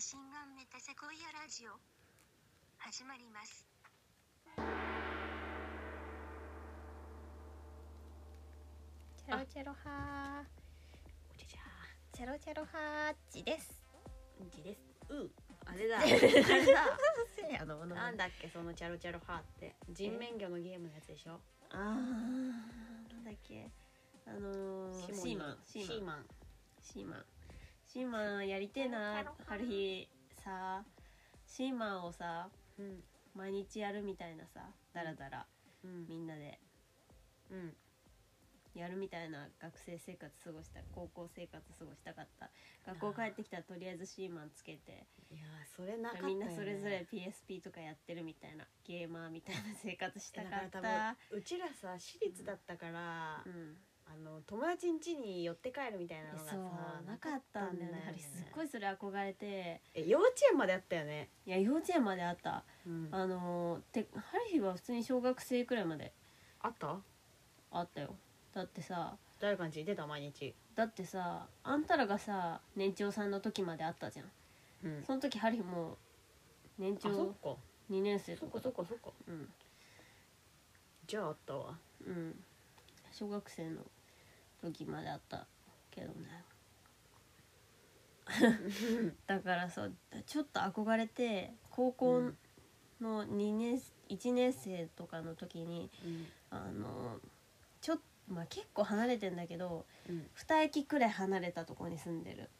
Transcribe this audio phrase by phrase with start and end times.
[0.00, 1.72] シンガンメタセコイアラジオ。
[2.78, 3.68] 始まります。
[9.18, 10.42] チェロチェロハ
[11.30, 12.16] おじゃじゃー。
[12.16, 13.84] チェロチェロハーチです。
[14.40, 14.80] ーじです。
[15.10, 15.30] う。
[15.66, 15.98] あれだ。
[16.00, 16.18] あれだ。
[17.36, 17.84] せやの。
[17.84, 19.76] なんだっけそのチャロチャロハーって。
[19.90, 21.38] 人面魚のゲームのやつでしょ？
[21.68, 21.92] あーな
[23.18, 23.70] んだっけ。
[24.24, 25.92] あのー、シーマンシーマン。
[25.92, 26.26] シーマン。
[26.80, 27.26] シーマン
[27.98, 30.08] やりてえな春日。
[30.44, 30.84] さ
[31.44, 33.02] シーマンをさうん
[33.34, 34.60] 毎日やるみたいなさ
[34.94, 35.46] だらだら
[35.84, 36.06] うん。
[36.08, 36.60] みんなで。
[37.50, 37.72] うん。
[38.74, 42.50] やるみたいな学生生活過ごした高校生活過ごしたかった。
[42.86, 45.06] 学校帰ってきたらとりあえずシーマンつけて。
[45.32, 51.16] いやーそれなかったよ、ね、みんなそれぞれ PSP とかやってるみたいなゲーマーみたいな生活したかった。
[51.30, 53.76] うちらさ私立だったから、うん
[54.12, 58.04] あの友達ん家に寄って帰るみたいなのがさそうなかったんだよね。
[58.08, 59.80] あれすっごいそれ憧れて。
[59.94, 62.64] え幼稚園まであったよね、いや幼稚園まであった。
[62.86, 66.12] うん、あのーて春日は普通に小学生くらいまで。
[66.60, 66.98] あった？
[67.70, 68.16] あったよ。
[68.52, 70.06] だってさ誰かん家出た？
[70.06, 70.54] 毎日。
[70.74, 74.30] だってさあんたらがさ年長さんの時まであったじゃん。
[74.84, 75.04] うん。
[75.04, 75.96] その時春日もう
[76.78, 77.60] 年あそっ長か。
[77.90, 79.10] 2年生そっかそっかそっか。
[79.28, 79.48] うん。
[81.06, 81.78] じゃああったわ。
[82.06, 82.34] うん。
[83.12, 83.82] 小学生の
[84.62, 85.46] 時まであった
[85.90, 86.44] けどね。
[89.26, 89.92] だからそう
[90.26, 92.22] ちょっと憧れて高校
[93.00, 96.26] の2年1年生とかの時にうん。
[96.50, 97.18] あの
[97.80, 100.26] ちょっまあ結構離れてんだけどうん。
[100.36, 102.50] 2駅くらい離れたとこに住んでる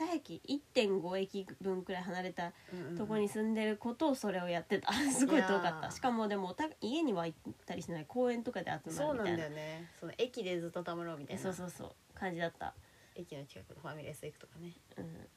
[0.00, 0.40] 2駅
[0.74, 4.92] 1.5駅分くらい離れたうんとこに住んでることをそれをやってた。
[5.12, 5.90] すごい遠かった。
[5.90, 9.56] しかもでもおた家には行ったりしない公園とかで集まそうなんるみたいな。
[9.56, 9.88] だよね。
[9.98, 11.42] その駅でずっとたまろうみたいな。
[11.42, 11.94] そうそうそう。
[12.14, 12.74] 感じだった、
[13.14, 15.28] 駅の近くのファミレス行くとかね、うん、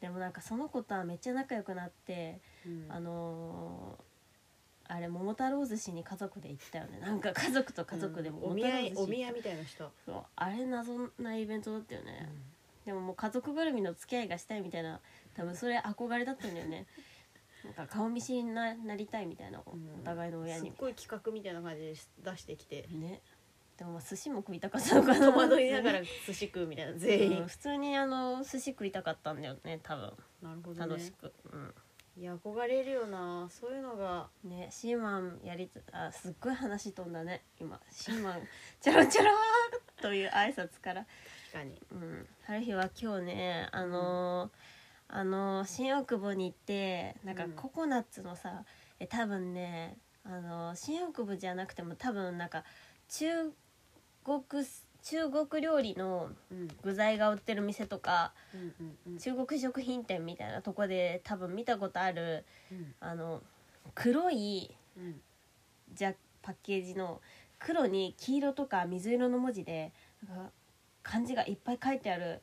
[0.00, 2.86] でもなんかその子とはめっちゃ仲良くなって、うん。
[2.90, 4.14] あのー
[4.86, 6.98] あれ桃太郎寿司に家族で行ったよね。
[6.98, 8.36] なんか家族と家族でうん。
[8.36, 8.80] お桃見合
[9.30, 10.24] いみたいな人、そう。
[10.36, 12.28] あれ謎なイベントだったよね、
[12.84, 15.00] でももう家族ぐるみの付き合いがしたいみたいな
[15.34, 16.86] 多分それ憧れだったんだよね。
[17.64, 19.74] なんか顔見知りにななりたいみたいな、お
[20.04, 20.68] 互いの親に。
[20.68, 22.86] すっごい企画みたいな感じで出してきて。
[22.90, 23.22] ね。
[23.78, 25.32] でもまあ寿司も食いたかったのかな。
[25.32, 26.92] 戸惑いながら寿司食うみたいな。
[26.92, 30.12] 全員、うん普通にあの寿司食いたかったんだよね多分。
[30.42, 30.92] なるほどね。
[30.92, 31.32] 楽しく、
[32.16, 33.48] いや憧れるよな。
[33.50, 34.28] そういうのが。
[34.44, 37.80] うんねシーマンやりたあすっごい話飛んだね今。
[37.90, 38.42] シーマン。
[38.80, 41.06] チャロチャローという挨拶から。
[41.50, 41.80] 確かに。
[41.90, 42.26] うん。
[42.46, 44.50] 春日は今日ねあのー
[45.08, 47.52] あのー新大久保に行ってなんかうん。
[47.52, 48.64] ココナッツのさ、
[49.00, 52.64] え多分ねあのー新大久保じゃなくても多分なんか
[53.08, 53.50] 中
[54.24, 54.42] 国
[55.02, 56.68] 中国料理のうん。
[56.82, 59.18] 具材が売ってる店とかうんうんうん。
[59.18, 62.94] 中国食品店みたいなとこで多分見たことあるうん。
[63.00, 63.40] あの
[63.94, 65.18] 黒いうん。
[65.94, 66.12] じゃ
[66.42, 67.22] パッケージの
[67.58, 69.92] 黒に黄色とか水色の文字で
[70.26, 70.50] なんか
[71.02, 72.42] 漢字がいっぱい書いてある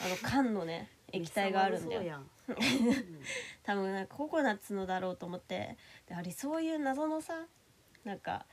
[0.00, 2.22] あの缶のね 液体があるんだよ。
[3.62, 5.76] 多分なんかココナッツのだろうと思って。
[6.06, 7.46] であれそういう謎のさ
[8.04, 8.46] なんか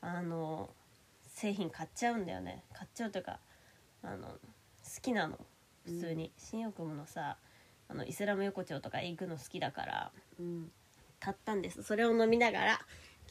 [0.00, 0.74] あの
[1.28, 2.64] 製品買っちゃうんだよね。
[2.72, 3.38] 買っちゃうというか
[4.02, 4.38] あの好
[5.02, 5.38] きなの。
[5.82, 7.38] 普通に、新大久保のさ
[7.88, 10.72] あのイスラム横丁とか行くの好きだからうん。
[11.20, 11.82] 買ったんです。
[11.82, 12.80] それを飲みながら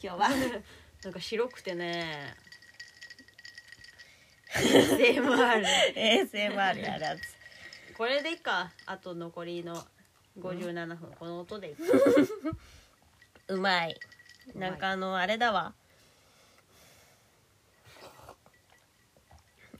[0.02, 0.28] 今日は
[1.04, 2.34] なんか白くてね。
[4.52, 6.80] ASMR ASMR やる。
[7.02, 7.20] やつ
[7.96, 8.70] これでいいか。
[8.86, 9.82] あと残りの
[10.38, 11.12] 57分。
[11.18, 11.74] この音でいい。
[11.74, 11.82] か
[13.48, 13.98] うまい。
[14.54, 15.72] なんかあのあれだわ。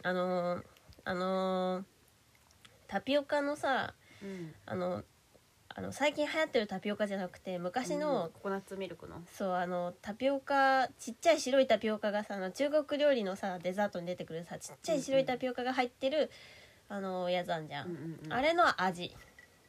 [0.03, 0.65] あのー
[1.05, 1.85] あのー
[2.89, 4.55] タピオカのさうん。
[4.65, 5.05] あの
[5.81, 9.23] あの最近流行ってるタピオカじゃなくて昔の、うんココナッツミルクの。
[9.33, 16.31] そうあのタピオカちっちゃい白いタピオカがさあの中国料理のさデザートに出てくるさちっちゃい白いタピオカが入ってる、
[16.91, 18.33] あのやつあんじゃん、うんうんうん。
[18.33, 19.05] あれの味。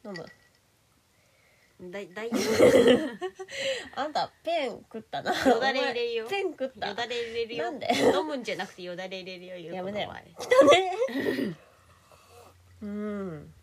[0.04, 1.90] 飲む。
[1.90, 2.30] だいだい
[3.96, 5.32] あんたペン食ったな。
[5.32, 6.26] よだれ入れるよ。
[6.26, 6.88] お前ペン食った？
[6.88, 7.64] よだれ入れるよ。
[7.64, 7.88] なんで？
[8.14, 10.12] 飲むんじゃなくてよだれ入れるよ言うやめなよ。
[10.36, 10.90] この前。
[10.90, 11.56] 汚ね。
[12.82, 13.54] うん。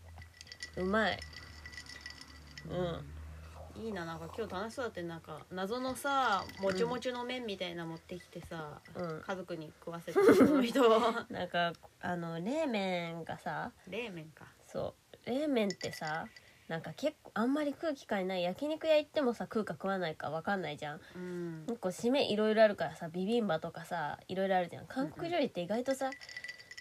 [0.78, 1.20] うまい
[2.70, 3.82] うん。
[3.82, 9.22] いいななんか今日楽しそうだってなんか謎のさもちもちの麺みたいな持ってきてさ、うん。
[9.26, 10.82] 家族に食わせたその人
[11.30, 14.46] なんかあの冷麺がさ冷麺か。
[14.68, 14.96] そ
[15.26, 16.28] う冷麺ってさ
[16.68, 18.44] なんか結構あんまり食う機会ない。
[18.44, 21.02] 焼肉屋行ってもさ食うか食わないか分かんないじゃん。
[21.16, 21.66] うん。
[21.68, 24.88] 結構締めいろいろあるからさビビンバとかさいろいろあるじゃん。
[24.88, 26.12] 韓国料理って意外とさ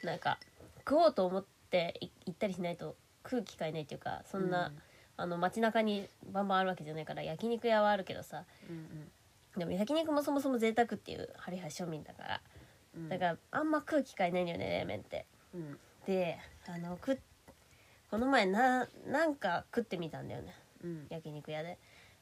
[0.02, 0.38] なんか
[0.78, 4.72] 食おうと思ってい行ったりしないと食う機会ないっていうかそんな、
[5.18, 8.44] あの街中にバンバンあるわけじゃないから焼肉屋はあるけどさ。
[8.70, 9.10] うん
[9.56, 12.40] でも焼肉もそもそも贅沢っていうハリハリ庶民だから
[12.96, 13.08] うん。
[13.08, 15.26] だからあんま食う機会ないんだよね冷麺って。
[15.52, 15.78] うん。
[16.06, 17.18] であのく
[18.10, 20.54] この前ななんか食ってみたんだよね。
[20.84, 21.06] うん。
[21.10, 21.76] 焼肉屋で。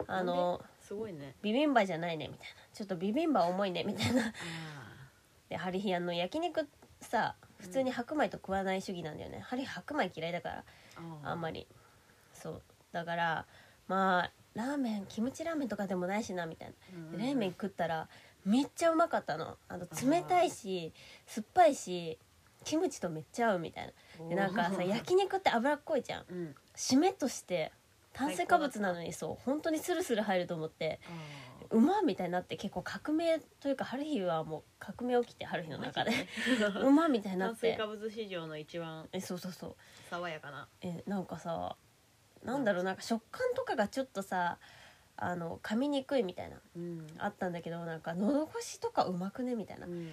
[0.07, 1.35] あのすごいね。
[1.43, 2.55] ビビンバじゃないねみたいな。
[2.73, 4.23] ちょっとビビンバ重いねみたいな。
[4.29, 4.33] あ
[5.51, 6.67] でハリヒアンの焼肉
[7.03, 10.65] さ普通に白米と食わない主義なんだよね、ハリ白米嫌いだから
[11.25, 11.67] ああんまり。
[12.33, 12.63] そう
[12.97, 13.47] だから
[13.89, 16.73] まあラーメンキムチラーメンとかでもないしなみたい
[17.13, 17.19] な。
[17.19, 18.09] で冷麺食ったら
[18.47, 19.59] めっちゃうまかったの。
[19.69, 20.95] あの冷たいし
[21.27, 22.19] 酸っぱいし
[22.65, 23.87] キムチとめっちゃ合うみたい
[24.19, 24.29] な。
[24.31, 26.25] でなんかさ焼肉って脂っこいじゃん。
[26.27, 26.55] うん。
[26.75, 27.71] 締めとして
[28.15, 36.13] 炭水化物なのにそう本当にスルスル入ると思ってあうまっみたいになって結構革命というか春日はもう革命起きて春日の中で。
[36.83, 37.61] うまっみたいになって。
[37.61, 39.77] 炭水化物市場の一番えそうそうそう。
[40.09, 40.67] 爽やかな。
[40.81, 41.77] えなんかさ
[42.45, 44.59] なんだろうなんか食感とかがちょっとさ
[45.17, 47.07] あの噛みにくいみたいなうん。
[47.19, 49.87] あったんだけどなんか喉越しとかうまくねみたいな。
[49.87, 50.09] うんうんうん。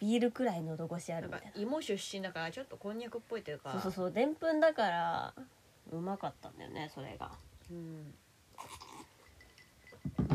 [0.00, 1.60] ビールくらい喉越しあるみたいな。
[1.60, 3.72] 芋出身だからちょっとこんにゃくっぽいというか。
[3.72, 5.34] そうそうそうでんぷんだから
[5.92, 7.30] うまかったんだよねそれが。
[7.70, 8.14] うん。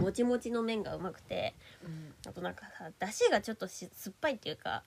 [0.02, 1.54] もちもちの麺がうまくて
[1.84, 2.14] うん。
[2.26, 4.84] あとなんかさだしがちょっとし酸っぱいっていうか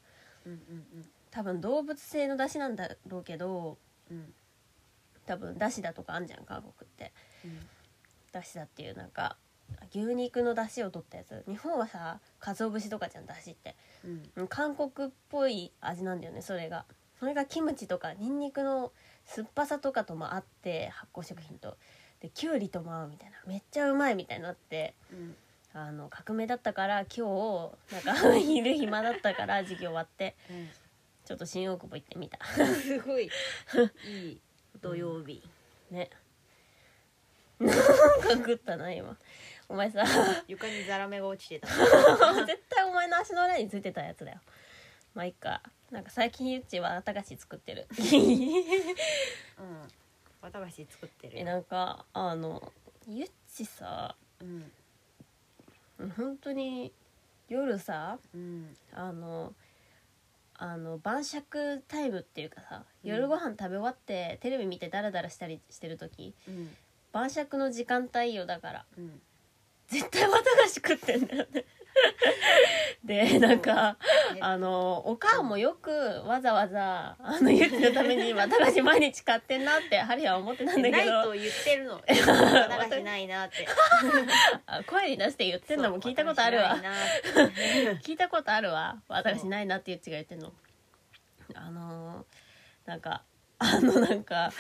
[0.47, 3.77] うんうん多分動物性のだしなんだろうけど
[4.11, 4.33] うん
[5.27, 7.13] 多分だしだとかあんじゃん韓国って。
[7.45, 7.59] うん。
[8.33, 9.37] だしだっていうなんか
[9.91, 11.45] 牛肉のだしを取ったやつ。
[11.47, 13.77] 日本はさ鰹節とかじゃんだしって。
[14.05, 14.31] うん。
[14.37, 16.85] うん韓国っぽい味なんだよねそれが。
[17.19, 18.93] それがキムチとかニンニクの
[19.25, 21.77] 酸っぱさとかとも合って発酵食品と。
[22.21, 23.37] できゅうりとも合うみたいな。
[23.47, 25.37] めっちゃうまいみたいになってうん。
[25.75, 30.37] あの革命だったから今日なんか 昼暇だったから授業終わって。
[30.51, 30.69] うん。
[31.25, 32.39] ちょっと新大久保行ってみた。
[32.45, 33.29] すごい。
[34.07, 34.41] いい
[34.87, 35.43] 土曜日。
[35.91, 36.09] ね。
[37.59, 37.71] なん
[38.21, 39.17] か食ったな今。
[39.69, 40.05] お前さ。
[40.47, 41.67] 床にザラメが落ちてた。
[42.47, 44.41] 絶対お前の足の裏についてたやつだよ。
[45.13, 45.61] まあいっか。
[45.91, 47.89] なんか最近ゆっちは綿菓子作ってる。
[49.59, 49.89] うん。
[50.41, 52.73] 綿菓子作ってるえなんかあの
[53.09, 54.71] ゆっちさうん
[56.17, 56.93] 本当に
[57.49, 58.77] 夜さうん。
[58.93, 59.53] あの
[60.59, 63.11] あの晩酌タイムっていうかさうん。
[63.11, 66.71] 夜ご飯食べ終わってテレビ見てダラダラしたりしてる時うん。
[67.13, 68.85] 晩酌の時間帯よだから。
[68.99, 69.21] うん。
[69.89, 71.65] 絶対綿菓子食ってんだよね
[73.05, 73.97] でなんか
[74.35, 74.41] ね。
[74.41, 75.91] あのお母もよく
[76.27, 82.01] わざわざあのゆっちのために綿菓子毎日買ってんなってハリは思ってたんだけないとど言ってるの。
[82.07, 83.67] 綿菓子ないなって。
[84.67, 86.77] あ声に出して言ってんのも聞いたことあるわ。
[88.03, 89.01] 聞いたことあるわ。
[89.09, 90.53] 綿菓子ないなって ゆっちが言ってんの。
[91.55, 92.47] あのー
[92.87, 93.23] なんか
[93.59, 94.53] あのなんか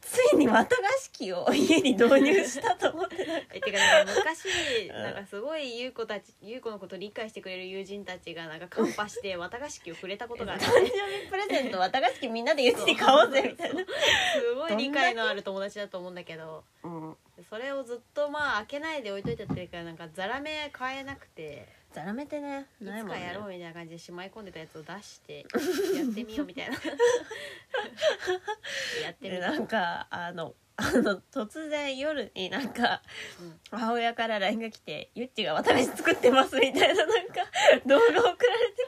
[0.00, 3.46] ついに綿菓子機を家に導入したと思ってなんか。
[3.52, 10.64] えてかなんか昔うんなんかすごい優子たち優子のこと理解してくれる友人たちがなんかカンパして 綿菓子機をくれたことがあって。
[10.64, 13.84] 誕生日プレゼント綿菓子機みんなでゆっちに買おうぜみたいな。
[13.84, 16.64] すごい理解のある友達だと思うんだけど。
[16.82, 17.16] うん。
[17.48, 22.66] それをずっとまあ開けないで置いといてってるからなんかザラメ買えなくてザラメってね。
[22.80, 25.44] いないもんかやろうみたいな感じでしまい込んでたやつを出して
[25.96, 26.76] やってみようみたいな。
[29.02, 33.02] やってみたでなんかあのあの突然夜になんか
[33.40, 33.60] うん。
[33.70, 37.34] 母親から LINE が来て「ゆっちが綿菓子作ってます」みたいななんか
[37.86, 38.36] 動画送られて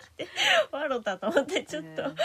[0.01, 0.29] きて
[0.71, 2.17] 笑ったと思ってちょっとうん。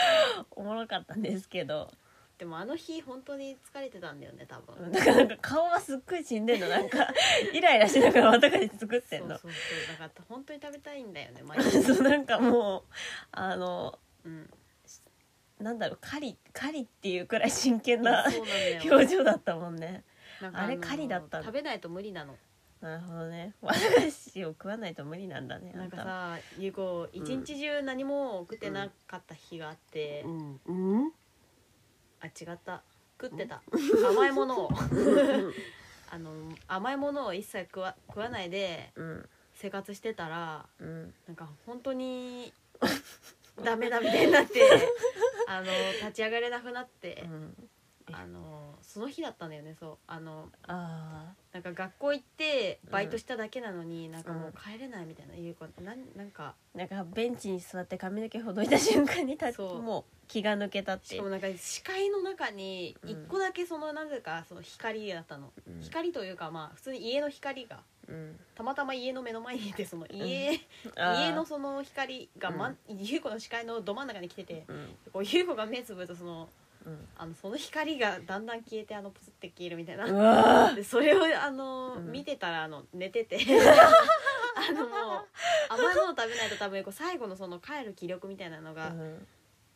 [0.52, 1.90] おもろかったんですけど
[2.38, 4.92] でもあの日本当に疲れてたんだよね多分。
[4.92, 6.68] だからなんか顔はすっごい死んでんの。
[6.68, 7.12] なんか
[7.52, 9.36] イライラしながら綿菓子作ってんの。
[9.38, 9.98] そうそうそう。
[9.98, 11.82] だから本当に食べたいんだよね 毎日。
[11.82, 12.82] そうなんかもう
[13.32, 14.50] あのうん。
[15.58, 18.24] なんだろう狩り狩りっていうくらい真剣な
[18.84, 20.04] 表情だったもんね。
[20.52, 21.44] あれ狩りだったの。
[21.44, 22.36] 食べないと無理なの。
[22.80, 23.54] なるほどね。
[23.60, 30.60] 綿菓子を食わないと無理なんだねあなんかたさゆう子一日中何も食ってなかった日があって、うん。
[30.64, 30.72] う
[31.08, 31.12] ん？
[32.20, 32.82] あ違った。
[33.20, 33.62] 食ってた。
[34.08, 34.70] 甘いものを。
[36.10, 36.32] あの
[36.66, 39.28] 甘いものを一切食わ食わないでうん。
[39.54, 41.14] 生活してたらうん。
[41.26, 42.52] なんか本当に
[43.62, 44.62] ダメだみたいになって
[45.48, 45.66] あの
[46.00, 47.70] 立ち上がれなくなって、うん
[48.12, 49.96] あのその日だったんだよねそう。
[50.06, 56.54] あのあなんか学校行ってバイトしただけなのに、なんかもう帰れないみたいないう子なんなんか。
[56.74, 59.82] ーなんかベンチに座って髪の毛ほどいた瞬間にたそう。
[59.82, 61.08] もう気が抜けたって。
[61.08, 63.10] しかもなんか視界の中にうん。
[63.10, 65.80] 一個だけそのなぜかその光だったの、うん。
[65.80, 68.38] 光というかまあ普通に家の光がうん。
[68.54, 70.60] たまたま家の目の前にいてその家、
[70.96, 74.88] 家のその光が、まん、優子の視界のど真ん中に来ててうん。
[75.12, 76.48] こう優子が目つぶるとその
[76.88, 77.08] うん。
[77.16, 80.06] あのその光がだんだん消えてあのプスって消えるみたいな。
[80.06, 82.10] うわでそれをあの、うん。
[82.10, 83.38] 見てたらあの寝てて。
[84.58, 84.90] あのもう
[85.68, 89.26] 甘いもの食べないと多分こう最後のその帰る気力みたいなのがうん。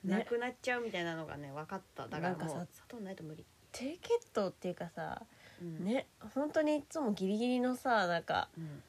[0.04, 2.08] なねくなっちゃうみたいなのがね分かった。
[2.08, 5.22] だからなんかさもう砂糖ないと無理、低血糖っていうかさ
[5.60, 5.84] うん。
[5.84, 8.82] ね本当にいつもギリギリのさなんかうん、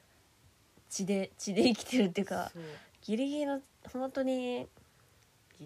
[0.90, 2.64] 血で血で生きてるっていうかそう。
[3.04, 3.62] ギリギリの
[3.92, 4.68] 本当に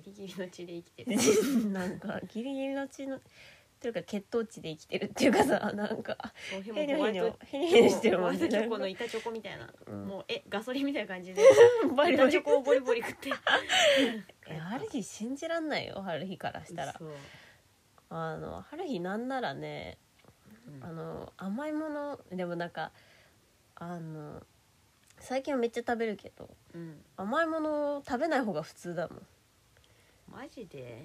[0.01, 1.69] ギリギリの血で生きてる。
[1.71, 3.19] なんかギリギリの血の
[3.77, 6.17] っていうか血糖値で生きてるっていうかさなんか
[6.49, 8.47] ヘ辺ニョヘニョヘニョヘニョしてるもんね。
[8.47, 11.43] の板チョコみたいな、うんもうえガソリンみたいな感じで
[11.95, 13.29] バリバリ板チョコをボリボリ食って
[14.47, 16.95] え春日信じらんないよ春日からしたら
[18.09, 19.99] あの春日なんならね
[20.67, 22.91] うんあの甘いものでもなんか
[23.75, 24.41] あの
[25.19, 29.21] 最近はめっちゃ食べるけどうん甘いもの食べない方が普通だもん、
[30.31, 31.03] マジで、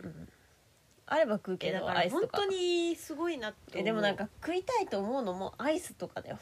[1.07, 2.39] あれば食うえだけどから本アイスとか。
[2.39, 6.39] 当にすごいなってえでもなんか食いたいと思うのもアイスとかだよ。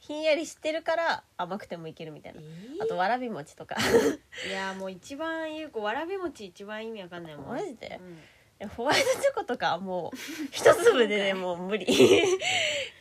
[0.00, 2.40] ひんやりしてるから甘くてもいけるみたいな。
[2.40, 2.44] え
[2.80, 3.74] あとわらび餅とか。
[4.48, 7.46] いやもう一番有効わらび餅一番意味わかんないもん。
[7.48, 7.98] マジで？
[8.00, 8.18] うん。
[8.60, 10.16] えホワイトチョコとかはもう
[10.50, 11.84] 一粒でね もう無理。
[11.90, 11.96] 一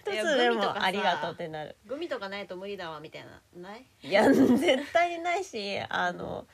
[0.05, 1.75] 粒でもグミとかさありがとうってなる。
[1.85, 3.41] グミとかないと無理だわみたいな。
[3.55, 3.85] ない？
[4.01, 6.47] いや絶対にないしあの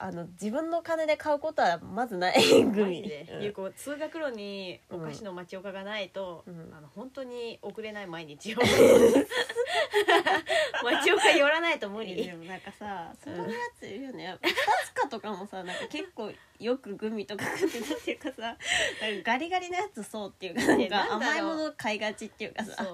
[0.00, 3.02] あの自分の金で買うことはまずないグミ。
[3.02, 3.42] で、うん。
[3.42, 6.72] 有効通学路にお菓子の町岡がないと、うん。
[6.72, 8.58] あの本当に遅れない毎日を。
[10.84, 12.14] 町岡寄らないと無理。
[12.14, 14.38] でもなんかさそういうやついるよね。
[14.40, 14.54] 二
[14.86, 18.56] つかとかもさなんか結構よくグミとか食ってたっていうかさ
[19.24, 22.86] ガリガリなやつそうっていうかなんか甘いもの買いがちっていうかさ。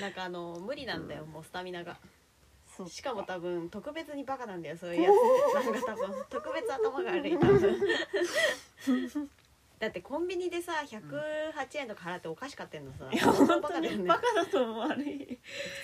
[0.00, 1.96] なんかあの無理なんだよ、もうスタミナが
[2.80, 5.64] そうしかも多分特別にバカなんだよそういうやつ。
[5.66, 7.80] なんか多分特別頭が悪い多分。
[9.78, 13.08] だってコンビニでさ108円とか払ってお菓子買ってんのさ。
[13.12, 13.98] いや本当バカだよね。
[13.98, 15.38] にバカだと思う悪い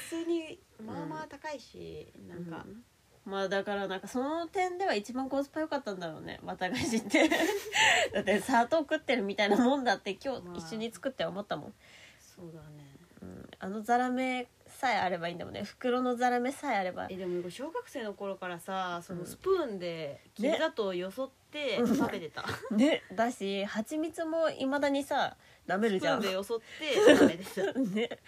[0.08, 2.84] 普通にまあまあ高いし、なんか、うん。
[3.26, 6.40] まあだからなんかその点では一番コスパ良かったんだろうね。
[6.42, 7.28] 綿菓子って。
[8.12, 11.74] だって砂糖食ってるみたいなもんだって今まあ日一緒に作って思ったもん、
[12.18, 12.96] そうだね。
[13.20, 15.62] うん、あのザラメさえあればいいんだもんね。
[15.64, 17.06] 袋のザラメさえあれば。
[17.10, 19.26] えでも小学生の頃からさそのうん。
[19.26, 23.02] スプーンできびだとよそってうん食べてた、 ね。
[23.14, 27.72] だし蜂蜜もいまだにさ舐めるスプーじゃんンでよそって 食べてた。
[27.80, 28.18] ね。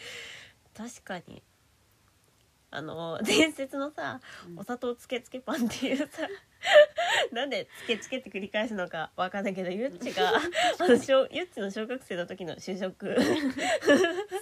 [0.75, 1.43] 確かに。
[2.71, 4.59] あの伝説のさうん。
[4.59, 6.27] お砂糖つけつけパンっていうさ
[7.33, 10.33] なんでつけつけって繰り返すのかわかんないけどゆっちが
[10.79, 13.17] あの小ゆっちの小学生の時の主食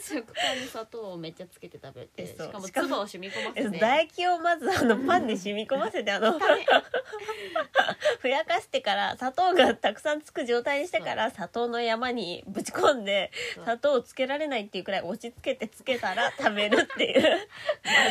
[0.01, 2.47] 食パンに砂糖をめっちゃつけて食べてえそう。
[2.47, 3.71] しかもしかも唾を染み込ませて。
[3.79, 6.39] 唾液をまずあのパンに染み込ませてあの
[8.21, 13.65] ふやかしてから砂糖がたくさんつく状態にしてから砂糖の山にぶち込んでそう。
[13.65, 17.23] 砂糖をつけられないっていうくらい押し付けてつけたら食べるっていう。
[17.23, 17.29] ま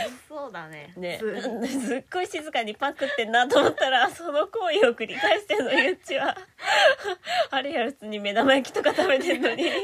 [0.10, 0.94] ずそうだね。
[0.98, 1.20] ね。
[1.20, 6.36] すっごい静かにパン食ってんなと思ったらその行為を繰り返してんのゆっちは。
[7.52, 9.72] あれや普通に目玉焼きとか食べてんのに、ね。
[9.72, 9.78] 正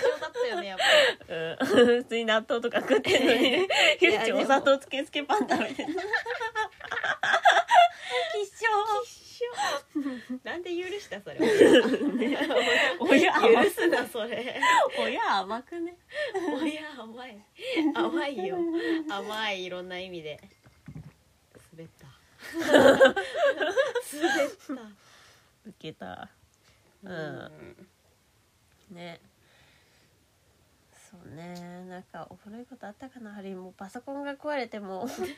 [0.00, 0.84] 常だったよねやっぱ。
[1.32, 3.68] りうん、普通に納豆とか食ってんのに。
[4.00, 6.00] ゆっちお砂糖つけつけパン食べてんの。
[10.44, 11.38] なんで許したそれ
[13.00, 14.60] 親甘許すなそれ。
[14.98, 15.96] 親甘くね。
[16.34, 17.38] 親甘い。
[17.94, 18.56] 甘いよ。
[19.08, 20.40] 甘いいろんな意味で
[22.58, 24.74] 滑った。
[25.66, 26.28] 受けた。
[27.02, 27.12] うん。
[27.12, 27.88] うん
[28.90, 29.20] ね。
[31.10, 31.86] そうね。
[31.88, 33.56] なんかおもろいことあったかなハリー。
[33.56, 35.04] もうパソコンが壊れても。
[35.04, 35.36] う本当にさ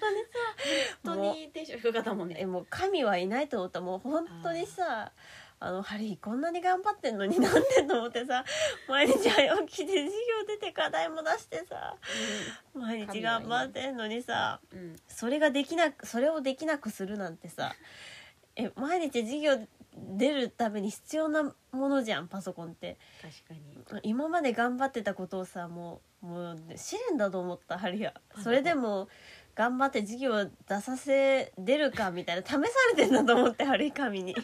[1.05, 2.37] 本当にテンション低かったもんね。
[2.38, 3.81] えもう神はいないと思った。
[3.81, 5.12] もう本当にさ
[5.62, 8.45] あのハリーこんなに頑張ってんのに なんでと思ってさ
[8.88, 11.97] 毎日早起きで授業出て課題も出してさ
[12.73, 14.97] 毎日頑張ってんのにさうん。
[15.07, 17.75] それができなくそれをできなくするなんてさ
[18.57, 22.97] え毎日授業出るために必要なものじゃんパソコンって。
[23.21, 24.00] 確かに。
[24.02, 29.09] 今まで頑張ってたことをさもうもう試練だと思ったハリーはそれでも
[29.61, 32.59] 頑張って授業出させ出るかみたいな試さ
[32.97, 34.35] れてんだと思ってハリー神に。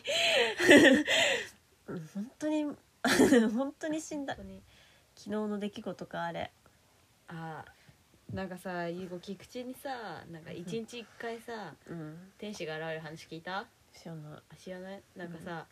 [1.88, 2.64] う ん本当に
[3.56, 4.34] 本当に死んだ。
[4.34, 4.44] 昨
[5.24, 6.52] 日の出来事かあれ。
[7.28, 7.64] あ
[8.30, 12.32] なんかさゆうご菊池にさなんか一日一回さうん。
[12.36, 13.66] 天使が現れる話聞いた？
[13.94, 14.42] 知らない。
[14.50, 15.02] あ知らない？
[15.16, 15.66] なんかさ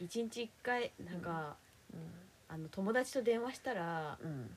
[0.00, 1.56] 一日一回なんか、
[1.94, 1.96] う
[2.48, 4.56] あの友達と電話したらんうん。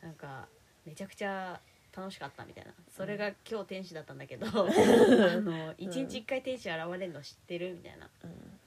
[0.00, 0.48] なんか
[0.86, 1.60] めちゃくちゃ
[1.98, 2.72] 楽しかったみたいな。
[2.96, 8.08] それが今日天使だったんだけど あの一日一回天使現れるの知ってるみたいな。
[8.22, 8.60] うん。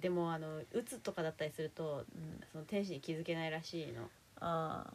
[0.00, 2.40] でもあの鬱とかだったりするとうん。
[2.52, 4.10] その天使に気づけないらしいの。
[4.40, 4.94] ああ。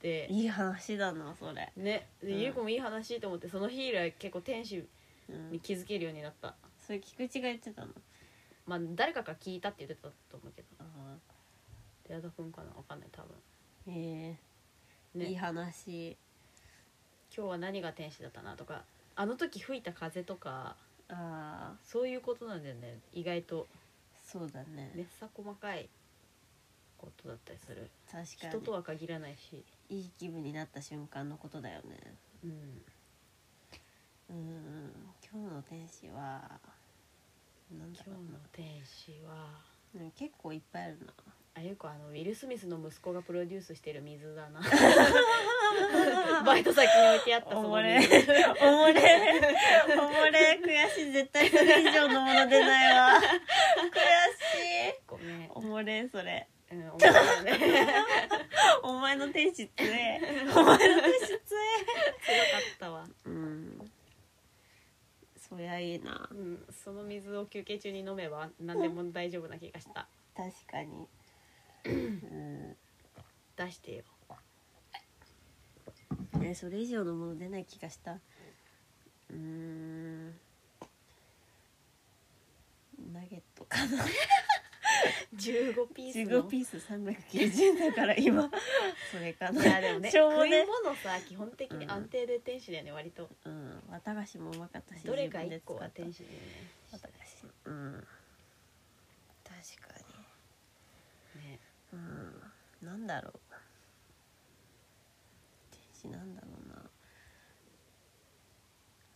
[0.00, 2.08] でいい話だなそれ、ね。
[2.22, 2.40] でうん。
[2.40, 4.88] ゆう子もいい話と思ってその日以来結構天使
[5.28, 5.50] うん。
[5.52, 6.54] に、気づけるようになった。
[6.80, 7.92] それ菊池が言ってたの？
[8.66, 10.68] まあ誰かから聞いたって言ってたと思うけど。
[10.78, 11.16] ああ。
[12.06, 12.70] 寺田君かな？
[12.70, 13.36] わかんない多分。
[13.86, 14.38] え
[15.14, 15.18] え。
[15.18, 15.26] ね。
[15.26, 16.16] いい話
[17.36, 18.82] 今日は何が天使だったなとか
[19.16, 20.76] あの時吹いた風とか
[21.08, 22.98] ああそういうことなんだよね。
[23.12, 23.66] 意外と。
[24.24, 24.90] そうだね。
[24.94, 25.88] めっさ細かい
[26.96, 27.90] ことだったりする。
[28.10, 28.50] 確かに。
[28.50, 29.62] 人とは限らないし。
[29.90, 32.14] いい気分になった瞬間のことだよね。
[32.44, 32.50] うん。
[34.30, 34.92] うん。
[35.30, 36.58] 今日の天使は
[37.70, 39.34] なんだろう今日の天使は。
[39.94, 41.12] なうん結構いっぱいあるな
[41.56, 44.60] あゆう子あのウィル・スミスの息子がプロデュースしてる水だな。
[46.44, 48.00] バイト先に置いてあったそのおもれ。
[48.00, 48.16] 水
[48.60, 48.92] おもれ。
[49.96, 50.60] おもれ。
[50.60, 51.12] 悔しい。
[51.12, 53.20] 絶対それ以上のもの出ないわ。
[53.20, 55.00] 悔しい。
[55.06, 55.50] ごめん。
[55.50, 56.48] おもれそれ。
[56.72, 57.88] うん思ったよね。
[58.82, 60.20] お前の天使つえ。
[60.56, 63.92] お前の天使つ強かったわ、えうん。
[65.38, 66.28] そりゃいいな。
[66.32, 70.08] うん、その水を休憩中に飲めば何でも大丈夫な気がした。
[70.34, 70.92] 確かに。
[70.96, 71.23] うん
[71.84, 74.04] 出してよ。
[76.42, 78.12] えそれ以上のもの出ない気がした。
[78.12, 80.28] うーん。
[83.12, 84.04] ナゲットかな。
[85.36, 86.42] 15ピースの。
[86.44, 88.50] 15ピース390円だから今。
[89.10, 89.62] それかな。
[89.62, 93.28] いやでもねしょうも食いね物さ基本的に安定で天使だよね割と。
[93.44, 93.82] うん。
[93.90, 96.38] 綿菓子もうまかったしどれか1自分で個は天使だよね。
[96.92, 97.46] 綿菓子。
[97.66, 98.06] うん。
[99.44, 100.03] 確かねに
[101.94, 102.86] うん。
[102.86, 103.32] なんだろう。
[105.70, 106.74] 天使なんだろうな。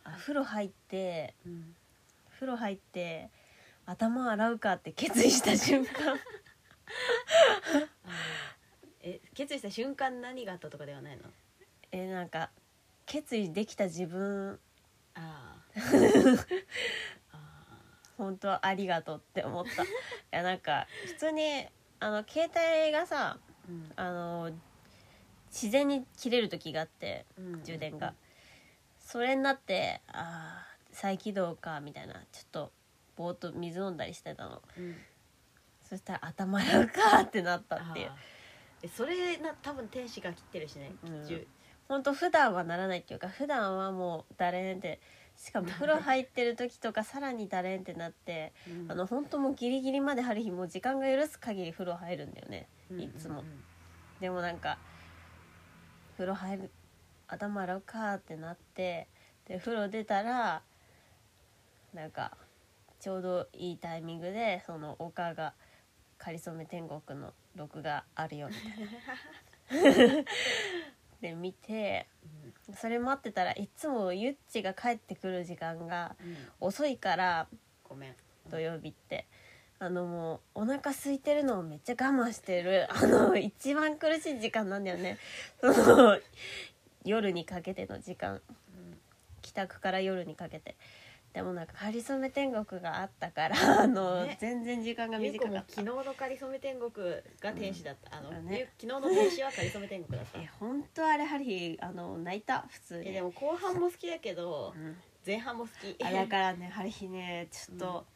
[0.04, 1.74] あ風呂入ってうん
[2.34, 3.30] 風呂入って
[3.84, 6.18] 頭洗うかって決意した瞬間。
[9.02, 11.24] え決意した瞬間何があったとかではないの？
[11.92, 12.50] えなんか
[13.06, 14.58] 決意できた自分。
[15.14, 16.38] あー。
[17.32, 17.38] あ
[18.16, 19.82] 本当ありがとうって思った。
[19.82, 19.86] い
[20.30, 21.66] やなんか普通に
[22.00, 23.92] あの携帯がさーうん。
[23.96, 24.50] あの
[25.50, 27.64] 自然に切れる時があってうん。
[27.64, 28.14] 充電が、
[28.98, 32.14] それになってあー再起動かみたいな。
[32.14, 32.72] ちょっと
[33.16, 34.62] ぼーっと水飲んだりしてたの。
[34.76, 34.96] うん。
[35.82, 38.08] そしたら頭洗うかってなったっていう。
[38.08, 38.14] あー
[38.84, 41.24] えそれな多分天使が切ってるしね、うん。
[41.24, 41.46] じゅ
[41.88, 45.00] 本当普段はならないっていうか普段はもうだれんって
[45.38, 48.92] しかも風呂入ってる時とかさらにだれんってなってうん。
[48.92, 53.46] あの本当もうギリギリまで春日もう時間が許す限り風呂入るんだよねうんいつもうん。
[53.46, 53.64] うん
[54.20, 54.78] でもなんか
[56.16, 56.70] 風呂入る
[57.28, 59.06] 頭洗うかってなって
[59.46, 60.62] で風呂出たら
[61.94, 62.36] なんか
[62.98, 65.54] ちょうどいいタイミングでその岡が
[66.18, 70.24] 「かりそめ天国」の録画あるよみたいな。
[71.20, 72.06] で見て
[72.74, 76.36] それ待ってたらいつもゆっちが帰ってくる時間がうん。
[76.68, 77.48] 遅いから
[77.84, 78.14] ごめん。
[78.50, 79.26] 土曜日って。
[79.80, 82.88] あのもうお腹空いてるのをめっちゃ我慢してる。
[82.90, 85.18] あの一番苦しい時間なんだよね。
[85.60, 86.18] その
[87.04, 88.40] 夜にかけての時間。
[89.40, 90.76] 帰宅から夜にかけて
[91.32, 95.74] でもなんか「かりそめ天国」があったからあの、ね全然時間がゆう短かった。
[95.74, 96.92] 昨日のかりそめ天国
[97.40, 98.58] が天使だった、あの、だね。
[98.60, 100.38] ゆ昨日の天使はかりそめ天国だった。
[100.40, 103.10] え本当あれハリーあの泣いた普通に。
[103.10, 104.96] えでも後半も好きだけどうん。
[105.26, 106.04] 前半も好き。
[106.04, 108.06] あだからねハリーねちょっと、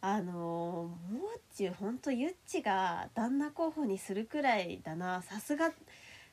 [0.00, 0.90] あのも
[1.36, 5.72] う中本当ゆっちが旦那候補にするくらいだなさすが。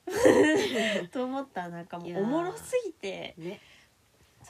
[1.12, 1.70] と思った。
[1.70, 2.24] なんかもいうやー。
[2.24, 3.36] おもろすぎて。
[3.38, 3.60] ね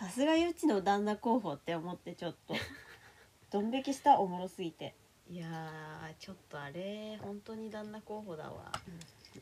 [0.02, 2.56] さすがゆっちの旦那候補って思ってちょっと。
[3.52, 4.96] ドン引きしたおもろすぎて。
[5.30, 8.72] いやーちょっとあれ本当に旦那候補だわ。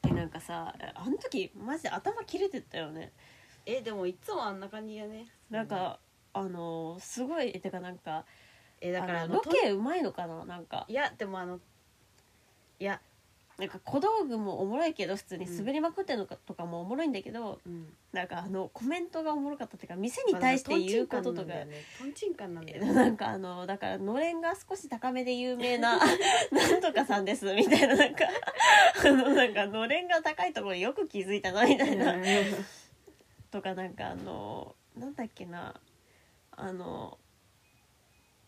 [0.05, 3.13] えなんかさあの時マジで頭切れてたよね。
[3.65, 5.27] えでもいつもあんな感じだね。
[5.49, 5.97] なんか、
[6.33, 8.25] あのすごいてかなんか
[8.81, 10.85] えだからああのとのロケうまいのかななんか。
[10.89, 11.61] いやでもあの
[12.79, 13.01] いや
[13.59, 17.87] なんか小道具もおもろいけど普通にうん滑りまくってるのかとかもおもろいんだけど、うん。
[18.13, 21.53] なんかあのコメントがおもろかったっていうか店に対して言うこととか、
[21.99, 25.99] トンチンカンなんだよえねなんかあのだからのれんが少し高めで有名な
[26.51, 28.25] なんとかさんですみたいななんか
[29.05, 32.15] あのなんかのれんが高いところによく気づいたなみたいな。
[33.51, 35.79] とかなんかあのなんだっけな
[36.51, 37.17] あの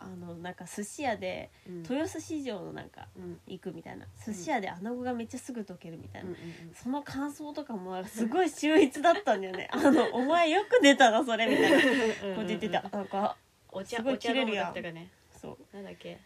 [0.01, 1.77] あのなんか寿司屋でうん。
[1.83, 3.39] 豊洲市場のなんかうん。
[3.47, 4.05] 行くみたいな。
[4.25, 6.29] 寿司屋で穴子がめっちゃすぐ溶けるみたいな、
[6.73, 9.69] その感想とかもすごい秀逸だったんだよね。
[9.73, 11.77] あのお前よく出たなそれみたいな。
[11.77, 12.81] うんこう出てた。
[12.91, 13.35] なんか
[13.71, 14.73] お茶すごい切れるやん。
[14.73, 15.09] ね。
[15.39, 15.75] そう。
[15.75, 16.19] なんだっけ？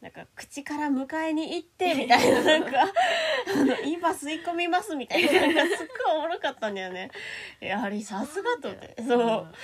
[0.00, 2.42] なんか口から迎えに行ってみたいな。
[2.42, 5.32] なんかあの今吸い込みますみたいな。
[5.54, 7.10] なんかすっごいおもろかったんだよね。
[7.60, 8.94] やはりさすがと思って。
[9.02, 9.54] そう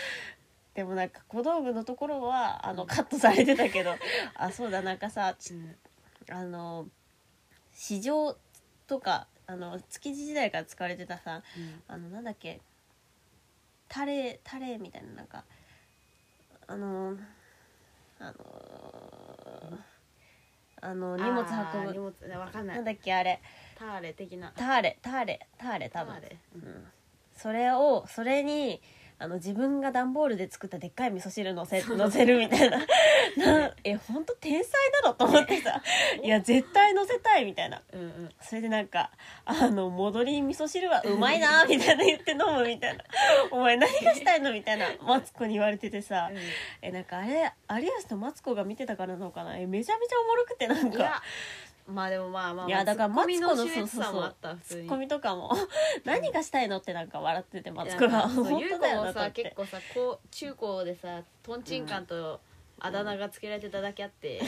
[0.74, 3.94] でもなんか小道具のところはあのカットされてたけど
[4.34, 5.76] あそうだなんかさうん
[6.30, 6.88] あの
[7.74, 8.36] 市場
[8.86, 11.82] とかあの築地時代から使われてたさうん。
[11.88, 12.60] あのなんだっけ
[13.88, 15.44] タレタレみたいななんか
[16.66, 17.16] あの
[18.18, 19.78] あの
[20.80, 21.42] あの荷物
[21.74, 23.40] 運ぶ物わかんなないんだっけあれ。
[23.78, 24.52] ターレ的な。
[24.56, 26.14] ターレターレターレ多分。
[26.14, 26.36] ターレ。
[26.56, 26.84] うんうん、
[27.36, 28.82] それをそれに
[29.22, 32.78] あの自分が段ボールで作ったでっかい味噌汁のせのせるみたいな。
[33.38, 35.80] なえ本当天才なのと思ってさ。
[36.22, 37.82] いや絶対乗せたいみたいな。
[37.92, 38.30] うんうん。
[38.40, 39.12] それでなんか
[39.46, 43.04] 「あの戻り味噌汁はうまいな」みたいな言って飲むみたいな
[43.52, 46.30] 「お前何がしたいの?」みたいなマツコに言われててさ。
[46.82, 49.56] えなんかあれ有吉とマツコが見てたからなのかな。
[49.56, 51.22] えめちゃめちゃおもろくてなんか
[51.86, 55.52] まあでもまあまあまあいやだからマツコのツッコミの秀逸さもあった普ツッ通にコミとかも
[56.04, 58.22] 何がしたいのってなんか笑っててマツコが。
[58.28, 59.42] 本当だよなと思って。
[59.42, 62.40] 結構さこう中高でさとんちんかんと
[62.78, 64.40] あだ名がつけられてただけあって、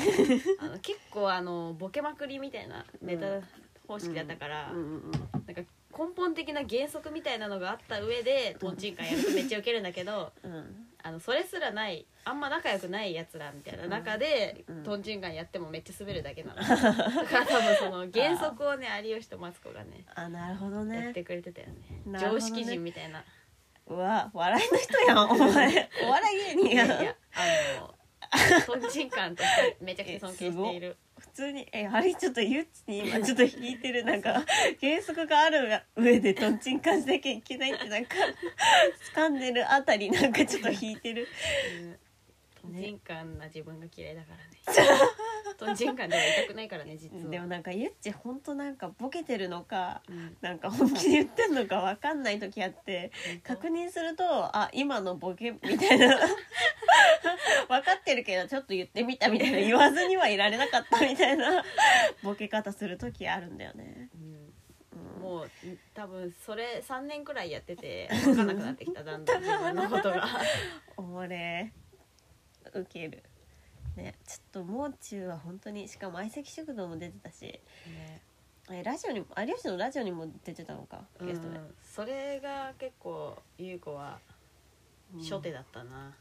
[0.59, 3.41] あの結構あのボケまくりみたいなネタ
[3.87, 4.79] 方式だったから、うん。
[4.79, 5.13] うんうん
[5.47, 5.63] なんか
[5.97, 14.83] 根本的な原則みたいなのがあった上でとんちんかんやるとめっちゃウケるんだけどうんあのそれすらないあんま仲良くないやつらみたいな中で、うん。
[14.83, 16.63] とんちんかんやってもめっちゃ滑るだけなの。
[16.63, 16.81] だか
[17.41, 21.75] ら多分その原則をね有吉とマツコがねあなるほどやっねてくれてたよね。
[22.07, 22.41] なるほどね。
[22.41, 23.23] 常識人みたいな。
[23.87, 25.91] うわ笑いの人やんお前。
[26.07, 27.03] お笑い芸人やん。
[27.03, 27.81] いやあ
[28.67, 30.97] のとんちんかんとしてめちゃくちゃ尊敬している。
[31.04, 31.04] 普
[31.35, 34.45] 通にえあれちょっとゆっちに今ちょっと引いてるなんか
[34.81, 38.15] 原則がある上でとんちんかんしなきゃいけないってなんか
[39.15, 41.27] 掴んでるあたりなんかちょっと引いてる。
[41.83, 41.99] うん
[42.63, 44.54] とんちんかんな自分が嫌いだからね
[45.57, 47.31] とんちんかんでは痛くないからね実は。
[47.31, 50.37] でもなんかゆっちほんとなんかボケてるのかうん。
[50.41, 54.25] なんか本気で言ってんのかわかんない時あって確認すると
[54.57, 56.19] あ今のボケみたいな。
[57.69, 61.65] 分かってるけどちょっと言ってみたみたいな言わずにはいられなかったみたいな
[62.23, 64.11] ボケ方する時あるんだよね。
[64.15, 64.55] うん。
[65.17, 65.23] うん。
[65.23, 65.51] もう
[65.95, 70.27] 多分それ3年くらいやってて分かんなくなってきただんだん自分のことが。
[70.97, 71.73] おもれ
[72.73, 73.23] ウケる
[73.97, 77.61] ねちょっともう中は本当にしかも相席食堂も出てたし
[78.71, 81.27] えラジオにも有吉のラジオにも出てたのかうん。
[81.27, 84.19] ゲストで、それが結構優子は
[85.19, 86.15] 初手だったな、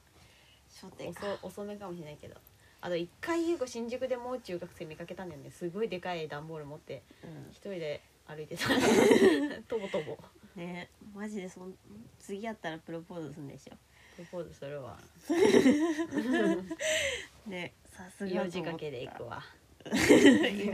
[0.69, 1.25] 初手か。
[1.41, 2.35] 遅遅めかもしれないけど。
[2.81, 5.51] あと一回優子新宿でもう中学生見かけたんだよね。
[5.51, 7.47] すごいでかい段ボール持ってうん。
[7.51, 8.67] 一人で歩いてた。
[9.69, 10.17] とぼとぼ。
[10.57, 11.73] ねマジでそん
[12.19, 13.75] 次やったらプロポーズするんでしょ。
[14.17, 14.99] プロポーズするわ
[17.45, 19.43] ねさすが色仕掛けで行くわ。
[19.85, 19.95] 色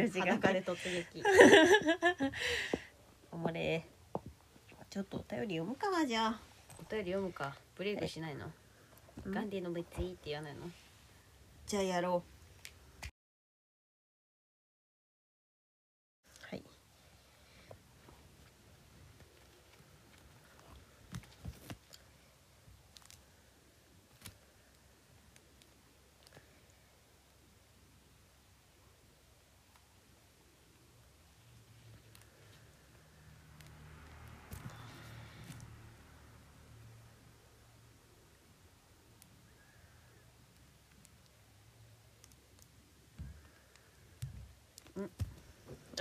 [0.07, 1.23] 仕掛裸でけ突撃。
[3.31, 3.85] おもれ。
[4.89, 6.39] ちょっとお便り読むかじゃあ。
[6.79, 7.55] お便り読むか。
[7.75, 8.51] ブレイクしないの？
[9.25, 9.33] うん。
[9.33, 10.69] ガンディの別にいいって言わないの？
[11.65, 12.29] じゃあやろう
[16.49, 16.63] はい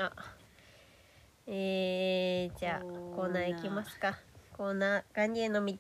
[0.06, 0.12] あ
[1.46, 3.58] えー、じゃあコーナー。
[3.58, 4.18] いきますか。
[4.56, 5.72] コーナーガンディへの道。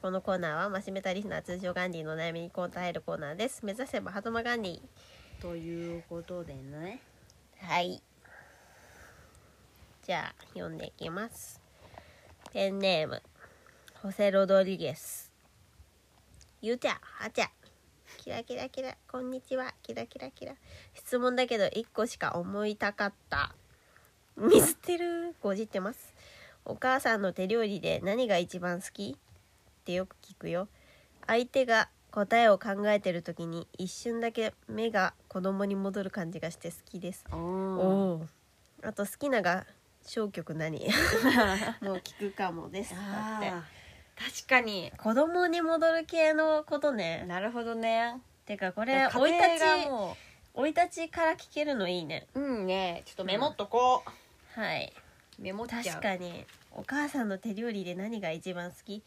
[0.00, 3.64] このコーナーはマシメタリスナー通称ガンディの悩みに答えるコーナーです。
[3.64, 4.80] 目指せばハトマガンディ。
[5.40, 7.00] ということでね。
[7.60, 8.02] はい。
[10.04, 11.60] じゃあ読んでいきます。
[12.52, 13.22] ペンネーム
[14.02, 15.30] ホセ・ロドリゲス。
[16.62, 17.50] ゆうちゃはちゃ
[18.16, 18.96] キラキラキラ。
[19.10, 19.74] こんにちは。
[19.82, 20.54] キラキラキラ。
[20.94, 23.54] 質問だけど1個しか思いたかった。
[24.36, 25.36] ミスってる？
[25.42, 26.14] ごじってます。
[26.64, 29.16] お母さんの手料理で何が一番好き？
[29.16, 30.68] ってよく聞くよ。
[31.26, 37.24] 相手が答えを考えてる時に一瞬だけ目が子供に戻る感じがして好きです。
[37.30, 38.22] お
[38.82, 39.66] あと好きなが
[40.02, 40.80] 小曲何？
[41.82, 42.94] もう聞くかもです。
[42.94, 43.77] だって
[44.18, 44.92] 確かに。
[44.96, 47.24] 子供に戻る系のことね。
[47.28, 48.20] なるほどね。
[48.46, 49.44] てかこれ家生い立
[49.84, 50.16] ちも
[50.56, 52.26] 生い立ちから聞けるのいいね。
[52.34, 53.02] ううんね。
[53.06, 54.02] ちょっとメモっとこ
[54.56, 54.92] う、はい。
[55.38, 55.84] メモっちゃう。
[55.84, 56.44] 確かに。
[56.72, 59.02] お母さんの手料理で何が一番好き？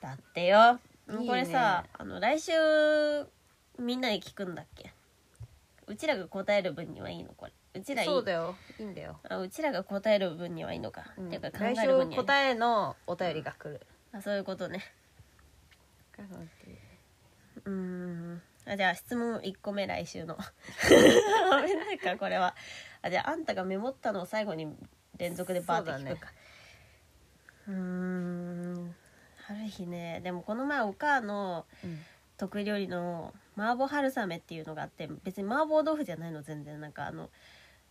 [0.00, 0.78] だってよ。
[1.10, 1.26] いいね。
[1.26, 2.52] これさあの来週
[3.78, 4.92] みんなに聞くんだっけ？
[5.86, 7.52] うちらが答える分にはいいのこれ。
[7.74, 8.08] うちらいい。
[8.08, 8.54] そうだよ。
[8.78, 11.26] いいんだよ、あうちらが答える分にはいいのか、うん。
[11.26, 12.26] っていうか考え来る分にはいい。
[12.26, 13.80] 週答えのお便りが来る、
[14.16, 14.84] あそういうことね。
[17.64, 18.42] うーん。
[18.64, 20.38] あじゃあ質問1個目来週の。
[21.66, 22.54] 危ないかこれは。
[23.02, 24.72] あじゃああんたがメモったのを最後に
[25.16, 26.32] 連続でバーって聞くか。
[27.66, 28.94] う,、ーん。
[29.48, 31.98] ある日ねでもこの前お母のうん
[32.36, 36.80] 得意料理の麻婆春雨っていうのがあって別に麻婆豆腐じゃないの全然。
[36.80, 37.30] なんかあの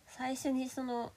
[0.07, 1.12] 最初にその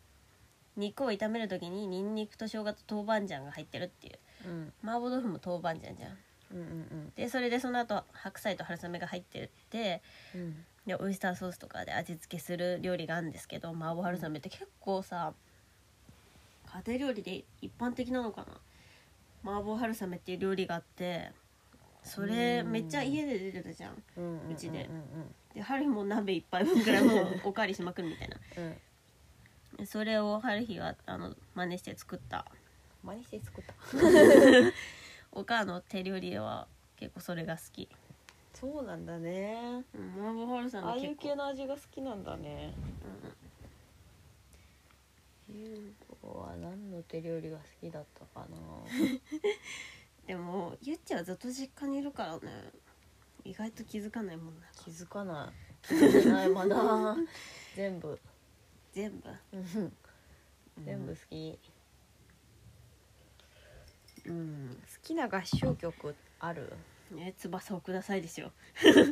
[0.76, 4.72] 肉を炒める時にニンニクと生姜と豆板醤が入ってるっていううん。
[4.82, 6.18] 麻婆豆腐も豆板醤じゃん。
[6.52, 10.00] うんうんでそれでその後白菜と春雨が入ってって
[10.34, 10.64] うん。
[10.86, 15.34] でオイスターソースとかで味付けする料理があるんですけど麻婆春雨って結構さ
[16.84, 18.46] 家庭料理で一般的なのか
[19.44, 19.52] な？
[19.52, 21.32] 麻婆春雨っていう料理があって
[22.04, 22.70] それうん。
[22.70, 25.62] めっちゃ家で出てたじゃんうんうちでうんで。
[25.62, 28.36] 春日も鍋一杯分くらいもうおかわりしまくるみたいな。
[29.80, 29.86] うん。
[29.86, 32.46] それを春日があの真似して作った
[33.06, 33.74] 真似して作った。
[35.32, 36.66] お母の手料理は
[36.96, 37.88] 結構それが好き、
[38.52, 39.84] そうなんだね。
[39.94, 42.74] うん、麻婆春雨ああいう系の味が好きなんだね。
[45.48, 48.56] ゆうこは何の手料理が好きだったかな？
[50.26, 52.72] でもゆっちはずっと実家にいるからね。
[53.44, 55.52] 意外と気づかないもんな気づかな
[55.84, 55.86] い。
[55.86, 56.76] 気づいてないまだ。
[57.76, 58.18] 全部。
[58.92, 59.30] 全部。
[59.52, 59.96] うん。
[60.84, 61.58] 全部好き、
[64.26, 64.76] うん。
[64.82, 66.72] 好きな合唱曲ある？
[67.10, 68.50] ね翼をくださいですよ。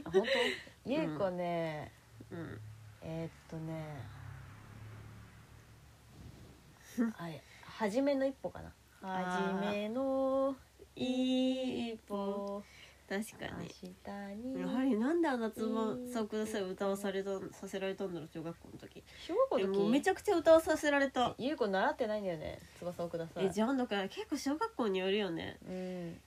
[0.05, 0.23] あ本
[0.85, 0.91] 当？
[0.91, 1.93] ゆ うこね、
[2.31, 2.61] うん。
[3.03, 3.85] えーっとね
[7.17, 8.73] はい初めの一歩かな。
[9.03, 10.57] 初めの
[10.97, 12.63] 一歩歩
[13.09, 13.71] 確かに。
[13.83, 13.91] 明
[14.35, 14.61] 日に。
[14.61, 19.05] やはりなんであんな翼をくださいを歌わされたさせられたんだろう小学校の時。
[19.27, 19.79] 小学校えの時？
[19.79, 21.35] もうめちゃくちゃ歌わさせられた。
[21.39, 23.47] ゆうこ習ってないんだよね翼をください。
[23.47, 25.59] えじゃあだから結構小学校によるよね。
[25.69, 26.21] うん。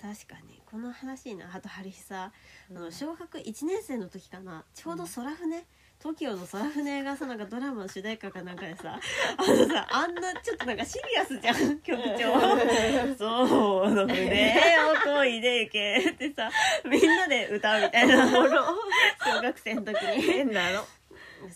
[0.00, 2.32] 確かにこの話になあとハリヒさあ
[2.70, 2.76] うん。
[2.76, 4.64] の小学1年生の時かな。
[4.74, 5.64] ちょうど空船
[6.04, 9.00] TOKIO の空船がさなんかドラマの主題歌かなんかでさ
[9.38, 14.54] あのさあんなちょっとなんかシリアスじゃん 曲調そうの船
[14.92, 16.50] を恋で行けってさ
[16.84, 18.28] みんなで歌うみたいな。
[18.28, 20.22] 小学生の時に。
[20.22, 20.84] 変なの。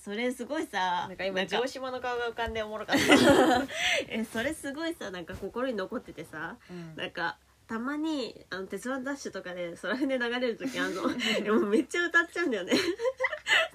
[0.02, 3.66] それすごいさなんか今城島の顔が浮かんでおもろかった、
[4.08, 6.96] えそれすごいさなんか心に残っててさうん。
[6.96, 11.02] なんかたまにあの鉄腕ダッシュとかで空船流れる時あんの。
[11.44, 12.72] でもめっちゃ歌っちゃうんだよね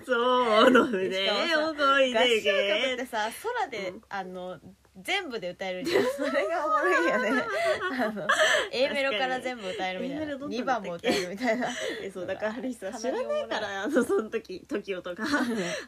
[0.05, 4.01] そうの船を恋合唱で曲っけてさ空で、うん。
[4.09, 4.59] あの
[5.01, 6.03] 全部で歌えるじゃん。
[6.05, 7.43] それがおもろいよね。
[7.99, 8.27] あの
[8.71, 10.35] A メロから全部歌えるみたいな。
[10.35, 11.67] 2たっけ番も歌えるみたいな。
[11.99, 15.23] えそうだからハリーさか知らないからあのその時 TOKIO とか。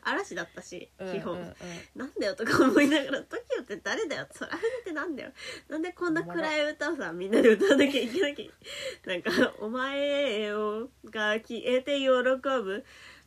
[0.02, 1.46] 嵐だったし基本、うんうん。
[1.46, 1.56] うん
[1.96, 4.28] なんだよとか思いながら TOKIO って誰だよ？
[4.40, 5.32] 空船ってなんだよ？
[5.70, 12.84] なんでこんな暗い歌をさみんなで歌わなきゃいけなきゃなんか「お前をが消えて喜ぶ」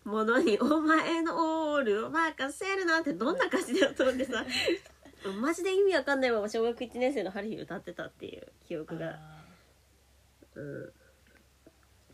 [0.08, 4.44] ものにお前のオールを任せるなんてどんな歌詞だよと思ってさ
[5.40, 9.44] マジで意味わかんないまま小学1年生の春日歌ってたっていう記憶が、あ
[10.54, 10.92] うん。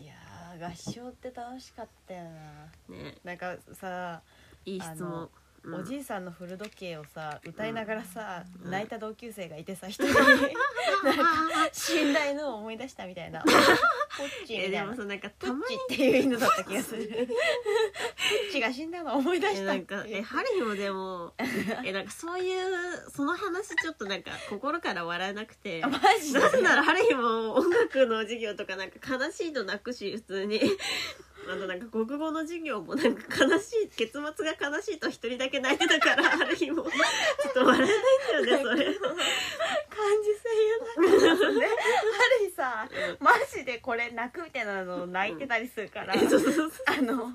[0.01, 2.95] ーいやー合唱って楽しかったよな。
[2.97, 3.17] ね。
[3.23, 4.23] なんかさ、
[4.65, 5.29] いい質問、うん
[5.73, 8.71] おじいさんの古時計をさ歌いながらさ、うん。
[8.71, 10.07] 泣いた同級生がいてさ一人。
[10.13, 11.25] なんか
[11.73, 13.43] 信頼のを思い出したみたいな。
[13.47, 14.83] ポッチみたいな。
[14.83, 15.77] えでもさなんかプッたまに。
[15.77, 17.07] チっていう犬だった気がする。
[17.07, 21.33] プッチが死んだのを思い出したえなんかえハリーもでも
[21.85, 25.83] えなんかそういうその話ちょっとなんか心から笑えなくて。
[25.83, 26.41] あマジで？
[26.41, 30.61] なぜならハリーも音楽の授業とかなんか悲しいと泣くし普通に
[31.53, 36.91] あとなんか国語の授業もなんか悲しい結末が悲しいと一人だけ泣いてたからハリーもちょ
[37.51, 38.85] っと笑えないんだよねそれ。
[38.85, 41.73] 感じ声優だからねハ
[42.41, 42.89] リーさ
[43.21, 47.33] マジでこれ泣くみたいなのを泣いてたりするから、うそうそうあの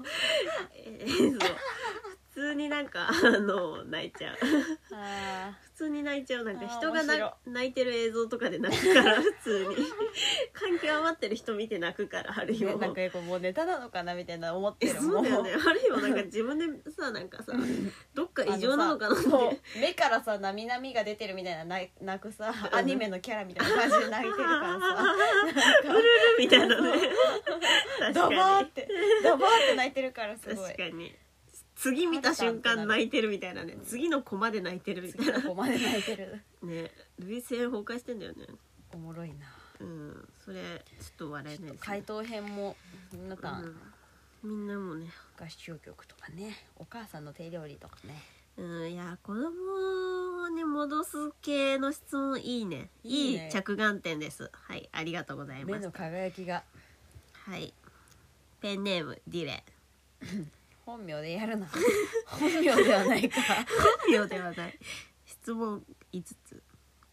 [0.76, 1.30] えそう。
[1.32, 1.40] 普
[2.40, 4.38] 通になんか あの泣いちゃう。
[4.94, 7.04] あ普通に泣いちゃうなんか人が
[7.46, 9.76] 泣いてる映像とかで泣くから普通に。
[10.54, 15.52] 感極まってる人見て泣くからハリーね、もなんかやっぱもうネタなのかなみたいな思ってえるそうだよもね。
[15.52, 17.54] ハリーもなんか 自分でさなんかさ
[18.14, 19.62] どっか異常なのかなって。
[19.80, 25.16] 目からさなみなみが出てるみたいな泣泣くさアニメのキャラみたいな感じで泣いてるからさ。
[25.84, 26.04] ブルル
[26.40, 26.92] みたいなね。
[28.00, 28.88] 確ドバーって
[29.24, 30.72] ドバーって泣いてるからすごい。
[30.72, 31.16] 確かに
[31.80, 33.78] 次見た瞬間泣いてるみたいなね。
[33.86, 35.34] 次のコマで泣いてるみたいな。
[35.36, 36.42] 次の子まで泣いてる。
[36.62, 36.92] ね。
[37.20, 38.48] 類線崩壊してんだよね。
[38.94, 39.36] おもろいな。
[39.80, 40.28] うん。
[40.44, 40.62] それ
[41.00, 41.80] ちょっと笑えないですね。
[41.80, 42.76] 回答編も
[43.30, 43.76] なん。
[44.44, 45.08] みんなもね。
[45.40, 46.54] 合唱曲とかね。
[46.76, 48.22] お母さんの手料理とかね。
[48.58, 48.92] うん。
[48.92, 52.90] いや子供に戻す系の質問いいね。
[53.06, 54.52] いいいいね着眼点です。
[54.52, 54.90] はい。
[54.92, 55.80] ありがとうございます。
[55.80, 56.64] 目の輝きが。
[57.46, 57.74] はい。
[58.60, 59.64] ペンネームディレ
[60.86, 61.68] 本名でやるな。
[62.26, 63.42] 本名ではないか。
[64.06, 64.80] 本名ではない。
[65.26, 66.64] 質問5つ。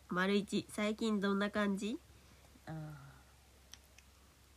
[0.09, 1.98] 丸1最近どんな感じ？
[2.66, 2.70] あ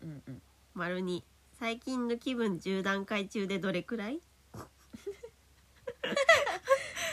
[0.02, 0.06] ー。
[0.06, 0.42] うんうん。
[0.74, 1.24] 丸2
[1.60, 4.22] 最近の気分10段階中でどれくらい？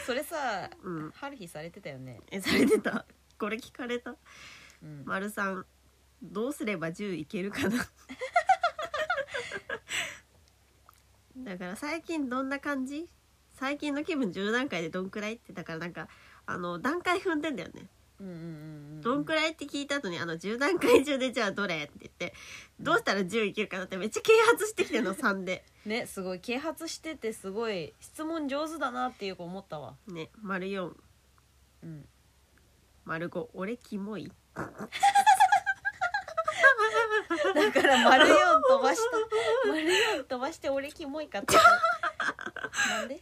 [0.06, 1.10] それさうん。
[1.10, 2.20] 春日されてたよね。
[2.30, 3.04] えされてた。
[3.38, 4.14] これ聞かれた。
[4.82, 5.02] うん。
[5.04, 5.64] 丸3
[6.22, 7.84] どうすれば10いけるかな？
[11.38, 13.06] だから最近どんな感じ？
[13.54, 15.34] 最近の気分10段階でどんくらい？
[15.34, 16.08] ってだからなんか
[16.46, 17.86] あの段階踏んでんだよね。
[18.18, 18.42] うんうんうんう
[18.98, 21.84] んどんくらいって聞いた後にあの10段階中でじゃあどれ？
[21.84, 22.34] って言って
[22.80, 25.64] どうしたら10いけるかなってめっちゃ啓発してきてんの 3で。
[25.84, 26.40] ねすごい。
[26.40, 29.94] 啓発しててすごい質問上手だなっていう子思ったわ。
[30.08, 30.92] ね丸4
[31.82, 32.08] うん。
[33.04, 34.32] 丸5俺キモい
[37.56, 39.16] だから丸四飛ばした。
[39.68, 39.86] 丸
[40.18, 41.54] 四飛ばして俺キモいかって。
[42.90, 43.20] なんで、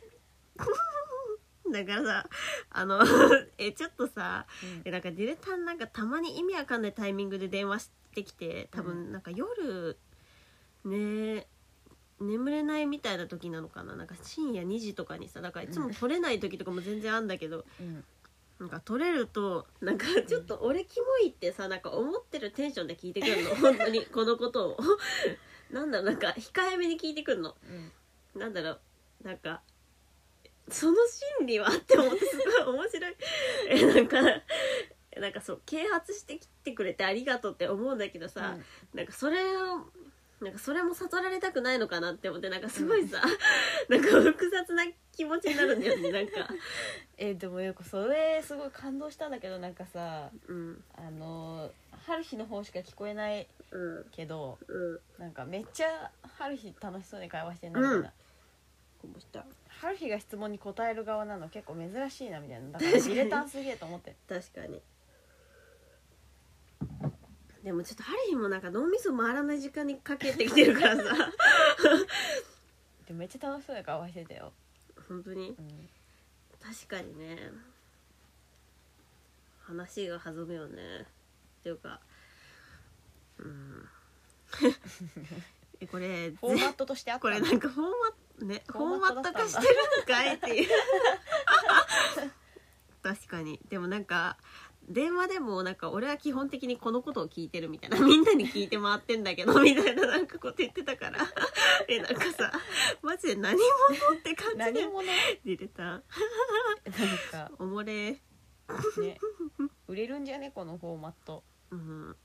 [1.70, 2.28] だからさ
[2.70, 3.00] あの
[3.58, 4.46] えちょっとさ
[4.84, 9.98] えなんかディレタンなんかたまに意味わかんないタイミングで電話してきて多う分なんか夜
[10.84, 11.46] ね
[12.20, 13.96] 眠れないみたいな時なのかな。
[13.96, 18.04] なんか深夜2時とかにさだからいつも取れない時とかも全然あんだけど、うん
[18.64, 23.50] なんか取れるとなんかちょっと俺キモいってさなんか思ってるテンションで聞いてくるの？
[23.60, 24.78] 本当にこのことを。
[25.70, 27.54] なんだろうなんか控えめに聞いてくるの。
[28.34, 28.40] うん。
[28.40, 28.80] なんだろう
[29.22, 29.60] なんか
[30.70, 30.96] その
[31.38, 33.16] 心理はって思ってすごい面白い。
[33.68, 34.22] えなんか
[35.20, 38.56] なんかそう啓発してきてくれてありがとうって思うんだけどさ、
[38.94, 39.90] なんかそれを
[40.44, 43.22] なんかそれも悟られたくないのかなって思ってなんかすごいさ、
[43.88, 46.48] なんか複雑な気持ちになるんだよねなんか。
[47.16, 50.84] えでもよくそれすごい感動したんだけどなんかさうん。
[50.96, 51.70] あの
[52.06, 54.04] 春日の方しか聞こえないうん。
[54.10, 55.00] けどうん。
[55.18, 58.12] なんかめっちゃ春日楽しそうに会話してんなみたいな、
[59.00, 59.46] こぼした。
[59.68, 62.70] 春日が質問に答える側なの結構珍しいなみたいな。
[62.72, 63.14] だから確かに。
[63.14, 64.16] ディレタンすげえと思って。
[64.28, 64.82] 確かに
[67.64, 71.02] でもちょっとハリーもなんか脳みそ回らない時間にかけてきてるからさ。
[73.06, 74.52] でもめっちゃ楽しそうに会話してたよ、
[75.08, 75.48] 本当に？
[75.48, 75.88] うん、
[76.62, 77.38] 確かにね。
[79.62, 80.82] 話が弾むよね。
[81.00, 82.00] っていうか
[83.38, 83.88] うん。
[85.80, 87.22] え これフォーマットとしてあった。
[87.22, 89.52] これなんかフォーマットねフフォーォーマッマットだったんだ。
[89.52, 90.68] ト化してるんかいっていう。
[93.02, 93.58] 確かに。
[93.70, 94.36] でもなんか
[94.88, 101.18] 電話でもなんか俺は基本的にこのことを聞いてるみたいな みんなに聞いて回ってんだけど みたいななんかこと言ってたから。
[101.88, 102.52] えなんかさ
[103.02, 104.64] マジで何者って感じで。
[104.82, 105.06] 何者？
[105.06, 106.02] なん入れた
[107.32, 107.50] か。
[107.58, 108.12] おもれ。
[108.12, 108.20] ね。
[109.88, 110.50] 売れるんじゃね？
[110.54, 111.42] このフォーマット。
[111.70, 112.16] うん。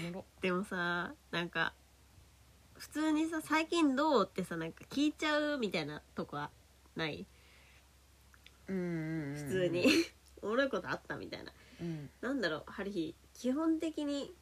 [0.00, 0.24] おもろ。
[0.40, 1.74] でもさなんか
[2.78, 6.50] 普通にさ「最近どう?」ってさなんか聞いちゃうみたいなとこは
[6.96, 7.26] ない？
[8.68, 9.36] うんうんうん。
[9.36, 9.86] 普通に
[10.42, 11.52] おもろいことあったみたいな。
[11.80, 14.34] うんなんだろうハリヒ基本的に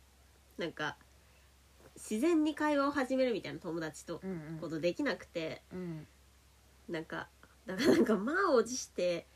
[0.56, 0.96] なんか
[1.94, 4.58] 自然に会話を始めるみたいな友達とうんうん。
[4.60, 6.06] ことできなくてうん。
[6.88, 7.28] なんか
[7.66, 9.26] だからなんか満を持して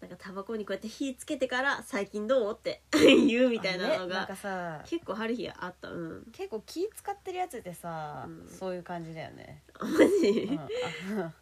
[0.00, 5.90] なんかタバコにこうやって火つけてから「最近どう?」って 言うみたいなのがかさ結構ハリヒあった。
[5.90, 6.24] うん。
[6.32, 8.48] 結構気使ってるやつってさ、うん。
[8.48, 9.88] そういう感じだよね、マ
[10.20, 10.68] ジ、うん、あ
[11.14, 11.34] な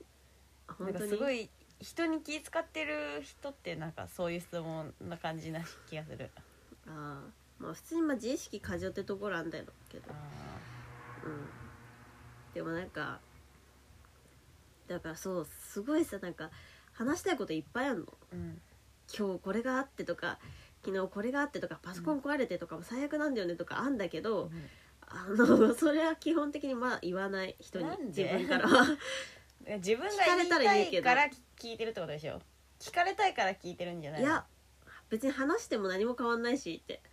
[0.68, 0.90] 本当に？
[0.90, 1.48] んかすごい
[1.82, 6.30] 人に気使ってる人ってなんかそういう質問な感じな気がする。
[6.86, 10.04] ああまあ普通にまあ自意識過剰ってところなんだけど。
[10.08, 10.14] あ
[11.24, 12.54] うん。
[12.54, 13.20] でもなんか
[14.88, 16.50] だからそうすごいさなんか
[16.92, 18.04] 話したいこといっぱいあるの。
[18.04, 18.60] ーうん。
[19.14, 20.38] 今日これがあってとか
[20.84, 24.50] 昨日これがあってとかパソコン壊れてとかも最悪なんだよねとかあんだけど、
[25.06, 27.86] あの それは基本的にまあ言わない人に。
[28.06, 28.86] 自分からは。
[29.78, 31.30] 自分が言いたいから
[31.62, 32.40] 聞いてるってことでしょ？
[32.80, 34.26] 聞かれたいから聞いてるんじゃないの？
[34.26, 34.44] いや
[35.10, 37.02] 別に話しても何も変わんないしって。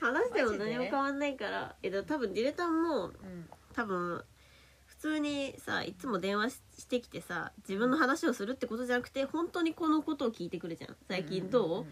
[0.00, 1.76] 話しても何も変わんないから。
[1.82, 3.48] えだ多分ディレタンもうん。
[3.74, 4.24] 多分
[4.86, 10.96] 普通にさいつも電話ししてきてさ自分の話をするってことじゃなくて本当にこのことを聞いてくるじゃん。
[11.08, 11.86] 最近どう,、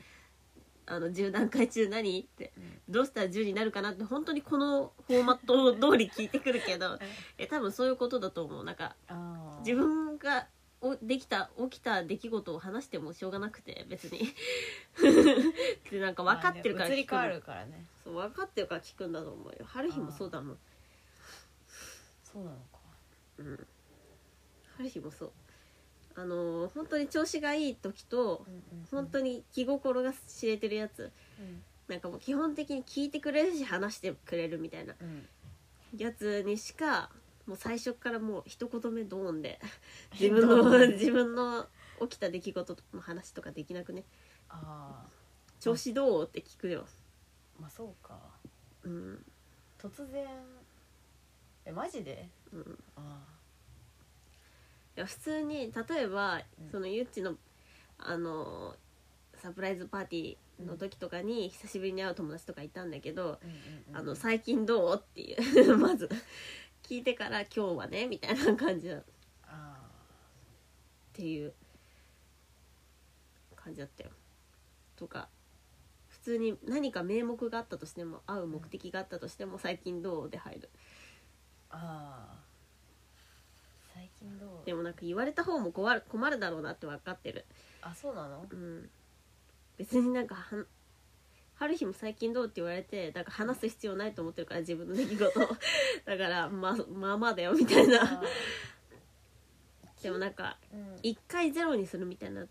[0.90, 2.20] あの10段階中何？
[2.20, 2.52] って。
[2.88, 6.98] どうしたら10になるかなって本当にこのフォーマット通り聞いてくるけど
[7.38, 8.64] え多分そういうことだと思う。
[8.64, 8.96] なんか
[9.60, 10.48] 自分が
[10.82, 14.34] おできた起きた出来事を話してもしょうがなくて別に。
[15.90, 17.28] でなんか分かってるから聞くの。
[17.28, 17.86] るからね。
[18.02, 19.64] そう分かってるから聞くんだと思うよ。
[19.66, 20.58] 春日もそうだもん、
[22.24, 22.78] そうなのか。
[23.38, 23.66] うん。
[24.78, 25.32] 春日もそう
[26.20, 28.44] あのー本当に調子がいい時と
[28.90, 31.10] 本当にに気心が知れてるやつ。
[31.88, 34.94] なんかもう基本的に聞いてくれるし話してくれるみたいな。
[35.00, 35.26] うん。
[35.96, 37.10] やつにしか
[37.46, 39.58] もう最初からもう一言目ドーンで
[40.20, 41.66] 自分の自分の
[42.02, 44.04] 起きた出来事の話とかできなくね？
[44.48, 45.10] ああ
[45.58, 46.24] 調子どう？
[46.26, 46.86] って聞くよ。
[47.58, 48.18] まあそうか。
[48.84, 49.24] うん。
[49.78, 50.26] 突然。
[51.64, 52.28] えマジで？
[52.52, 52.78] うん。
[52.96, 53.29] あい
[55.00, 56.70] や普通に例えば、うん。
[56.70, 57.34] そのゆっちの
[57.98, 58.76] あの
[59.34, 63.38] サプライズパーティーの時とかに久しぶりに会う友達とかいたんだけど
[63.92, 64.96] あ、の最近どう？
[64.96, 65.34] ってい
[65.68, 66.08] う まず
[66.82, 69.04] 聞いてから今日はねみたいな感じだっ
[69.44, 69.90] あ
[71.12, 71.52] ていう。
[73.56, 74.10] 感じだったよ。
[74.96, 75.28] とか
[76.08, 80.30] 普通に何か名目があったとしても会う目的があったとしても最近どう？
[80.30, 80.70] で入る。
[81.70, 82.39] ああ
[84.64, 87.44] でもなんか言われた方も困る困るだろうなって分かってる。
[87.82, 88.46] あそうなの？
[88.50, 88.90] うん。
[89.78, 90.66] 別になんかはん
[91.54, 95.48] 春日も最近どうって言われてだから話す必要ないと思ってるから自分の出来事を。
[96.04, 98.02] だからまあまあまあだよみたいな。
[98.02, 98.22] あ
[100.02, 100.98] でもなんかーうん。
[101.02, 102.46] 一回ゼロにするみたいな。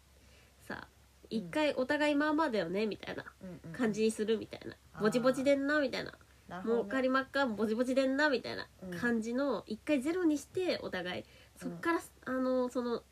[0.68, 0.88] さ
[1.32, 3.24] 一回お互いまあまあだよねみたいな。
[3.42, 4.76] うんうん感じにするみたいな。
[4.94, 5.02] あー。
[5.02, 6.12] ぼちぼちでんなみたいな。
[6.12, 6.90] もうなるほどね。
[6.90, 8.92] 仮まっかぼちぼちでんなみたいなうん。
[9.00, 11.24] 感じの一回ゼロにしてお互い
[11.62, 13.03] そっからあのその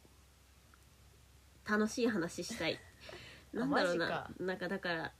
[1.67, 2.79] 楽しい話したい。
[3.55, 4.29] あなんだろうな。
[4.39, 5.13] なんかだから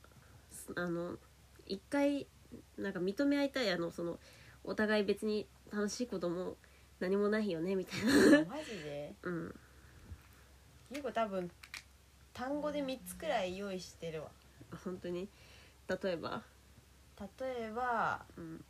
[0.49, 1.17] すあの
[1.65, 2.25] 一回
[2.78, 3.69] なんか認め合いたい。
[3.71, 4.19] あのその
[4.63, 6.55] お互い別に楽しいことも
[6.99, 8.45] 何もないよねみたいな。
[8.45, 9.13] マジで？
[9.23, 9.59] うん。
[10.89, 11.51] 結構多分
[12.34, 14.32] 単語で3つくらい用意してるわ。
[14.86, 15.28] 本当に？
[15.89, 16.43] 例えば？
[17.39, 18.63] 例えばうん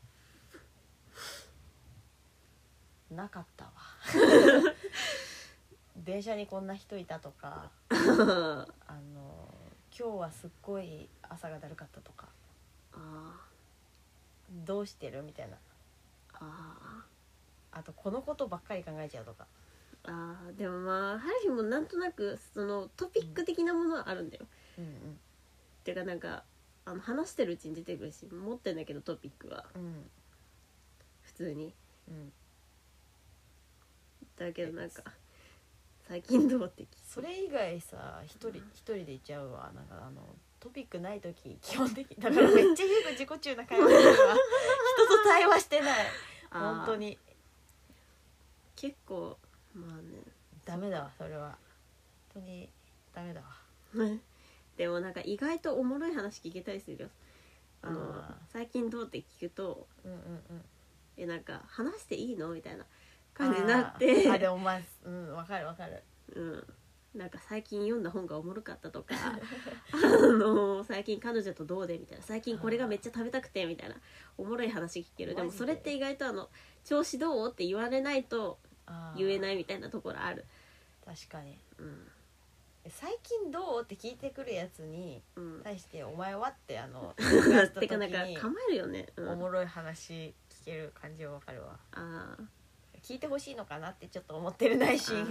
[3.11, 3.71] なかったわ。
[5.95, 7.95] 電車にこんな人いたとか あ
[9.13, 9.53] の
[9.97, 12.29] 今日はすっごい朝がだるかったとか
[12.93, 13.47] あ
[14.65, 15.55] どうしてるみたいな。
[15.55, 15.57] ー。
[16.39, 17.05] あ
[17.71, 19.47] あとこのことばっかり考えちゃうとか。
[20.03, 20.55] ーあー。
[20.55, 24.45] でもまあハリーもなんとなくそのトピック的なものはあるんだよ。
[24.77, 25.19] うん。
[25.83, 26.43] てかなんか
[26.85, 29.65] あの話してるうちに出てくるし持ってんだけどトピックは。
[29.75, 30.09] うんうん。
[31.23, 31.73] 普通に。
[32.07, 32.31] うん
[34.38, 35.03] だけどなんか
[36.07, 39.71] 最近どうって聞それ以外さ一人一人で言っちゃうわ。
[39.75, 40.21] なんかあの
[40.59, 44.17] トピックない時基本的だからめっちゃ言う自己中な会話するわ人
[45.17, 46.05] と対話してない。
[46.51, 47.17] 本当に。
[48.75, 49.38] 結構
[49.73, 50.21] まあね。
[50.65, 51.57] ダメだわそれは。
[52.33, 52.69] 本当に
[53.13, 53.47] ダメだわ。
[54.77, 57.09] でもなんか意外とおもろい話聞けたりするよ。
[57.81, 58.38] あのあ。
[58.49, 60.65] 最近どうって聞くとうんうんうん。
[61.17, 62.49] えなんか話していいの？
[62.49, 62.85] みたいな
[63.38, 64.27] 感じになって。
[64.27, 64.33] あー。
[64.33, 66.03] あでもまあうんわかるわかる。
[66.35, 66.67] うん。
[67.15, 69.15] なんか最近読んだ本がおもろかったとか。
[69.93, 72.23] あの最近彼女とどうでみたいな。
[72.23, 73.95] 最近これがめっちゃ食べたくてみたいな。
[74.38, 75.35] おもろい話聞ける。
[75.35, 75.59] でもマジで？
[75.59, 76.49] それって意外とあの
[76.83, 77.51] 調子どう？
[77.51, 79.19] って言われないとあー。
[79.19, 80.45] 言えないみたいなところある。
[81.05, 81.57] 確かに。
[81.79, 82.07] うん。
[82.83, 83.81] え最近どう？
[83.81, 85.61] って聞いてくるやつにうん。
[85.63, 87.23] 対して「お前は?」ってあの て
[87.79, 91.79] 時かなんかに構えるよね、うん、おもろい話聞ける感じはわかるわ。
[91.93, 92.45] あー
[93.07, 95.25] 聞いてほしいのかなってちょっと思ってる内心。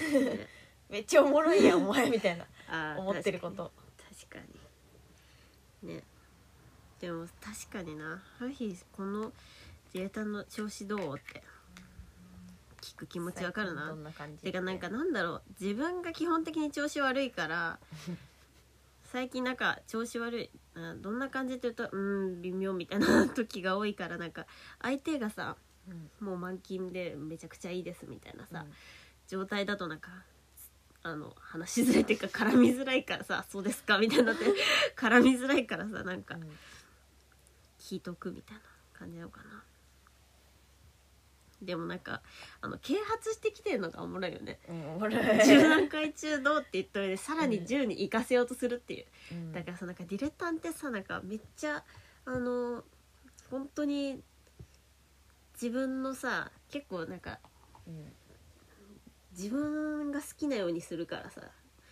[0.88, 2.46] めっちゃおもろいやんお前みたいな。
[2.96, 3.70] 思ってること。
[4.18, 4.38] 確か
[5.82, 5.94] に。
[5.94, 6.02] ね。
[7.00, 8.22] でも確かにな。
[8.40, 9.30] ある日この
[9.92, 11.42] 自衛隊の調子どうって。
[12.80, 13.94] 聞く気持ちわかるな。
[14.42, 14.50] て。
[14.50, 15.42] かなんかなんだろう。
[15.60, 17.78] 自分が基本的に調子悪いから
[19.04, 20.50] 最近なんか調子悪い。
[20.76, 24.46] あどんな感じって言うとうん微妙みたいな時が多いからなんか
[24.80, 25.71] 相手がさうん
[26.20, 28.72] もう満勤でめちゃくちゃいいですみたいなさ、うん。
[29.28, 30.10] 状態だとなんか
[31.02, 34.44] あの話しづらいっていうか絡みづらいからさ「そうですか」みたいになって
[34.96, 36.58] 絡みづらいからさなんかうん。
[37.82, 38.62] 聞いとくみたいな
[38.92, 39.64] 感じなのかな。
[41.60, 42.22] でもなんか
[42.60, 44.60] あの啓発してきてるのがおもろいよね。
[44.68, 45.20] うんおもろい。
[45.20, 49.06] 10段階中どうって言っといてさらに10に行かせようとするっていう。
[49.32, 49.52] うん。
[49.52, 51.84] だからさなんかディレタンってさなんかめっちゃ
[52.24, 52.84] あの
[53.50, 54.22] 本当に
[55.62, 57.38] 自分のさ結構なんか
[57.86, 58.12] うん
[59.36, 61.40] 自分が好きなようにするからさ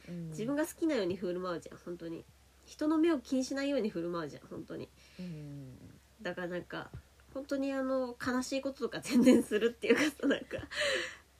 [0.09, 0.29] うん。
[0.31, 2.25] 自分が好きなように振る舞うじゃん本当に。
[2.67, 4.89] 人の目を気にしないように振る舞うじゃん本当に。
[5.19, 5.73] うん。
[6.21, 6.91] だからなんか
[7.33, 10.59] 本当にあの悲しいこととか全然するっていうかさなんか。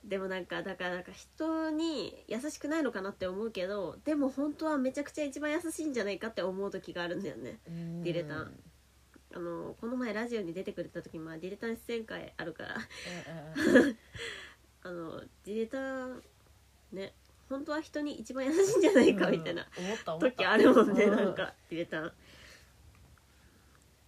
[0.05, 8.03] でもなんかだからなんか人に優しくないのかなって思うけどでも本当はめちゃくちゃ一番優しいんじゃないかって思う時があるんだよねうん。
[8.03, 8.53] ディレタン
[9.33, 12.77] あのこの前ラジオに出てくれた時まあディレタン出演会あるから。
[14.83, 16.23] あのディレタン
[16.93, 17.13] ね
[17.49, 19.67] 本当は人に一番優しいんじゃないかみたいな
[20.13, 22.13] うん時あるもんねうなんかディレタン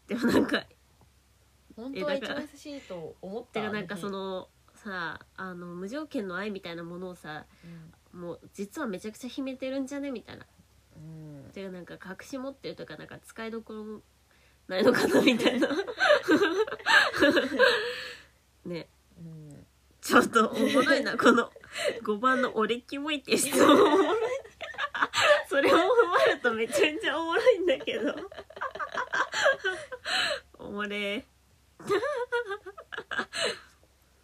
[0.08, 0.64] でもなんか
[1.76, 7.44] 本当は一番優しいと思ったてかなんかそのさあの無条件の愛みたいなものをさ
[8.12, 10.46] もう実はめちゃくちゃ秘めてるんじゃねみたいな。
[10.94, 14.02] うん、てかなんか隠し持ってるとかなんか使いどころ
[14.72, 15.68] ないのかなみたいな。
[18.64, 18.88] ね。
[19.18, 19.66] うん。
[20.00, 21.52] ちょっとおもろいなこの
[22.02, 23.70] 5番の「俺キモい」って質問。
[23.70, 24.18] おもろい。
[25.48, 25.86] それを踏ま
[26.28, 28.14] えるとめちゃめちゃおもろいんだけど。
[30.58, 31.26] おもれ。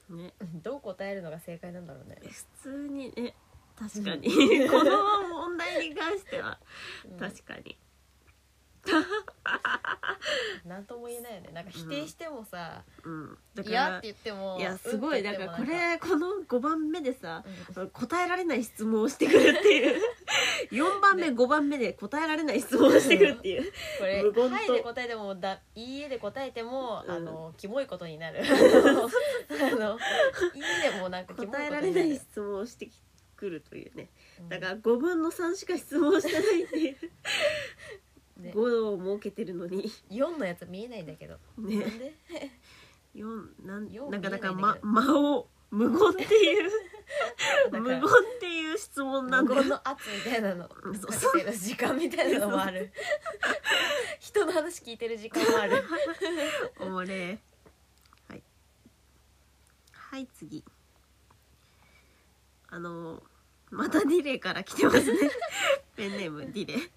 [0.08, 0.32] ね。
[0.62, 2.18] どう答えるのが正解なんだろうね。
[2.22, 3.34] 普通にね
[3.78, 4.68] 確かに。
[4.68, 6.58] この問題に関しては。
[7.20, 7.78] 確かに
[10.64, 11.50] なんとも言えないよね。
[11.52, 13.38] なんか否定してもさうん。
[13.54, 17.44] だか嫌、らって言ってもいやすごいだからこれこの5番目でさ
[17.76, 17.90] うん。
[17.90, 20.00] 答えられない質問をしてくるっていう。
[20.72, 23.72] 4番目5番目で答えられない質問をしてくるっていう。
[23.98, 24.54] これ無言と。
[24.54, 27.14] はいで答えてもだいいえで答えても、うん。
[27.14, 28.42] あのキモいことになる。
[28.42, 29.98] あの
[30.54, 31.60] いいえでもなんかキモいことになる。
[31.60, 32.88] 答えられない質問をして
[33.36, 34.10] くるというね。
[34.40, 34.48] うん。
[34.48, 36.96] だから5分の3しか質問してないっていう
[38.38, 38.52] ね。
[38.54, 39.90] 5を設けてるのに。
[40.10, 41.76] 4のやつ見えないんだけど、ね。
[41.76, 42.14] なんで
[43.14, 46.70] ？4なん四なんかだから見えないんだけどま間を無言っていう
[47.70, 48.02] だ無言っ
[48.40, 50.68] ていう質問なん無だ言の圧みたいなの。
[50.84, 51.10] うんそう。
[51.10, 52.92] かけてる時間みたいなのもある。
[54.20, 55.82] 人の話聞いてる時間もある。
[56.80, 57.38] おもれ。
[58.28, 58.42] はい。
[59.92, 60.64] はい次。
[62.70, 63.22] あの
[63.70, 65.30] またディレイから来てますね。
[65.96, 66.90] ペンネームディレイ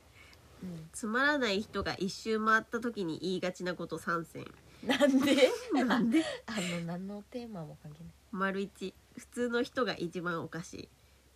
[0.94, 4.46] つまらない人が一周回った時に言いがちなこと3選。
[4.84, 5.50] なんで？
[5.86, 6.24] なんで？
[6.46, 8.14] あの何のテーマも関係ない。
[8.32, 10.90] 丸1普通の人が一番おかしい。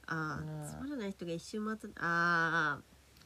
[0.07, 1.87] あうんあつまらない人が一周回った。
[1.87, 2.81] ああ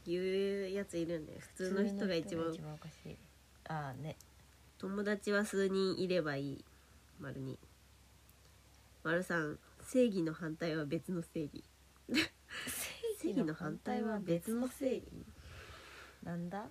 [0.05, 3.17] 言うやついるんだよ普通の人が一番おかしい。
[3.67, 4.17] ああね。
[4.77, 6.65] 友達は数人いればいい。
[7.19, 7.57] 丸2
[9.03, 11.63] 丸3正義の反対は別の正義。
[13.19, 15.03] 正義の反対は別の正義
[16.23, 16.65] なんだ？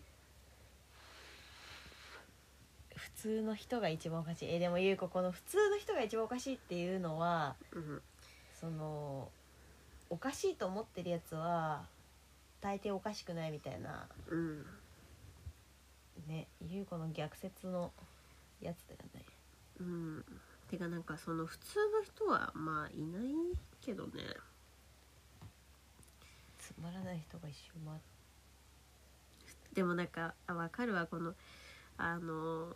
[2.97, 4.53] 普通の人が一番おかしい。
[4.53, 8.03] えでもゆう子この普通の人が一番おかしいっていうのはうん。
[8.61, 9.31] その
[10.11, 11.87] おかしいと思ってるやつは
[12.61, 14.09] 大抵おかしくないみたいな。
[14.29, 14.67] うん。
[16.27, 17.93] ねゆう子の逆説の
[18.61, 19.25] やつだよね。
[19.81, 20.25] うん。
[20.69, 23.33] てかなんかその普通の人はまあいない
[23.81, 24.13] けどね。
[26.59, 27.99] つまらない人が一周回っ
[29.73, 31.35] でもなんかあ分かるわこの
[31.97, 32.69] あの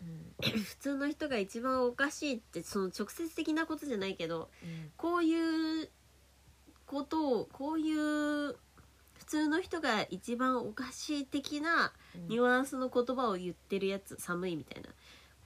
[0.00, 4.92] うん 普通の人が一番おかしいってその直接的なことじゃないけどうん。
[4.96, 5.90] こういう
[6.86, 8.56] ことをこういう
[9.14, 12.28] 普通の人が一番おかしい的なうん。
[12.28, 14.94] ニュアンスの言葉を言ってるやつ寒いみたいなこ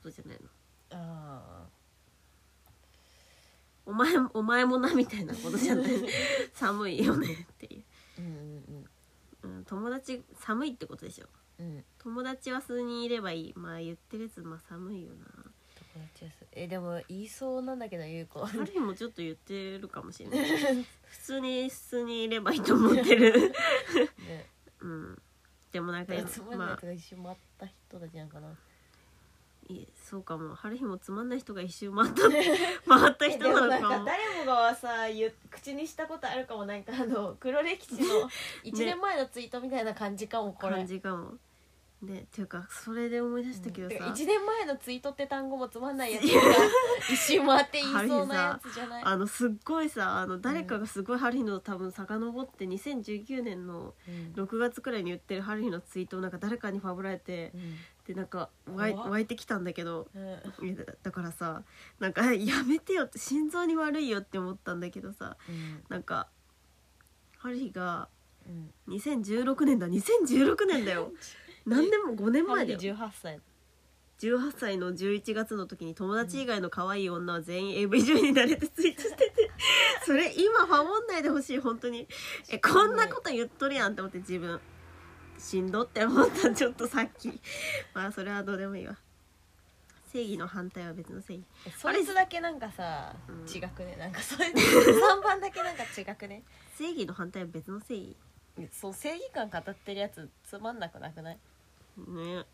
[0.04, 0.48] とじゃないの？
[0.92, 1.66] あ
[3.84, 5.92] お前お前もなみたいなことじゃない？
[6.54, 7.84] 寒いよねっていう、
[9.66, 11.26] 友達寒いってことでしょ？
[11.58, 11.66] うん。
[11.66, 13.54] うん友達は数人いればいい。
[13.56, 15.26] まあ言ってるやつまあ寒いよな。
[15.94, 20.40] 友達ですえでも言いそうなんだけどゆう子ある日もちょっと言ってるかもしれない。
[21.06, 23.50] 普通に数人いればいいと思ってる。
[23.50, 24.46] ね。
[24.80, 25.22] うん。
[25.72, 26.76] でもなんかえつまんないやまあ。
[26.78, 28.56] つが一った人たちなんかな、
[29.68, 30.54] いえそうかも。
[30.54, 34.04] 春日もつまんない人が一周回った 回った人なのかも。
[34.04, 34.88] か誰もがさ
[35.50, 38.30] 口にしたことあるかもなんかあの 黒歴史の
[38.64, 41.34] 1年前のツイートみたいな感じかもこれ、感じかも。
[42.02, 46.28] ねっていうかそれで思い出したけどさ、1年前のツイートって単語もつまんないやつが
[47.10, 49.02] 一周回って言いそうなやつじゃない？
[49.02, 54.34] あのすっごいさあの誰かがすごい春日の多分遡って2019年のうん。
[54.44, 57.52] 6月くらいに言ってる春日のツイートをなんか誰かにファブられて
[58.06, 59.10] でなんか湧い怖っ。
[59.10, 60.66] 湧いてきたんだけどうん。
[60.66, 61.62] いやだだからさ
[61.98, 65.82] なんかえやめてよって心臓に悪いよって思ったんだけどさうん。
[65.88, 66.28] なんか
[67.38, 68.08] 春日が
[68.88, 68.94] うん。
[68.94, 71.12] 2016年だ2016年だよ。
[71.66, 72.78] 何年も5年前だよ。
[72.78, 73.40] 18歳。
[74.20, 79.50] 18歳の11月の時に友達以外の可愛い女は全員 AV 女優になれてツイートしてて
[80.06, 82.08] それ今ファボんないでほしい本当に。
[82.48, 84.60] えこんなこと言っとるやんって思って自分
[85.38, 87.40] しんどって思ったちょっとさっき。
[87.94, 88.96] まあそれはどうでもいいわ。
[90.12, 91.44] 正義の反対は別の正義。
[91.76, 93.44] そいつだけなんかさうん。
[93.46, 93.96] 違くね？
[93.96, 96.42] なんかそいつ3 番だけなんか違くね？
[96.76, 98.16] 正義の反対は別の正義。
[98.72, 101.38] そう正義感語ってるやつつまんなくなくない？
[101.98, 102.44] ね。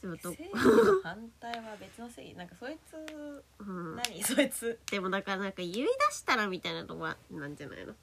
[0.00, 2.34] でもど正義の反対は別の正義。
[2.38, 4.22] なんかそいつうん、何？
[4.22, 4.78] そいつ。
[4.90, 7.94] でもだからなんか言い出したらみたいなとこはなんじゃないの？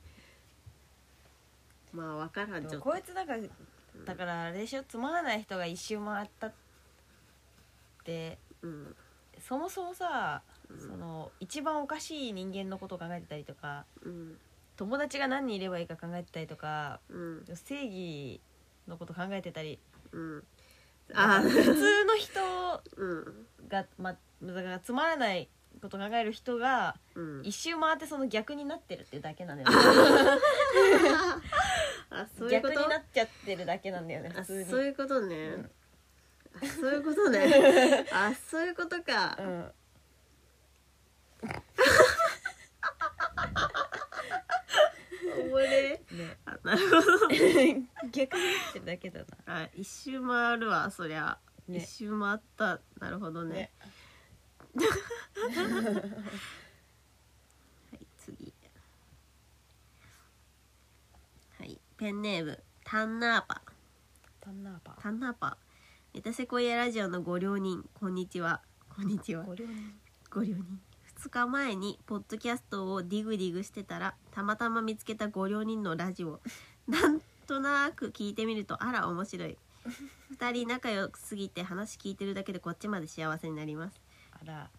[1.93, 2.79] まあ分からんちょっと。
[2.79, 3.39] こいつだから
[4.05, 6.53] だからあれでしょつまらない人が一周回ったっ
[8.03, 8.95] てうん。
[9.39, 10.79] そもそもさ、うん。
[10.79, 14.37] その一番おかしい人間のことを考えてたりとかうん。
[14.77, 17.45] 友達が何人いればいいか考えてたりとかうん。
[17.53, 18.41] 正義
[18.87, 19.79] のこと考えてたり
[20.11, 20.43] うん。
[21.13, 22.39] ああ普通の人
[22.97, 23.47] うん。
[23.67, 25.49] が、ま、だからつまらない
[25.81, 27.41] こと考える人がうん。
[27.43, 29.69] 一周回ってその逆になってるっていうだけなんだよ
[32.09, 32.73] あそういうこと？
[32.73, 34.69] 逆になっちゃってるだけなんだよねあ普通に。
[34.69, 35.69] そういうことね、
[36.55, 38.05] あそういうことね。
[38.11, 39.71] あそういうことか、うん。
[45.41, 46.01] おもれ。
[46.11, 46.37] ね。
[46.45, 47.01] あなるほど。
[48.11, 49.63] 逆になってるだけだな。
[49.63, 51.79] あ一周回るわそりゃ、ね。
[51.79, 52.81] 一周回った。
[52.99, 53.55] なるほどね。
[53.55, 53.71] ね
[54.73, 54.79] は
[57.93, 58.53] い次。
[61.59, 61.77] はい。
[61.97, 63.61] ペンネームタンナーパ。
[64.39, 64.97] タンナーパ。
[65.01, 65.57] タンナーパ。
[66.13, 68.61] メタセコイアラジオのご両人こんにちは。
[68.95, 69.43] こんにちは。
[69.43, 69.93] ご両人。
[70.29, 70.79] ご両人。
[71.19, 76.39] 2日前にポッドキャストをディグディグしてたらたまたま見つけたご両人のラジオ。
[76.87, 79.57] なんとなく聞いてみるとあら面白い。
[80.37, 83.99] 2人仲良すぎて話聞いてるだけでこっちまで幸せになります
[84.41, 84.69] あら。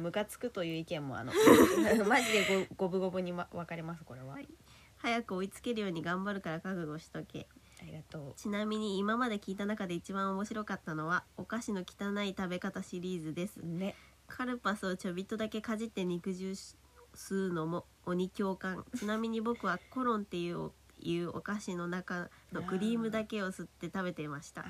[0.00, 1.32] ムカつくという意見もあの
[2.08, 4.48] マジでご五分五分に、ま、分かれますこれは、はい。
[4.96, 7.46] 早く追いつけるように頑張るから覚悟しとけ。
[7.78, 13.60] ありがとちなみに今まで聞いた中で一番面白かったのはお菓子の汚い食べ方シリーズです。
[13.60, 13.94] うね。
[14.26, 16.52] カルパスをちょびっとだけかじって肉汁
[17.14, 18.84] 吸うのも鬼共感。
[18.96, 24.62] ちなみに僕はコロンっていういうお菓子の中の クリームだけを吸って食べていました。
[24.62, 24.64] あ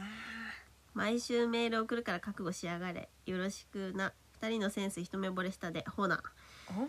[0.94, 3.08] 毎週メール送るから覚悟しやがれ。
[3.26, 5.84] よろしくな2人のセンス一目惚れしたで。
[5.96, 6.22] ほな。
[6.68, 6.88] ー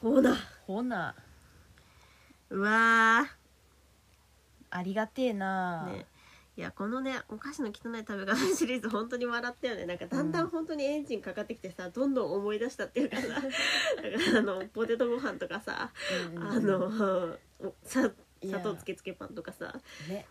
[0.00, 0.36] ほな。
[0.66, 1.14] ほな。
[2.50, 3.26] うわ
[4.70, 6.06] ありがてえな、ーね。
[6.56, 9.86] いやこのねお菓子の汚い食べ方シリーズ本当に笑ったよね。
[9.86, 13.28] なんかだんだん本当にエンジンかかってきてさ、どんどん思い出したっていうかさ。
[13.28, 13.42] だか
[14.32, 15.90] らあのポテトご飯とかさ
[16.28, 18.10] うんうんうんあのおさ
[18.42, 19.74] 砂糖つけつけパンとかさ。
[20.08, 20.26] ね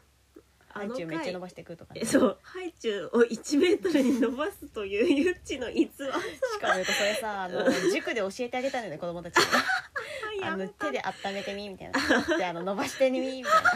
[0.79, 2.37] ハイチュウめっちゃ回伸ばしてくとかねえそう。
[2.41, 6.13] ハイチュウを1メートルに伸ばすというゆっちの逸話。
[6.13, 9.43] しかもそれさあの塾で教えてあげたんだよね子供たちに。
[10.43, 12.37] あの手で温めてみみたいな。
[12.37, 13.71] であの伸ばしてみみたいな。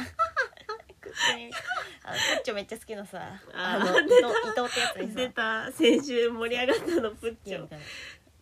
[1.04, 3.22] プッチョめっちゃ好きなさ
[3.54, 5.16] あの伊藤ってやつにさ。
[5.16, 5.72] 出た。
[5.72, 7.62] 先週盛り上がったのプッチョ。
[7.62, 7.86] みたいな。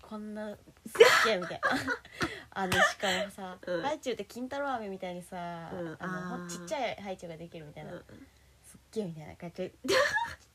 [0.02, 1.70] こんなすっげえみたいな。
[2.54, 3.82] あのしかもさ、うん。
[3.82, 5.96] ハイチュウって金太郎飴みたいにさ、うん。
[6.00, 8.41] あのちっちゃいハイチュウができるみたいな、うす
[8.92, 9.56] っげえみたいな感じ。
[9.56, 9.74] で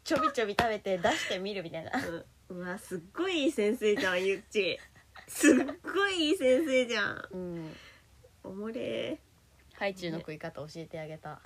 [0.05, 1.91] ちょびちょび食べて出してみるみたいな。
[2.01, 2.59] んうん。
[2.59, 4.79] うわすっごいいい先生じゃんゆっち。
[5.27, 7.29] すっごいいい先生じゃん。
[7.33, 7.77] うん。
[8.45, 9.19] おもれ。
[9.75, 11.41] ハイチュウの食い方教えてあげた。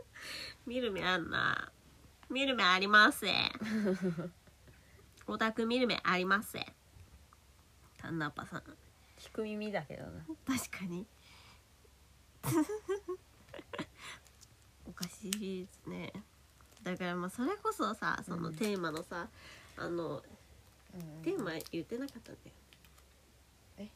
[0.66, 1.70] 見る目あんな。
[2.28, 3.26] 見る目あります
[5.26, 6.56] オタク見る目あります
[7.98, 8.62] タンナッパさん。
[9.18, 10.24] 聞く耳だけどな。
[10.46, 11.06] 確かに
[14.86, 16.12] おかしいですね。
[16.82, 19.28] だからまあそれこそさそのうんテーマのさ、
[19.76, 20.22] あの
[21.22, 22.56] テーマ言ってなかったんだよ
[23.78, 23.88] え？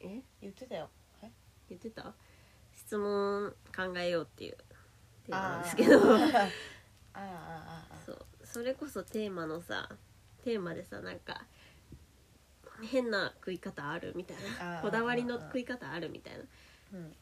[0.00, 0.20] え？
[0.42, 0.90] 言ってたよ。
[1.22, 1.30] え？
[1.68, 2.12] 言ってた？
[2.76, 4.56] 質問考えようっていう
[5.26, 6.00] テーマなんですけど。
[8.06, 8.26] そう。
[8.44, 9.88] それこそテーマのさ
[10.42, 11.44] テーマでさなんか
[12.82, 14.80] 変な食い方あるみたいな。
[14.82, 16.44] こだわりの食い方あるみたいな。
[16.94, 17.14] うん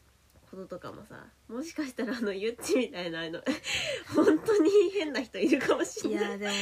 [0.49, 3.41] こととかもさもしかしたらあのゆっちみたいなあの
[4.15, 6.31] 本当に変な人いるかもしいれない。
[6.31, 6.53] やでも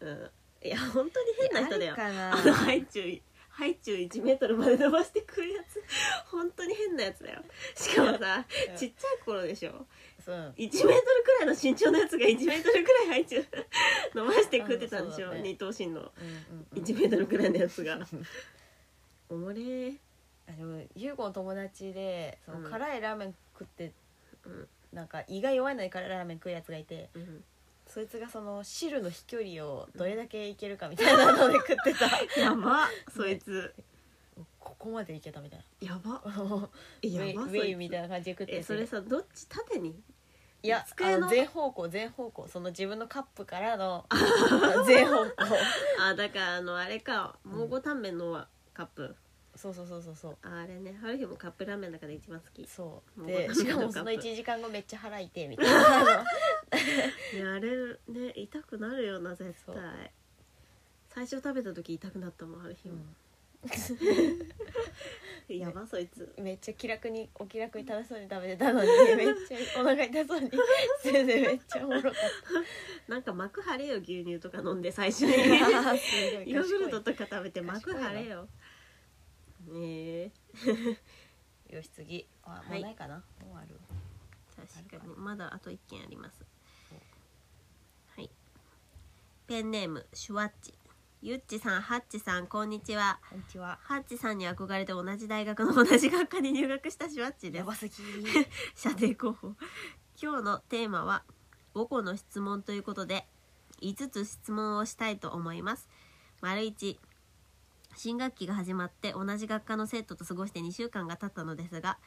[0.00, 0.30] うん、
[0.66, 1.94] いや本当に変な人だよ。
[1.94, 2.34] あるかな。
[2.34, 5.82] あのハイチュウハイチュウ1メートルまで伸ばしてくるやつ。
[6.26, 7.42] 本当に変なやつだよ。
[7.74, 9.86] しかもさうんちっちゃい頃でしょ。
[10.24, 10.54] そう。
[10.56, 11.04] 1メートルく
[11.40, 13.46] らいの身長のやつが1メートルくらいハイチュウ
[14.14, 16.82] 伸ばして食ってたんでしょ、うんそうだね二頭身のうんうんうん。
[16.82, 18.00] 1メートルくらいのやつが。
[19.28, 19.96] おもれー
[20.48, 22.70] あでも優子の友達でそのうん。
[22.70, 23.92] 辛いラーメン食って、
[24.44, 24.68] うん。
[24.92, 27.44] なんか胃が弱いのに辛いラーメン食うやつがいてうん。
[27.86, 32.06] そいつがその汁の飛距離をどれだけいけるかみたいなので食ってた。
[32.40, 33.74] やばそいつ。
[34.58, 36.22] ここまでいけたみたいやば。
[36.30, 36.70] なウ
[37.02, 37.62] えやェイウばそいつ。
[37.64, 38.58] ェイみたいな感じで食ってて。
[38.58, 40.00] えそれさどっち縦に？
[40.62, 41.28] いや机の？
[41.28, 42.48] 全方向全方向。
[42.48, 44.06] その自分のカップからの
[44.86, 45.30] 全方向。
[46.00, 49.16] あだからあのあれか蒙古タンメンのカップ、
[49.62, 50.36] そうそうそうそうそう。
[50.42, 52.66] ああれね春日もカップラーメンの中で一番好き。
[52.66, 53.26] そう。
[53.26, 56.24] でしかもその1時間後めっちゃ腹痛いみたいな。
[56.24, 56.24] ね
[57.46, 57.70] あれ
[58.08, 59.76] ね痛くなるよな絶対。
[61.10, 62.96] 最初食べた時痛くなったもんある日も、
[65.48, 66.34] やばそいつ。
[66.38, 70.50] めっちゃ気楽にお気楽に楽しそうに食べてたのに めっちゃお腹痛そうに。
[70.50, 70.56] し
[71.04, 72.12] ててめっちゃおもろかっ
[73.06, 75.32] なんか膜張れよ牛乳とか飲んで最初に。
[76.50, 78.48] ヨーグルト賢とか食べて膜張れよ
[79.66, 80.32] ねえ
[81.70, 82.26] い よし次。
[82.42, 82.68] あはい。
[82.68, 83.80] もうないかな、もうある。
[84.56, 85.14] 確かに。
[85.16, 86.44] まだあと1件あります。
[88.16, 88.30] はい。
[89.46, 90.74] ペンネームシュワッチ。
[91.22, 93.20] ゆっちさんハッチさんこんにちは。
[93.30, 93.78] こんにちは。
[93.82, 97.60] ハッチさんに憧れて同じ大学の同じ学科に入学したシュワッチです。
[97.60, 97.94] やばすぎ。
[98.74, 99.54] 射程候補。
[100.20, 101.24] 今日のテーマは
[101.74, 103.28] 5個の質問ということで
[103.80, 105.88] 5つ質問をしたいと思います。
[106.40, 106.98] 丸1
[107.96, 111.98] 新学期が始まって同じ学科の生徒と過ごして2週間が経ったのですが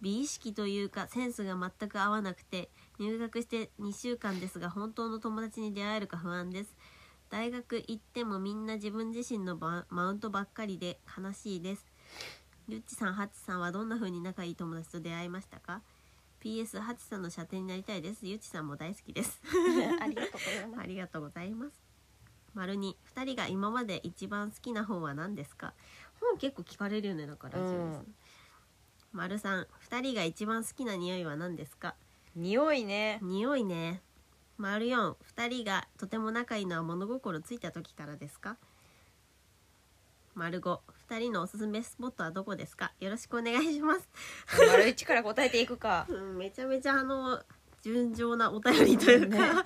[0.00, 2.68] 美意識というかセンスが全く合わなくて
[2.98, 6.76] 入学して2週間ですが本当の友達に出会えるか不安です。
[7.30, 11.86] 大学行ってもみんな自分自身のバマウントばっかりで悲しいです。
[12.68, 15.80] ゆっちさんハッチさんはどんな風に仲いい友達と出会いましたか
[16.42, 18.26] ？PS ハチさんの射程になりたいです。
[18.26, 19.40] ゆっちさんも大好きです。
[20.00, 20.28] ありがと
[21.20, 21.80] うございます
[22.54, 22.96] 丸に。
[23.14, 25.72] 2人が今まで一番好きな本は何ですか？
[26.20, 27.58] 本結構聞かれるよねだから。
[27.58, 28.14] ラジオです、うん
[29.12, 31.94] 丸3 2人が一番好きな匂いは何ですか？
[32.34, 33.18] 匂いね。
[33.22, 34.00] 匂いね。
[34.58, 35.14] 丸42
[35.48, 38.56] 人がとても仲いいのは物心ついた時からですか？
[40.34, 40.80] 丸52
[41.20, 42.92] 人のおすすめスポットはどこですか？
[42.98, 44.08] よろしくお願いします。
[44.68, 46.06] 丸一から答えていくか。
[46.10, 47.40] うん、めちゃめちゃあの
[47.82, 49.62] 純情なお便りというか、ね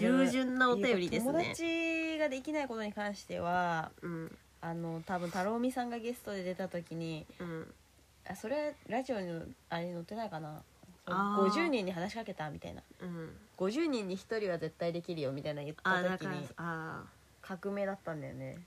[0.00, 1.32] 従順なお便りですね。
[1.32, 4.36] 友達ができないことに関してはうん。
[4.60, 7.72] あの多分太郎美さんがゲストで出た時にうん。
[8.28, 10.62] あそれラジオにあれに載ってないかな。
[11.06, 11.50] あー。
[11.50, 12.82] 50人に話しかけたみたいな。
[13.00, 13.30] うん。
[13.58, 17.04] 50人に1人は絶対できるよみたいな言っあだからた時にあ
[17.42, 18.58] 革命だったんだよね。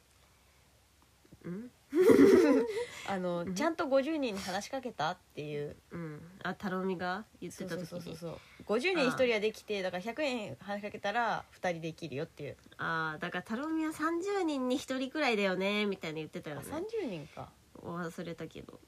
[1.43, 1.71] うん？
[3.09, 3.55] あのうん？
[3.55, 5.75] ちゃんと50人に話しかけたっていう。
[5.91, 6.21] うん。
[6.43, 7.87] あたろみが言ってた時に。
[7.87, 8.39] そうそうそうそう
[8.69, 12.57] 50人に1人はできてだから100円話しかけたら2人できるよっていう。
[12.77, 16.67] あだからたろみは30人に1人くらいだよねみたいに言ってたあよね。
[17.01, 17.49] 30人か。
[17.83, 18.79] 忘れたけど。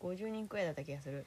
[0.00, 1.26] 50人くらいだった気がする、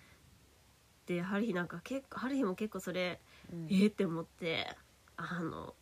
[1.06, 3.20] でハリヒなんか結構ハリヒも結構それ
[3.52, 3.66] うん。
[3.70, 4.66] えーって思って
[5.18, 5.74] あの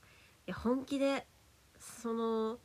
[0.47, 1.27] いや本気で
[1.79, 2.57] その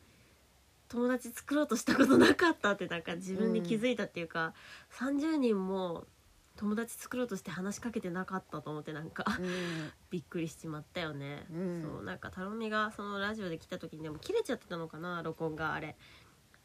[0.88, 4.54] 友達作ろうとしたことなかったってなんか自分に気づいたっていうか、
[4.98, 6.04] 30人も
[6.56, 9.92] 友達作ろうとして話しかけてなかったと思ってなんかうん。
[10.10, 11.82] びっくりしちまったよね、うん。
[11.82, 15.96] そうなんかたろみがそのラジオで来た時にでも切れちゃってたのかな録音があれ。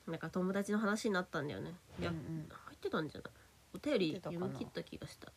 [0.08, 1.76] なんか友達の話になったんだよね。
[2.00, 2.50] いや、うんうん。
[2.50, 3.34] 入ってたんじゃない？
[3.74, 5.32] お便り読み切った気がした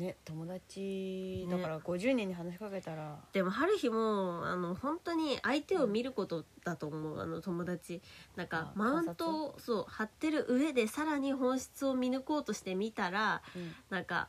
[0.00, 1.56] ね友達ね。
[1.56, 7.20] だから50人に話しかけたら、でも春日もあの本当に相手を見ることだと思う。
[7.20, 8.00] あの友達。
[8.34, 13.72] なんかあマウントをそう張ってる上でさらに本質を見抜こうとしてみたらうん。
[13.90, 14.28] なんか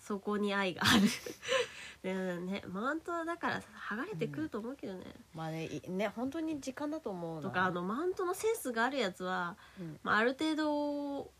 [0.00, 1.02] そこに愛がある。
[2.02, 5.04] でねマウントはだから剥がれてくると思うけどね、
[5.34, 7.42] まあねいね本当に時間だと思うな。
[7.42, 10.00] とかあのマウントのセンスがあるやつは、うん。
[10.02, 11.30] まあ、ある程度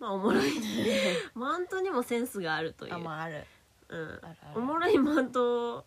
[0.00, 0.50] まあおもろい
[1.34, 3.44] マウントにもセンスがあるという、あまあある。
[3.90, 4.36] うん、あるある。
[4.56, 5.84] おもろいマウント、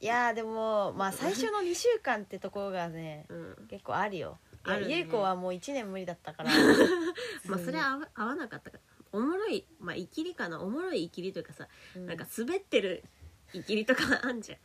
[0.00, 4.38] いやーでもまあ最初の2週間ってところがね うん、結構あるよ。
[4.66, 4.98] いやあるね。
[4.98, 6.50] ゆい子はもう1年無理だったから。
[7.46, 8.82] まあそれは合わ合わなかったから。
[9.12, 10.60] おもろいまあイキリかな。
[10.60, 12.06] おもろいイキリというかさ、うん。
[12.06, 13.04] なんか滑ってる
[13.52, 14.56] イキリとかあんじゃ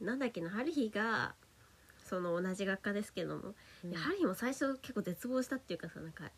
[0.00, 0.06] うん。
[0.06, 1.34] んなんだっけな春日が
[1.98, 3.54] その同じ学科ですけども、
[3.84, 3.90] うん。
[3.90, 6.30] いや春日も最初結構絶望したっていうかさなんか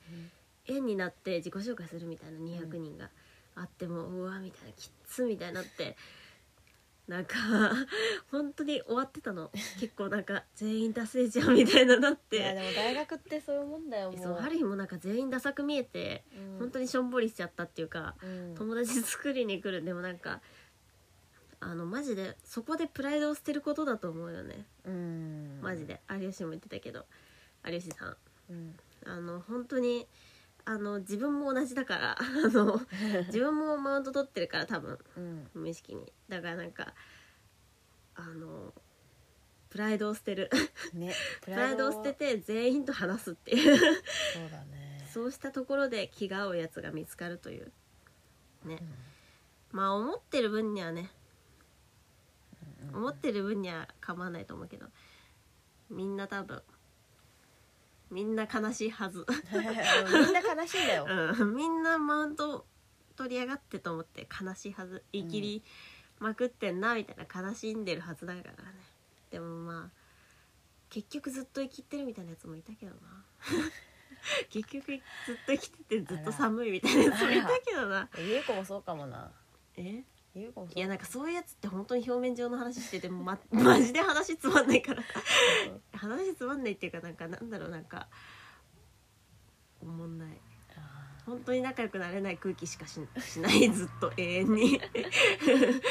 [0.66, 3.10] 円になって自己紹介するみたいな200人が
[3.54, 5.96] あっても、うわみたいなきっつみたいになって
[7.08, 7.34] なんか
[8.30, 9.50] 本当に終わってたの。
[9.80, 14.22] 結構なんか全員ダセえじゃんみたいななっいやてでも大学ってそういうもんだよもう。
[14.22, 16.58] そう春日もなんか全員ダサく見えて、うん。
[16.60, 18.54] 本当にしょんぼりしちゃったっていうか、うん。
[18.54, 19.84] 友達作りに来る。
[19.84, 20.40] でもなんか
[21.58, 24.66] あのマジでそこでプライドを捨てることだと思うよね。
[24.84, 25.58] うん。
[25.60, 26.00] マジで。
[26.08, 27.04] 有吉も言ってたけど。
[27.66, 28.16] 有吉さん。
[28.48, 28.76] うん。
[29.04, 30.06] あの本当に
[30.64, 32.80] あの自分も同じだから あの
[33.26, 35.50] 自分もマウント取ってるから多分うん。
[35.54, 36.12] 無意識に。
[36.28, 36.94] だからなんか
[38.14, 38.72] あの
[39.70, 40.50] プライドを捨てる。
[40.92, 43.76] ねプ プライドを捨てて全員と話すっていう。
[43.76, 45.08] そうだね。
[45.12, 47.72] そうしたところで気が合うやつが見つかるという。
[48.64, 48.78] ね、
[49.72, 51.10] まあ思ってる分にはね
[52.82, 52.96] うん。
[52.96, 54.86] 思ってる分には構わないと思うけど。
[55.90, 56.62] みんな多分
[58.12, 61.06] みんな悲しいはず、みんな悲しいんだよ。
[61.08, 62.66] うん、みんなマウント
[63.16, 65.02] 取りやがってと思って悲しいはず。
[65.12, 65.62] 言い切り
[66.18, 68.56] まくってんなみたいな悲しんでるはずだからね。
[69.30, 70.02] でもまあ
[70.90, 73.24] 結局ずっと生きってるみたいなやつもいたけどな。
[74.50, 74.86] 結局
[75.26, 78.08] ずっと生きててずっと寒いみたいなやつもいたけどな。
[78.18, 79.32] ゆうこもそうかもな。
[79.76, 80.04] え？
[80.35, 85.03] いやなんかそういうやつって本当に表面上の話してても、ま、 マジで話つまんないから。
[85.93, 88.09] 話つまんないっていうかなんかなんだろうなんか
[89.83, 90.41] おもんない。
[90.74, 93.70] あ本当に仲良くなれない空気しかししない。
[93.70, 94.80] ずっと永遠に。
[94.80, 95.83] ー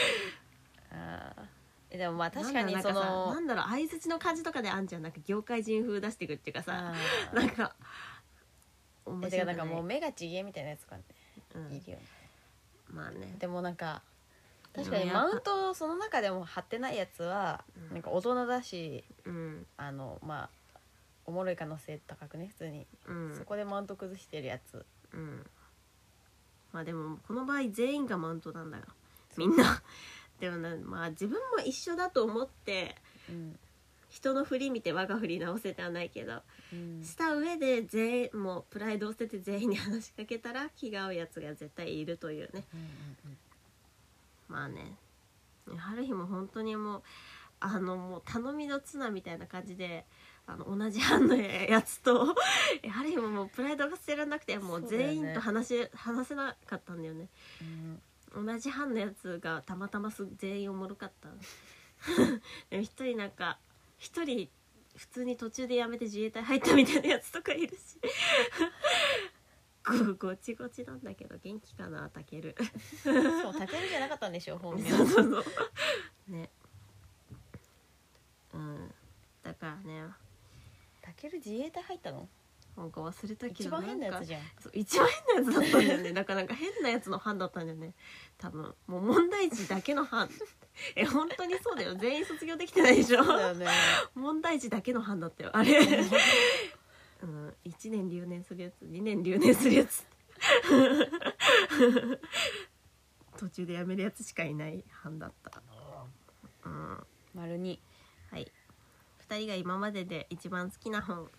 [0.90, 1.46] あー。
[1.92, 7.76] えでもまあ確かにそのなんだろう相づちの感じとかであんじゃんなんか業界人風出してくっていうかさあなんか
[9.06, 11.04] 面ーえてかなんかもうう、目がちげえみたいなやつかね。
[11.54, 11.74] うん。
[11.74, 12.04] いるよね。
[12.88, 13.36] まあね。
[13.38, 14.02] でもなんか
[14.74, 17.94] 確かにマウントをその中でも張ってないやつはうん。
[17.96, 19.66] なんか大人だしうん。
[19.78, 20.50] あのまあ
[21.26, 23.36] おもろい可能性高くね普通に、うん。
[23.38, 24.86] そこでマウント崩してるやつ。
[25.14, 25.46] うん。
[26.72, 28.84] まあでもこの場合全員がマウントなんだよ。
[29.38, 29.82] みんな。
[30.40, 32.96] でもねまあ自分も一緒だと思って
[33.30, 33.58] うん、
[34.10, 36.42] 人の振り見て我が振り直せてはないけど
[36.74, 37.04] うん。
[37.04, 42.64] した上で全員もうプライドを捨てて全員に話しかけたら気が合うやつが絶対いるというね
[44.52, 44.98] まあね。
[45.78, 47.04] 春日も本当にもう
[47.62, 50.06] あのもう頼みの綱みたいな感じで
[50.46, 52.36] あの同じ班のやつと
[52.92, 57.30] 春日ももうプライドが捨てられなくてもう全員と話し、話せなかったんだよね。
[58.34, 58.46] うん。
[58.46, 61.30] 同じ班のやつがたまたます全員おもろかった。
[62.70, 63.60] でも一人なんか
[63.98, 64.50] 一人
[64.96, 68.00] 普通に途中で辞めて自衛隊入ったみたいなやつとかいるし
[69.84, 72.56] ごごちごちなんだけど元気かなたける。
[73.04, 74.90] そうたけるじゃなかったんでしょ本名。
[74.90, 75.44] そうそうそう。
[76.32, 76.50] ね。
[78.54, 78.94] うん。
[79.44, 80.04] だからね。
[81.02, 82.28] たける自衛隊入ったの？
[82.78, 84.42] なんか忘れたけ一ど番変なやつんかじゃん。
[84.60, 86.14] そう一番変なやつだったんだよね。
[86.14, 87.94] だからなんか変なやつの班だったんだよね
[88.38, 88.74] 多分。
[88.88, 90.30] もう問題児だけの班。
[90.96, 91.96] え本当にそうだよ。
[91.96, 93.24] 全員卒業できてないでしょ。
[93.26, 93.68] そうだよね。
[94.16, 95.80] 問題児だけの班だったよあれ
[97.22, 100.06] うん1年留年するやつ2年留年するやつ。
[103.38, 105.62] 途中で辞めるやつしかいない班だった。
[106.66, 106.98] うん。
[107.34, 107.80] 丸二。
[108.32, 108.52] はい。
[109.30, 111.30] 2人が今までで一番好きな本。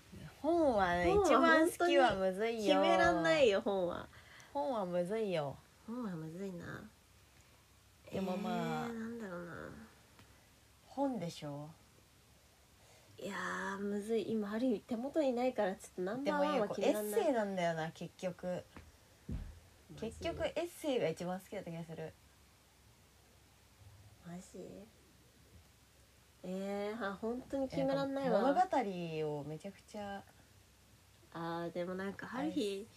[0.40, 2.74] 本はね一番好きはむずいよ。
[2.74, 4.08] 決めらんないよ本は。
[4.52, 5.56] 本はむずいよ。
[5.86, 6.82] 本はむずいな。
[8.10, 9.52] でもまあえーなんだろうな。
[10.86, 11.70] 本でしょ？
[13.22, 14.32] いやーむずい。
[14.32, 16.66] 今ある意味手元にないからちょっとナンバーワンはでもいいよ。
[16.66, 17.22] こうエッ決めらんない。
[17.22, 18.64] セイなんだよな結局。
[20.00, 22.12] 結局エッセイが一番好きだった気がする。
[24.26, 24.42] マジ？
[26.42, 28.40] えー、あ本当に決めらんないわ。
[28.40, 30.24] 物語をめちゃくちゃ。
[31.32, 32.88] あーでもなんか春日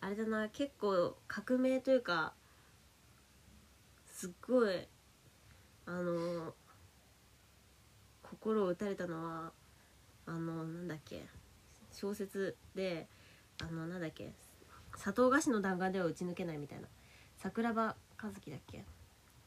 [0.00, 2.32] あれだな結構革命というか
[4.06, 4.88] すっごい
[5.84, 6.54] あの
[8.22, 9.52] 心を打たれたのは
[10.26, 11.22] あのなんだっけ
[11.92, 13.06] 小説で
[13.60, 14.32] あのなんだっけ
[14.96, 16.88] 砂糖菓子の弾丸では打ち抜けないみたいな
[17.38, 18.84] 桜庭和樹だっけ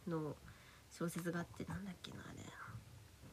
[0.07, 0.35] の
[0.91, 2.33] 小説があってなんだっけなあ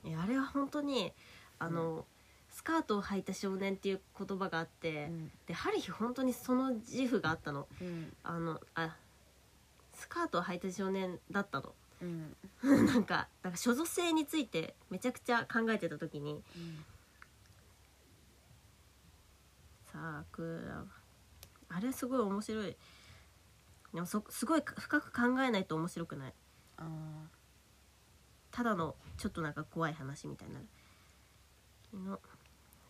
[0.05, 0.11] れ。
[0.11, 1.13] いやあれは本当に
[1.59, 2.05] あの、
[2.51, 5.31] スカートを履いた少年っていう言葉があって、うん。
[5.47, 7.67] で春日本当にその自負があったの。
[7.81, 8.13] うん。
[8.23, 8.97] あのあ
[9.95, 11.75] スカートを履いた少年だったの。
[12.03, 12.37] うん。
[12.87, 16.43] なんかなんか所属性についてめちゃくちゃ考えてた時に
[20.29, 20.85] 桜
[21.69, 22.77] あれすごい面白い。
[23.95, 26.35] でもそすごい深く考えないと面白くない。
[26.77, 27.29] あ
[28.51, 30.67] ただのちょっとなんか怖い話みたいになる。
[31.95, 32.21] の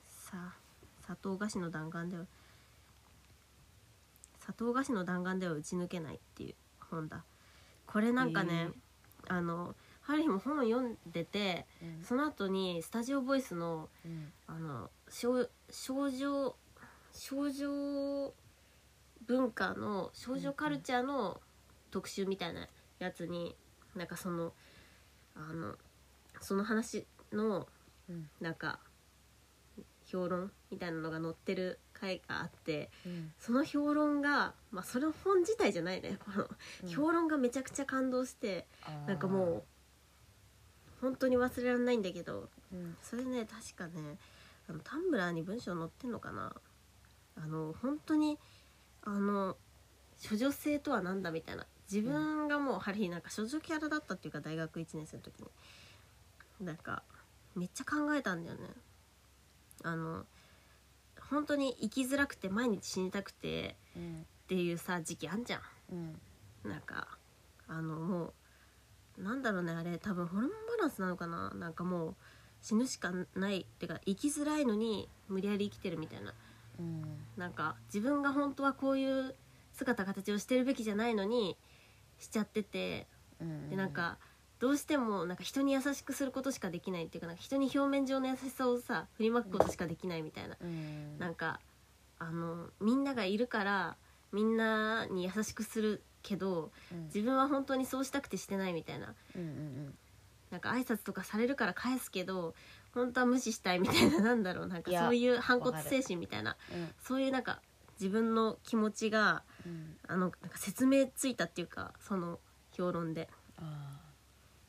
[0.08, 0.54] さ
[1.00, 2.24] 砂糖菓子の弾丸では
[4.40, 6.54] 砂糖菓子の弾丸では打ち抜けないっていう
[6.90, 7.24] 本だ。
[7.86, 8.70] これなんかね、
[9.28, 12.04] あの春日も本を読んでてーうん。
[12.04, 14.32] その後にスタジオボイスのうん。
[14.46, 16.54] あの少少女
[17.16, 18.32] 少女
[19.26, 21.40] 文化の少女カルチャーの
[21.90, 23.56] 特集みたいなやつに
[23.96, 24.52] なんかその
[25.34, 25.74] あの
[26.40, 27.66] その話の
[28.08, 28.28] うん。
[28.40, 28.78] なんか
[30.04, 33.32] 評論みたいなのが載ってる回があってうん。
[33.38, 36.18] その評論がまあそれ本自体じゃないね。
[36.24, 36.46] この
[36.84, 36.88] うん。
[36.88, 38.66] 評論がめちゃくちゃ感動して
[39.06, 39.62] なんかもう
[41.00, 42.96] 本当に忘れられないんだけどうん。
[43.02, 44.18] それね確かね
[44.68, 46.52] あのタンブラーに文章載ってんのかな？
[47.36, 48.38] あの本当に
[49.02, 49.56] あの
[50.28, 51.66] 処女性とは何だみたいな。
[51.90, 55.46] 自分がもう春日なんか処女キャラだったっていうか大学1年生の時に。
[56.60, 57.02] なんか
[57.54, 58.62] めっちゃ考えたんだよね。
[59.84, 60.24] あの
[61.30, 65.60] 本当に生きづらくて毎日死にたくてうんっていうさ時期あんじゃん。
[65.92, 66.20] うん。
[66.70, 67.08] なんか
[67.68, 68.32] あのも
[69.18, 69.98] うなんだろうねあれ。
[69.98, 71.50] 多分ホルモンバランスなのかな。
[71.50, 72.14] なんかもう
[72.62, 73.60] 死ぬしかない。
[73.60, 76.34] ってか生きづらいのに無理やり生きてるみたいな
[76.78, 77.18] うん。
[77.36, 79.34] なんか自分が本当はこういう
[79.72, 81.56] 姿形をしてるべきじゃないのに
[82.18, 83.06] しちゃってて
[83.40, 83.70] うん。
[83.70, 84.18] でなんか
[84.58, 90.56] どうしてもなんか人に優しくすることしかできないっていうかなんか人に表面上の優しさをさ振りまくことしかできないみたいな。
[90.60, 91.18] うん。
[91.18, 91.60] なんか
[92.18, 93.96] あのみんながいるから
[94.32, 97.04] みんなに優しくするけどうん。
[97.04, 99.14] 自分は本当にそうしたくてしてないみたいな。
[99.34, 99.94] うんうん
[100.50, 102.54] なんか挨拶とかされるから返すけど
[102.96, 106.56] 本当は無視したいみたいななんだろうなんかいやそういう反骨精神みたいな。
[106.72, 106.88] うん。
[106.98, 107.60] そういうなんか
[108.00, 109.96] 自分の気持ちがうん。
[110.08, 112.40] あのなんか説明ついたっていうかその
[112.72, 113.28] 評論で。
[113.58, 114.00] あ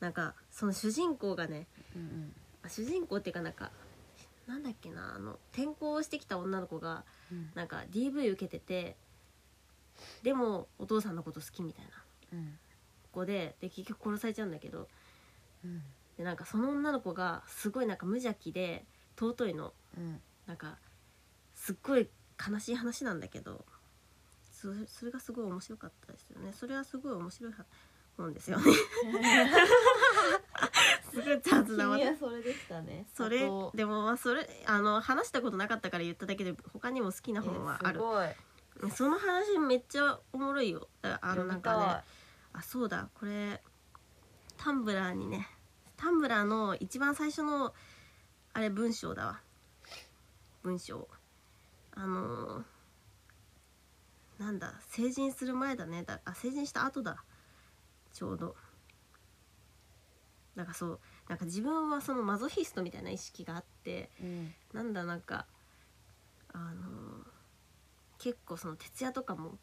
[0.02, 2.34] なんかその主人公がねーうん。
[2.64, 3.72] あ主人公っていうかなんか
[4.46, 7.50] なんだっけなあの転校してきた女の子がうん。
[7.56, 8.98] なんか DV 受けてて
[10.22, 11.92] でもお父さんのこと好きみたいな
[12.34, 12.60] うん。
[13.14, 14.90] 子でで結局殺されちゃうんだけど
[15.64, 15.82] うん
[16.18, 18.86] でなんかその女の子がすごいなんか無邪気で
[19.18, 19.74] 尊いの。
[19.98, 20.22] うん。
[20.46, 20.78] なんか
[21.56, 22.08] すっごい
[22.50, 23.66] 悲しい話なんだけど
[24.54, 26.54] そそれがすごい面白かったですよね。
[26.54, 27.54] それはすごい面白い
[28.18, 28.64] 本ですよね。
[31.12, 33.06] すごい雑な君はそれでしたね。
[33.14, 33.72] それあと。
[33.76, 38.00] でもまあそれあの話したことなかったから言っただけで他にも好きな本はある。
[38.00, 38.36] え
[38.80, 38.92] すごい。
[38.92, 40.88] その話めっちゃおもろいよ。
[41.02, 42.04] だからあのなんかね読
[42.54, 43.62] あそうだこれ
[44.58, 45.48] タンブラーにね
[45.98, 47.74] タンブラーの一番最初の
[48.54, 49.42] あれ文章だわ。
[50.64, 51.08] 文章。
[51.92, 52.64] あのー
[54.38, 56.04] なんだ成人する前だね。
[56.04, 57.24] だあ成人した後だ。
[58.14, 58.56] ちょうど。
[60.56, 64.54] なんかそうなんか自分はそのマゾヒストみたいな意識があってうん。
[64.74, 65.48] なんだなんか
[66.54, 67.28] あのー
[68.20, 69.58] 結構その徹夜とかも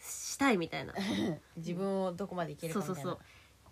[0.00, 0.94] したいみたいな。
[1.56, 3.02] 自分をどこまでいけるかみたいうな。
[3.02, 3.24] そうそそう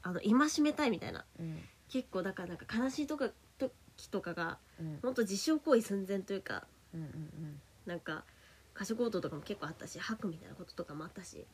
[0.07, 1.25] あの戒めたいみたいな。
[1.41, 1.61] うん。
[1.89, 3.29] 結構だからなんか悲しいとか
[3.59, 4.99] 時とかがうん。
[5.03, 8.25] ほんと自傷行為寸前というかうんうんなんか
[8.75, 11.45] 過食強盗とかも結構あったし吐くみたいなこととかもあったし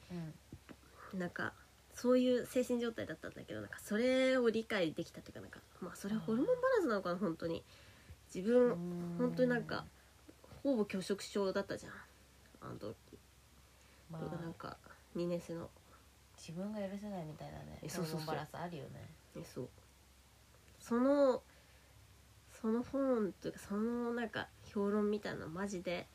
[1.12, 1.18] うん。
[1.18, 1.52] なんか
[1.94, 7.62] そういう精神状態だったんだけどなんかそれを理解できたというかなんかまあそれはホルモンバランスなのかな本当に。
[8.34, 9.14] 自分うん。
[9.18, 9.84] 本当になんか
[10.62, 11.92] ほぼ拒食症だったじゃん。
[12.62, 12.96] あの時。
[14.10, 14.76] まとかなんあか
[15.16, 15.68] 2年生の
[16.46, 18.18] 自分が許せないみたいなねえそうそうそう。
[18.18, 19.08] ホルモンバランスあるよね。
[19.36, 19.68] えそう。
[20.80, 21.40] その
[22.60, 26.08] その本というかそのなんか評論みたいなのマジで、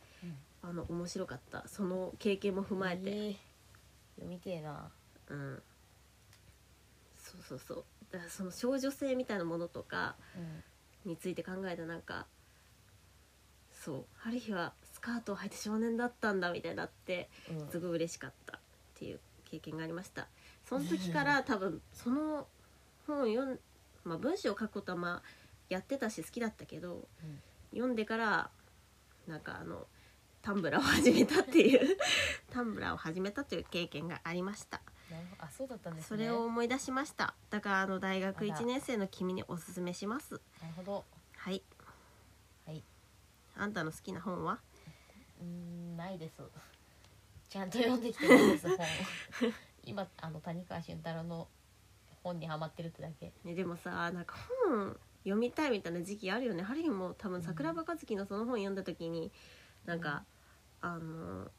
[0.62, 1.66] あの面白かった。
[1.68, 3.36] その経験も踏まえて、えー。
[4.16, 4.90] 読みてえな。
[5.30, 5.64] うん。
[7.18, 7.84] そうそうそう。
[8.12, 10.16] だからその少女性みたいなものとか
[11.06, 11.12] うん。
[11.12, 12.26] について考えたなんか
[13.72, 14.06] そう。
[14.18, 17.70] 春日はスカートを履いて少年だったんだみたいになってうん。
[17.70, 18.60] すごい嬉しかったっ
[18.96, 19.20] ていう
[19.50, 20.28] 経験がありました。
[20.66, 22.48] その時から多分その
[23.06, 23.60] 本を読ん、
[24.04, 25.30] まあ、文章を書くことはまあ
[25.70, 27.40] やってたし好きだったけどうん。
[27.72, 28.50] 読んでから
[29.28, 29.88] なんかあの
[30.42, 31.98] タンブラーを始めたっていう
[32.50, 34.82] タンブラーを始めたという経験がありました。
[35.40, 36.08] あそうだったんですね。
[36.08, 37.34] それを思い出しました。
[37.50, 40.42] だからあの大学あら1年生の君におすすめします。
[40.62, 41.06] なるほど。
[41.36, 41.64] はい。
[42.66, 42.84] はい。
[43.56, 44.60] あんたの好きな本は？
[45.40, 46.42] うーんないです
[47.50, 48.78] ちゃんと読んできてないです 本
[49.84, 51.48] 今あの谷川俊太郎の
[52.24, 53.32] 本にハマってるってだけ。
[53.44, 54.36] ね、でもさなんか
[54.68, 56.64] 本読みたいみたいな時期あるよね。
[56.64, 59.32] ハリーも多分桜庭和樹のその本読んだ時に
[59.86, 60.26] なんか、
[60.82, 61.50] あの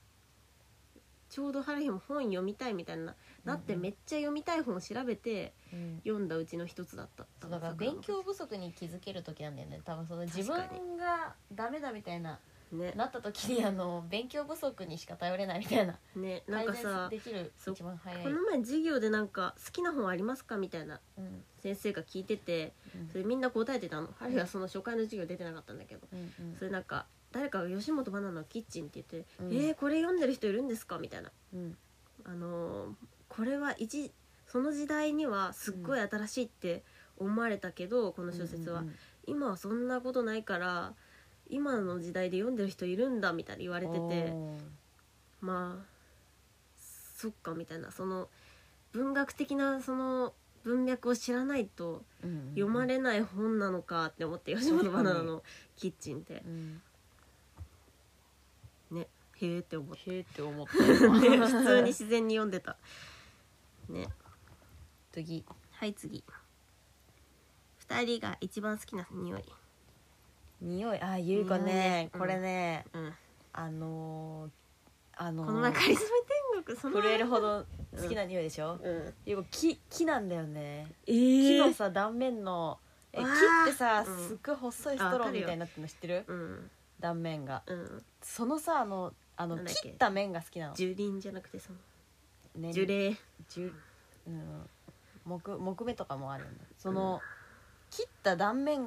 [1.30, 3.14] ちょうどハリーも本読みたいみたいな
[3.44, 3.82] なってうんうん。
[3.82, 6.00] めっちゃ読みたい本を調べてうん。
[6.04, 7.26] 読んだうちの一つだった。
[7.40, 9.80] そうだから勉強不足に気づける時なんだよね。
[9.84, 12.40] 多分その自確かに分がダメだみたいな
[12.72, 12.92] ね。
[12.96, 15.98] なった時にあの勉強不足にしか頼れないみたいな。
[16.16, 18.22] ねなんか改さ善できるそう一番早い。
[18.22, 21.44] この前授業でなんか好きな本ありますかみたいなうん。
[21.62, 23.08] 先生が聞いててうん。
[23.08, 24.08] それみんな答えてたの。
[24.18, 26.56] ハリーはその初回の授業出てなかったんだけどうんうん。
[26.56, 29.52] それなんか誰かが吉本バナナのキッチンって言って「うん。
[29.52, 31.30] えー、これ読んでる人いるんですか?」みたいな。
[31.54, 31.76] うん。
[32.24, 32.94] あのー
[33.28, 34.10] これは一
[34.46, 36.82] その時代にはすっごい新しいって
[37.18, 38.94] 思われたけど、この小説は、うんうん。
[39.26, 40.94] 今はそんなことないから
[41.48, 44.32] 今の時代で読んでる人いるんだみたいに言われてて
[45.40, 45.84] まあ
[47.16, 48.28] そっかみたいなその
[48.92, 50.32] 文学的なその
[50.64, 52.02] 文脈を知らないと
[52.54, 55.42] 読まれない本なのかって思って吉本バナナの
[55.76, 56.42] キッチンって。
[56.44, 56.82] うん。
[58.90, 59.06] ね
[59.40, 62.76] へえって思って、へえって思っ ね、た普通に自然に読んでた。
[63.88, 64.08] ね。
[65.12, 65.44] 次。
[65.72, 66.24] はい次。
[67.88, 69.44] 2人が一番好きな匂い
[70.60, 72.20] 匂いあゆうこねうん。
[72.20, 73.14] これねうん。
[73.52, 74.50] あのー
[75.20, 76.16] あのーこの前「カリスマ
[76.54, 77.00] 天くその。
[77.00, 77.64] 震えるほど
[77.96, 79.14] 好きな匂いでしょ、うん。
[79.24, 80.86] でも木木なんだよね。
[81.06, 82.78] え木のー、さ断面の
[83.12, 83.62] え木わー。
[83.64, 84.28] ってさうん。
[84.28, 86.24] すっごい細いストローみたいになってるの知ってる？
[86.26, 86.70] うん。
[87.00, 87.62] 断面が。
[87.66, 88.04] うん。
[88.22, 89.80] そのさあのあのなんだっけ？
[89.82, 90.74] 切った面が好きなの。
[90.74, 91.78] 樹林じゃなくてその。
[92.62, 93.16] ね樹齢。
[93.48, 93.72] 樹
[94.26, 94.68] うん。
[95.24, 97.20] 木木目とかもあるんだその、
[97.90, 98.80] 切った断面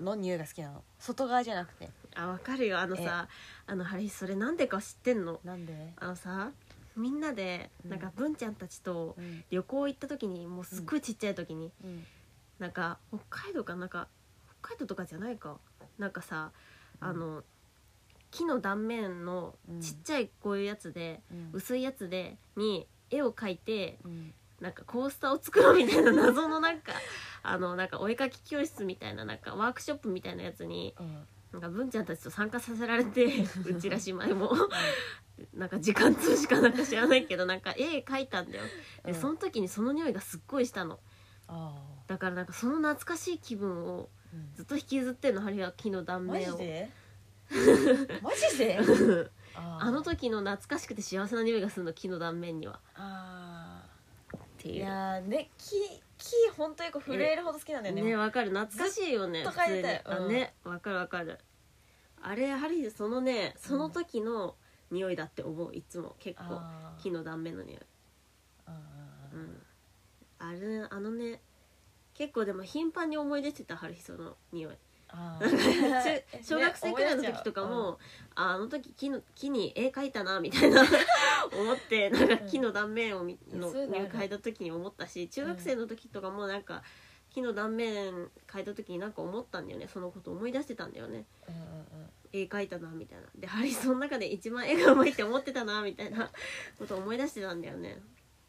[0.00, 0.82] の匂いが好きなの。
[0.98, 1.90] 外側じゃなくて。
[2.14, 2.78] あわかるよ。
[2.78, 3.28] あのさ
[3.66, 5.40] あのハリーそれなんでか知ってんの？
[5.44, 6.50] なんで、あのさ
[6.96, 7.90] みんなでうん。
[7.90, 9.44] なんか文ちゃんたちとうん。
[9.50, 12.04] 旅行行った時にもうすっごいちっちゃい時に、うん。
[12.58, 14.08] なんか北海道かなんか
[14.60, 15.58] 北海道とかじゃないか。
[15.98, 16.52] なんかさ
[17.00, 17.42] あの
[18.30, 19.80] 木の断面のうん。
[19.80, 21.50] ちっちゃいこういうやつで、うん。
[21.52, 26.92] 薄いやつでに絵を描いてうんなんかコースターを作ろうみたいな謎のなんか
[27.42, 31.26] あのなんかお絵描き教室みたいななんかワークショップみたいなやつにうん。
[31.52, 33.24] なんか文ちゃんたちと参加させられて
[33.64, 34.52] うちら姉妹も
[35.54, 38.64] なんか時間通しかなんか知らないけどなんか絵描いたんだよ。
[39.02, 39.18] で、うん。
[39.18, 41.00] その時にその匂いがすっごいしたの。
[41.46, 41.74] あ
[42.06, 44.10] だからなんかその懐かしい気分を
[44.54, 46.58] ずっと引きずってんのハリーは木の断マ面を。
[46.58, 46.90] ジで？
[48.22, 48.78] マジで？
[49.56, 52.80] あの時の懐かしくて幸せな匂いがするの木の断面には。
[52.94, 53.57] あ
[54.58, 54.74] っていう。
[54.74, 55.76] ーいやーね木
[56.18, 58.02] 木本当にこう震えるほど好きなんだよね。
[58.02, 58.50] ねわかる。
[58.50, 61.38] 懐かしいよねずっと嗅いでたよ普通ねわかるわかる。
[62.20, 64.56] あれハリーそのねその時の
[64.90, 66.16] 匂いだって思ういつも。
[66.18, 67.02] 結構あー。
[67.02, 67.78] 木の断面の匂い。
[68.66, 68.72] あ
[69.32, 69.62] うん
[70.40, 71.40] あれあのね
[72.14, 74.74] 結構でも頻繁に思い出してたハリーその匂い
[75.08, 75.40] あ
[76.42, 77.98] 小学生くらいのね時とかも、
[78.34, 80.82] ああの時木の木に絵描いたなみたいな
[81.52, 86.82] 思ってなんか木の断面をみのそういうのある描いた時に思ったし中学生の時とかもなんか
[87.30, 89.88] 木の断面描いた時になんか思ったんだよね。
[89.88, 91.24] そのこと思い出してたんだよね。
[91.48, 92.10] うんうんうん。
[92.32, 93.24] 絵描いたなみたいな。
[93.34, 96.30] でハリーその中で一番絵がうまいって思ってたなみたいな
[96.78, 98.00] こと思い出してたんだよね。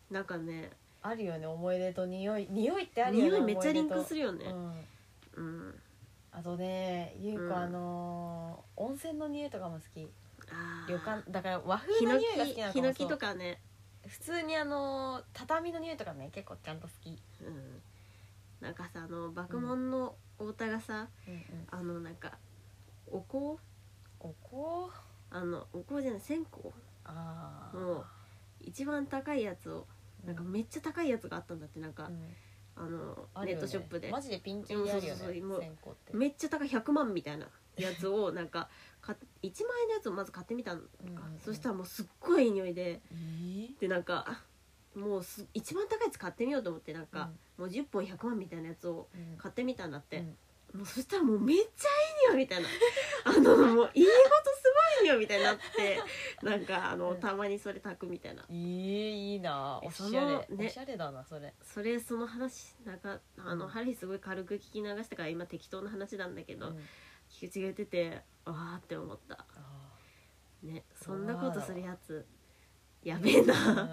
[0.10, 0.72] なんかね。
[1.01, 2.47] あるよね思い出と匂い。
[2.49, 4.45] 匂いってあるよね匂いめっちゃリンクるするよね。
[4.45, 4.86] うん。
[5.36, 5.82] うん
[6.32, 7.50] あとねゆううん。
[7.50, 10.08] こあのー温泉の匂いとかも好き。
[10.52, 10.92] あー。
[10.92, 13.60] 旅館だから和風ヒノの匂いが好きなヒノキとかね。
[14.08, 17.10] 普通にあのー畳の匂いとかね結構ちゃんと好き。
[17.42, 17.82] うん。
[18.62, 21.42] なんかさあの爆問の太田がさ、うんうん。
[21.72, 22.34] あのなんか
[23.12, 23.58] お香？
[24.20, 24.94] お香？
[25.32, 26.58] あのお香じゃない線香？
[27.06, 28.06] ああもう
[28.62, 29.88] 一番高いやつを
[30.26, 32.12] なんかめっちゃ高いやつがあったんだってなんか、
[32.80, 34.10] あのネットショップで。
[34.10, 36.18] マジでピンキリにあるよそうそうそうもうね線香って。
[36.18, 38.70] めっちゃ高い100万みたいなやつをなんか
[39.02, 40.82] か1万円のやつをまず買ってみたの。
[40.82, 41.40] か、うんうんうん。
[41.44, 43.02] そしたらもうすっごいいい匂いで。
[43.12, 43.80] えー？
[43.80, 44.42] でなんか
[44.96, 49.38] もうす一番高いやつ買ってみようと思ってなんか、もう10本100万みたいなやつをうん。
[49.38, 50.38] 買ってみたんだって、うん
[50.74, 52.70] もうそしたらもうめっちゃいい匂いみたいな。
[53.26, 54.15] あのもう家ごと
[54.55, 54.63] す
[54.99, 55.99] ごい匂いみたいになって
[56.43, 58.45] なんかあのたまにそれ炊くみたいな。
[58.49, 59.80] えー、いいな。
[59.84, 60.67] えおしゃれ、ね。
[60.67, 61.53] おしゃれだなそれ。
[61.63, 63.72] それその話なんかあの、うん。
[63.72, 66.80] ハリーすごい軽く聞き流したから今適当な話なんだけど、うん。
[67.30, 69.45] 菊池が言っててわーって思った。
[69.55, 69.89] あ
[70.63, 72.26] ねそんなことするやつ
[73.03, 73.89] やべえーな。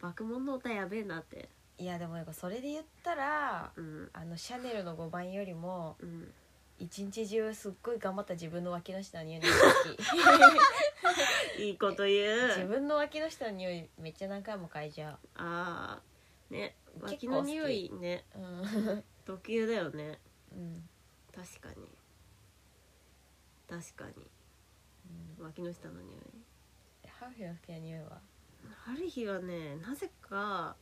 [0.00, 1.36] 爆問の歌やべえなって。
[1.36, 4.10] うんいやでもなんかそれで言ったらうん。
[4.12, 6.30] あのシャネルの5番よりもうん。
[6.78, 9.54] 一日中すっごい頑張った自分の脇の下の匂いの好
[11.56, 11.60] き。
[11.64, 16.54] いいこと言 自う分の脇の下の匂いめっちゃ何回も嗅いじゃあー。
[16.54, 16.76] ね。
[17.00, 18.24] 脇の匂いね。
[18.34, 18.42] うう
[18.94, 20.18] ん、特有だよね。
[20.52, 20.88] うん。
[21.34, 21.90] 確かに。
[23.68, 24.26] 確かに。
[25.38, 26.20] 脇の下の匂い。
[27.08, 28.20] ハリーの好きな匂いは？
[28.86, 30.76] ハリーはねなぜか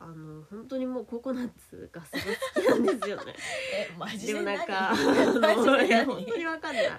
[0.00, 2.22] あの本当にもうココナッツがすごい
[2.54, 3.34] 好きなんですよね。
[3.74, 6.90] えマジででもなんか 本当にわかんない。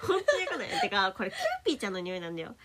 [0.00, 0.68] 本当にわかんない。
[0.80, 2.56] てかこれキューピーちゃんの匂いなんだよ。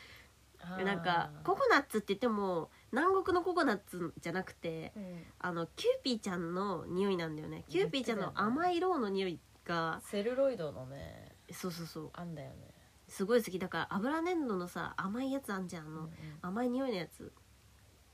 [0.84, 5.26] なんかココナッツって言っても南国のココナッツじゃなくてうん。
[5.40, 7.66] あのキューピーちゃんの匂いなんだよね。
[7.68, 12.10] キューピーちゃんの甘いロウの匂いがセルロイドのねそうそうそう。
[12.14, 12.76] あんだよね。
[13.08, 13.58] すごい好き。
[13.58, 15.88] だから油粘土のさ甘いやつあんじゃん。
[15.88, 16.12] あの、うんうん。
[16.44, 17.34] 甘い匂いのやつ。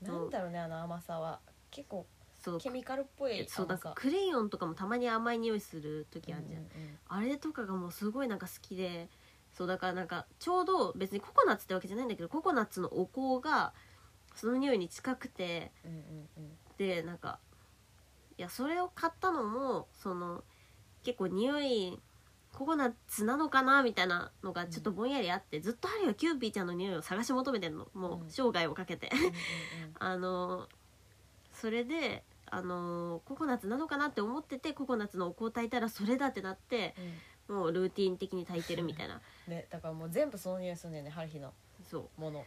[0.00, 1.40] なんだろうねあの甘さは
[1.70, 2.06] 結構
[2.42, 2.58] そう。
[2.58, 6.70] ケミカルっぽいそうだからクレヨンとかもたまに甘い匂いする時あるじゃん、うんうん
[7.08, 9.08] あれとかがもうすごいなんか好きで
[9.52, 13.72] そうだからなんかちょうど別にココナッツってわけじゃないんだけどココナッツのお香が
[14.34, 15.98] その匂いに近くてうんうん
[16.36, 16.52] うん。
[16.78, 17.38] でなんか
[18.36, 20.42] いやそれを買ったのもその
[21.04, 21.98] 結構匂い
[22.56, 27.86] ココナッツなのかなみたいなのがちょっとぼんやりあって、ずっとハリーはキューピーちゃんの匂いを探し求めてんの。
[27.92, 28.30] もううん。
[28.30, 29.32] 生涯をかけて、うんうん。
[30.00, 30.66] あの
[31.60, 37.04] それであのココナッツなのかなって思っててココナッツのお香炊いたらそれだってなってうん。
[37.04, 37.12] うん
[37.48, 39.20] もうルーティン的に炊いてるみたいな。
[39.46, 41.54] ねだからもう全部その匂いするんだよね春日の。
[41.88, 42.44] そもの。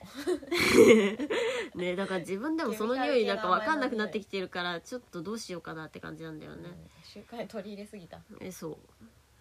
[1.74, 6.90] う ねだから自分でもその匂いなんか分かんなくなってきてるからちょっとどうしようかなって感じなんだよね、うん。
[7.04, 8.20] 習慣に取り入れすぎた。
[8.42, 8.78] えそう。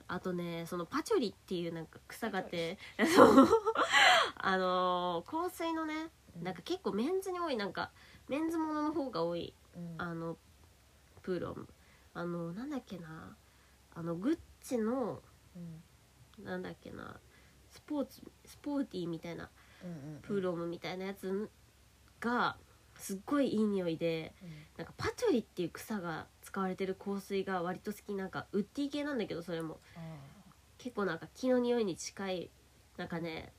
[0.07, 2.79] あとねそのパチョリっていうなんか草がて
[4.37, 7.91] あのー香水のねなんか結構メンズに多いなんか
[8.29, 9.58] メンズものの方が多いうん
[9.99, 10.37] あの
[11.23, 11.69] プーロン
[12.15, 13.37] あのなんだっけな。
[13.95, 15.23] あのグッチの
[15.57, 16.45] うん。
[16.45, 17.19] なんだっけな。
[17.71, 19.51] スポーツスポーティーみたいな。
[19.85, 21.49] うんうんプーロムみたいなやつ
[22.21, 22.57] が
[22.97, 24.51] すっごいいい匂いでうん。
[24.77, 29.79] なんかパチョリっていう草が使われてる香水が割と好きなんかウッディ系なんだけどそれも。
[29.97, 30.01] あ
[30.79, 32.51] 結構なんか木の匂いに近い
[32.97, 33.53] なんかね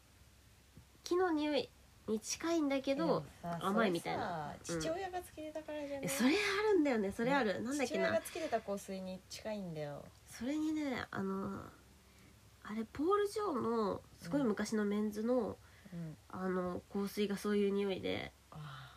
[1.04, 1.70] 木の匂い
[2.10, 3.23] に近いんだけーど
[3.61, 4.53] 甘いみたいな。
[4.64, 8.07] それさ父親がつけてたからじゃねえそれあるんだよねそれある、なんだっけな？
[8.07, 10.03] 父親がつけてた香水に近いんだよ。
[10.27, 11.61] それにねあの
[12.64, 15.57] あれポール＆ジョーのすごい昔のメンズの、
[15.94, 16.18] うん。
[16.30, 18.94] あの香水がそういう匂いであ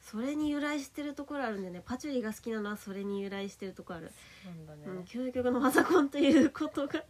[0.00, 1.82] それに由来してるところあるんでね。
[1.84, 4.12] パチュリが好きなのはそれに由来してるところある、
[4.44, 7.02] あなんだね、うん、究極のマザコンということが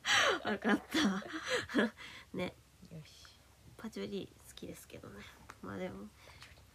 [0.42, 1.92] 分かった。
[2.32, 2.54] ね。
[2.90, 3.28] よし。
[3.76, 5.14] パチュリ好きですけどね
[5.62, 6.06] まあでも、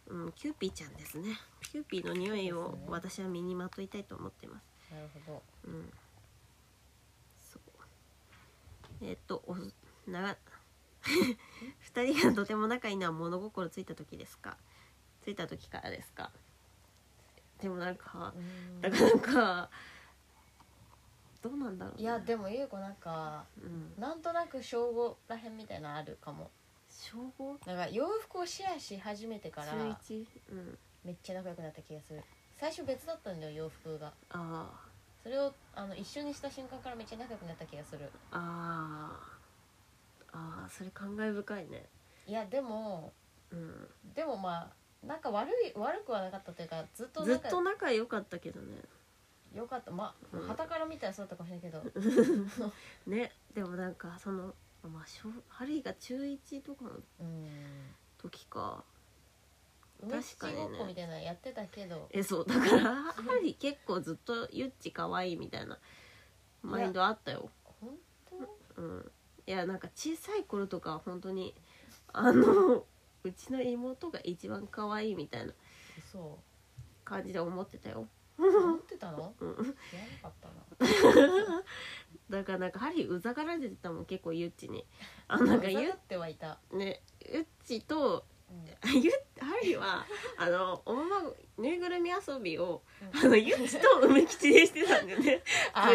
[0.06, 1.38] うん、キューピーちゃんですね。
[1.62, 4.92] キューピーの匂いを私は身にまといたいと思ってます。
[4.94, 5.42] なるほど。
[5.64, 5.92] うん。
[7.40, 7.60] そう。
[9.02, 9.56] えっとお
[10.10, 10.36] な
[11.80, 14.56] 二人がとても仲いいのは物心ついた時ですか？
[15.22, 16.30] ついた時からですか？
[17.60, 18.80] でもなんかうん。
[18.80, 19.70] だからなんか
[21.42, 23.94] どうなんだろうね、いやでもゆう子なんかうん。
[23.98, 26.50] なんとなく小5らへんみたいなのあるかも
[27.04, 30.78] 小五なんか洋服をシェアし始めてからうん。
[31.04, 32.22] めっちゃ仲良くなった気がする。
[32.56, 34.10] 最初別だったんだよ洋服が。
[34.30, 34.70] あ
[35.22, 38.10] それをあの一緒にした瞬間からめっちゃ仲良くなった気がする。
[38.32, 39.12] あ
[40.32, 40.36] あ。
[40.36, 41.84] ああーそれ感慨深いね。
[42.26, 43.12] いやでも
[43.50, 43.86] うん。
[44.14, 44.72] でもま
[45.02, 48.78] あなんか悪い悪くはなかったというかずっとずっ仲と仲良かったけどね。
[49.54, 49.90] 良かった。
[49.90, 50.46] まあうん。
[50.46, 52.00] 旗から見たらそうだったかもしれないけ
[52.58, 52.70] ど。
[53.06, 53.30] ね。
[53.52, 54.54] でもなんかその
[54.88, 56.90] まあ小ハリーが中1とかの
[57.20, 57.48] うん。
[58.18, 58.84] 時か。
[60.00, 60.62] 確かにね。
[60.62, 62.08] ごっこみたいなのやってたけど。
[62.10, 63.12] えそうだからハ
[63.42, 65.78] リー結構ずっとゆっち可愛いみたいな
[66.62, 67.50] マインドあったよ。
[67.80, 67.90] 本
[68.76, 68.82] 当？
[68.82, 69.10] うん。
[69.46, 71.54] いやなんか小さい頃とかは本当に
[72.12, 72.84] あの
[73.24, 75.52] うちの妹が一番可愛いみたいな
[76.10, 76.38] そ
[77.04, 78.08] 感じで思ってたよ、う
[78.38, 79.34] 思ってたの？
[79.40, 79.72] うん、知らな
[80.22, 81.62] かったな。
[82.30, 84.84] だからなんかハリーうざがられてたもん結構ゆっちに。
[85.28, 87.00] あなんかゆってはいた、ね
[87.32, 89.00] ゆっちとうん。
[89.00, 90.04] ゆハリーは
[90.38, 91.22] あのおまま
[91.58, 92.82] ぬいぐるみ遊びを
[93.14, 93.20] うん。
[93.20, 95.42] あのゆっちと梅吉でしてたんだよね。
[95.72, 95.92] ああ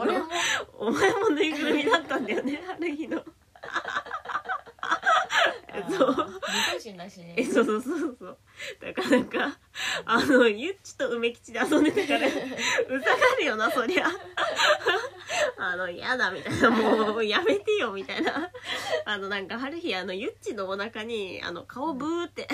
[0.00, 0.26] 俺も。
[0.78, 3.24] お前もぬいぐるみだったんだよね春日の
[5.90, 6.10] そう。
[6.10, 7.34] 二頭身らしいね。
[7.36, 8.38] えそうそうそうそう。
[8.80, 9.58] だからなんか
[10.04, 14.06] あのゆっちと梅吉で遊んでたから うざがるよなそりゃ。
[15.58, 16.70] あの嫌だみたいな。
[16.70, 18.50] もうやめてよみたいな。
[19.04, 22.48] あのなんか春日あのゆっちのお腹にあの顔ブーって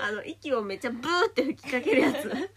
[0.00, 2.16] あの息をめっちゃブーって吹きかけるやつ。
[2.16, 2.52] あれめっちゃや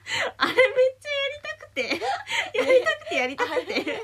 [0.48, 2.18] りたくて。
[2.54, 4.02] やりたくてやりたくて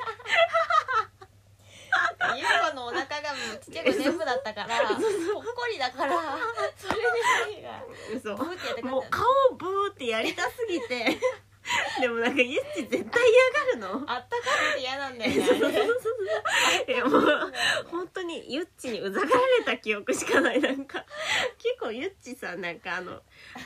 [2.35, 6.15] ゆう子のお腹がもうちっちゃい子全部だったから ぽっこりだから
[6.77, 7.01] それ
[7.55, 7.83] でが。
[8.15, 8.35] 嘘。
[8.35, 9.25] ブーってやってくれもうた顔
[9.57, 11.17] ブーってやりたすぎて
[12.01, 14.11] でもなんかゆっち絶対嫌がるの。
[14.11, 15.45] あったかくて嫌なんだよね。
[15.45, 17.53] そうそうそうそういやもう
[17.89, 21.05] 本当にゆっちにうざがられた記憶しかないなんか。
[21.57, 23.21] 結構ゆっちさなんかあの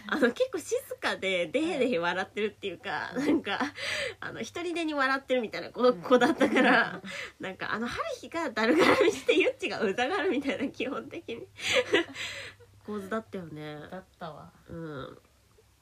[0.08, 3.60] あの結構静かでデヘデヘ笑ってるっていうかなんか
[4.20, 7.02] あの一人でに笑ってるみたいな子子だったから
[7.40, 11.48] なんかあの春日がだるがらみしてゆっちがうざがるみたいな基本的に。
[12.88, 13.80] 構図だったよね。
[13.92, 14.50] だったわ。
[14.70, 15.20] うん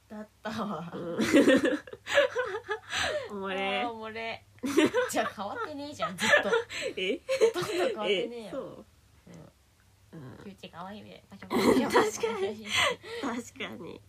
[0.07, 0.91] だったわ。
[0.93, 1.17] うん。
[3.43, 3.85] おあれ。
[3.85, 4.43] ーおれ。
[5.09, 6.49] じゃあ変わってねえじゃんずっと。
[6.97, 7.19] え？
[7.53, 8.47] ほとんど変わってねえよ。
[8.47, 8.85] えそう。
[10.13, 10.39] うん。
[10.45, 12.67] ゆうち可愛いねパチャパチャパチャ確かに。
[13.21, 14.01] 確かに。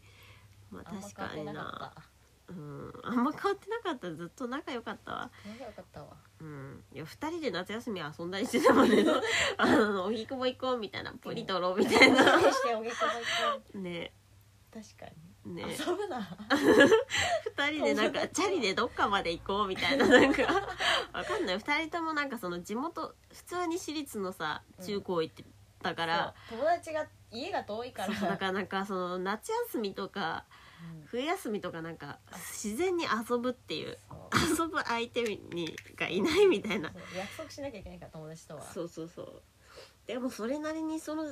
[0.70, 1.86] まああんま確か変わってなかにな。
[1.88, 1.92] っ
[2.48, 3.00] うん。
[3.02, 4.14] あんま変わってなかった。
[4.14, 5.30] ずっと仲良かったわ。
[5.42, 6.16] た仲良かったわ。
[6.40, 6.84] うん。
[6.92, 9.04] いや二人で夏休み遊んだりしてたもんね
[9.56, 11.12] あのおひくも行こうみたいな。
[11.14, 12.22] ポリ取ろうみたいな。
[12.40, 12.96] しておげこ
[13.72, 14.12] ぼいね。
[14.72, 15.12] 確かに
[15.54, 15.64] ね。
[15.78, 16.26] 遊ぶな。
[17.56, 20.42] 二人でなんかチャリでどっかまで行こうみたいななんか。
[21.12, 21.58] わかんない。
[21.58, 25.44] 二人ともなんかその地元普通に私立のさ中高行って
[25.82, 26.58] たから、そう。
[26.58, 28.08] 友達が家が遠いから。
[28.08, 30.44] だからなんかその夏休みとか
[31.00, 31.06] うん。
[31.06, 32.18] 冬休みとかなんか
[32.52, 33.98] 自然に遊ぶっていう
[34.58, 36.92] 遊ぶ相手にがいないみたいな。
[37.16, 38.62] 約束しなきゃいけないから友達とは。
[38.62, 39.42] そうそうそう。
[40.06, 41.24] でもそれなりにその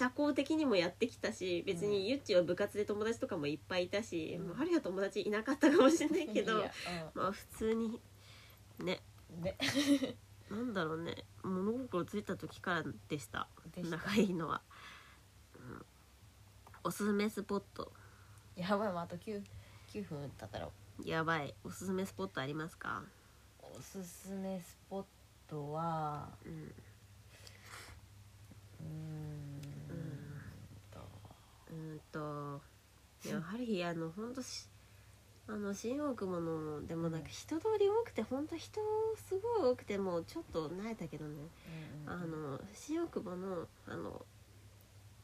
[0.00, 4.46] 社交的にもやってきたし別にゆっちは部活で友達とかもいっぱいいたし、うん。
[4.48, 6.72] まあ、ハリは友達いなかったかもしれないけどいや
[7.14, 8.00] まあ普通に
[8.78, 9.00] ね。
[9.30, 9.58] うんね。
[10.50, 11.16] なんだろうね。
[11.44, 13.46] 物心ついた時からでした。
[13.76, 14.62] で仲いいのは、
[15.54, 15.84] うん、
[16.82, 17.92] おすすめスポット。
[18.56, 19.42] やばいもうあと 9,
[19.92, 20.70] 9分経ったら
[21.04, 21.54] やばい。
[21.62, 23.02] おすすめスポットありますか？
[23.60, 25.04] おすすめスポッ
[25.46, 26.52] トはうん。
[26.52, 28.90] うーん。
[29.49, 29.49] と
[31.70, 32.60] うんと
[33.28, 34.66] やはりあの本当し
[35.48, 37.22] あの新大久保のでもなん。
[37.22, 38.80] か人通り多くて本当人
[39.16, 41.34] すごい多くてもうちょっと慣れたけどね。
[42.06, 44.24] うんあの新大久保のあの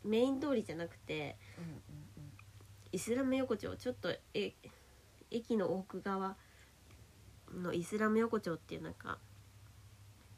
[0.04, 1.80] メイン通りじゃなくてうんうん
[2.92, 4.52] イスラム横丁ちょっとえ
[5.30, 6.36] 駅の奥側
[7.54, 9.18] のイスラム横丁っていうなんか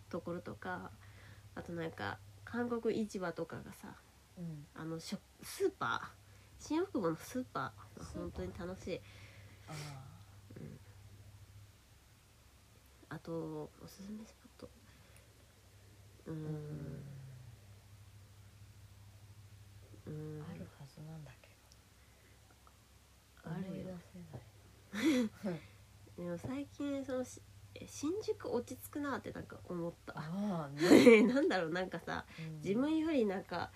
[0.09, 0.91] ところとか
[1.55, 3.95] あとなんか韓国市場とかがさ
[4.39, 4.44] うん。
[4.44, 6.19] うんあのショスーパー。
[6.60, 9.01] 新大久保のスーパーが本当に楽しい。
[9.69, 9.73] あ
[13.10, 14.70] あとおすすめスポット。
[16.27, 16.35] うん。
[16.35, 17.02] ん。
[20.06, 20.43] うーん。
[20.43, 21.48] あるはずなんだけ
[23.44, 23.51] ど。
[23.51, 23.98] あるよ。
[26.16, 27.40] でも最近そのし
[27.74, 30.15] え新宿落ち着くなってなんか思った。
[30.19, 31.23] ああね。
[31.32, 32.27] なんだろうなんかさ
[32.62, 33.70] 自分よりなんか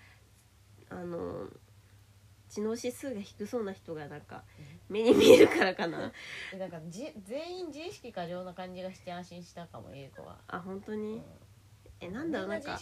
[0.93, 1.47] あの
[2.49, 4.43] 知能指数が低そうな人がなんか
[4.87, 6.11] 目に見えるからかな？
[6.53, 10.37] え なんかじ全員自意識過剰な感じがして安心したかもゆう子は。
[10.47, 11.01] あ本当うん。
[11.01, 11.21] に
[11.99, 12.77] えなんだろうなんか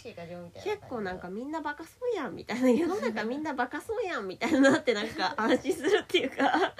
[0.64, 6.74] 結構なんかみんなバカそうやんみたいな世の中みんなバカそうやんみたいなってなんか 安心するっていうか。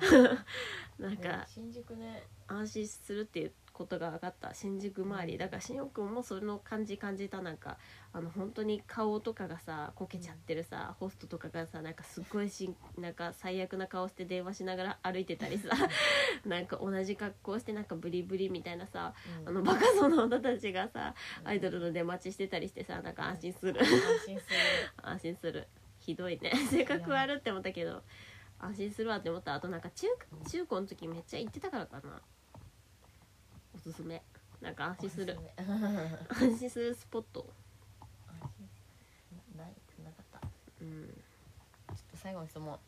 [0.98, 2.22] なんか新宿ね。
[2.46, 5.38] 安心するっていうことが分かった新宿周り。
[5.38, 7.78] だから新大久保もその感じ感じたなんか
[8.12, 15.70] あの本当に顔とかがさこけちゃってるさ、ホストとかがさなんかすっごいしんなんか最悪な顔して電話しながら 歩いてたりさ
[16.44, 19.48] なんか同じ格好してなんかブリブリみたいなさうん。
[19.48, 23.80] あのバカそうな女たちがさアイドルの出待ちしてたりしてさなんか安心する。
[23.80, 23.86] 安
[24.26, 24.56] 心する。
[25.02, 25.68] 安心する。
[25.98, 26.52] ひどいね。
[26.70, 28.02] 性格悪って思ったけど
[28.58, 29.54] 安心するわって思った。
[29.54, 30.06] あとなんか中
[30.48, 32.20] 中高の時めっちゃ行ってたからかな
[33.74, 34.22] おすすめ。
[34.60, 35.38] なんか安心する。
[35.56, 37.46] 安心安心するスポット。
[39.56, 39.72] ない
[40.04, 40.40] なかった。
[40.40, 40.48] ちょ
[40.82, 41.06] うんっ
[42.10, 42.78] と最後の質問。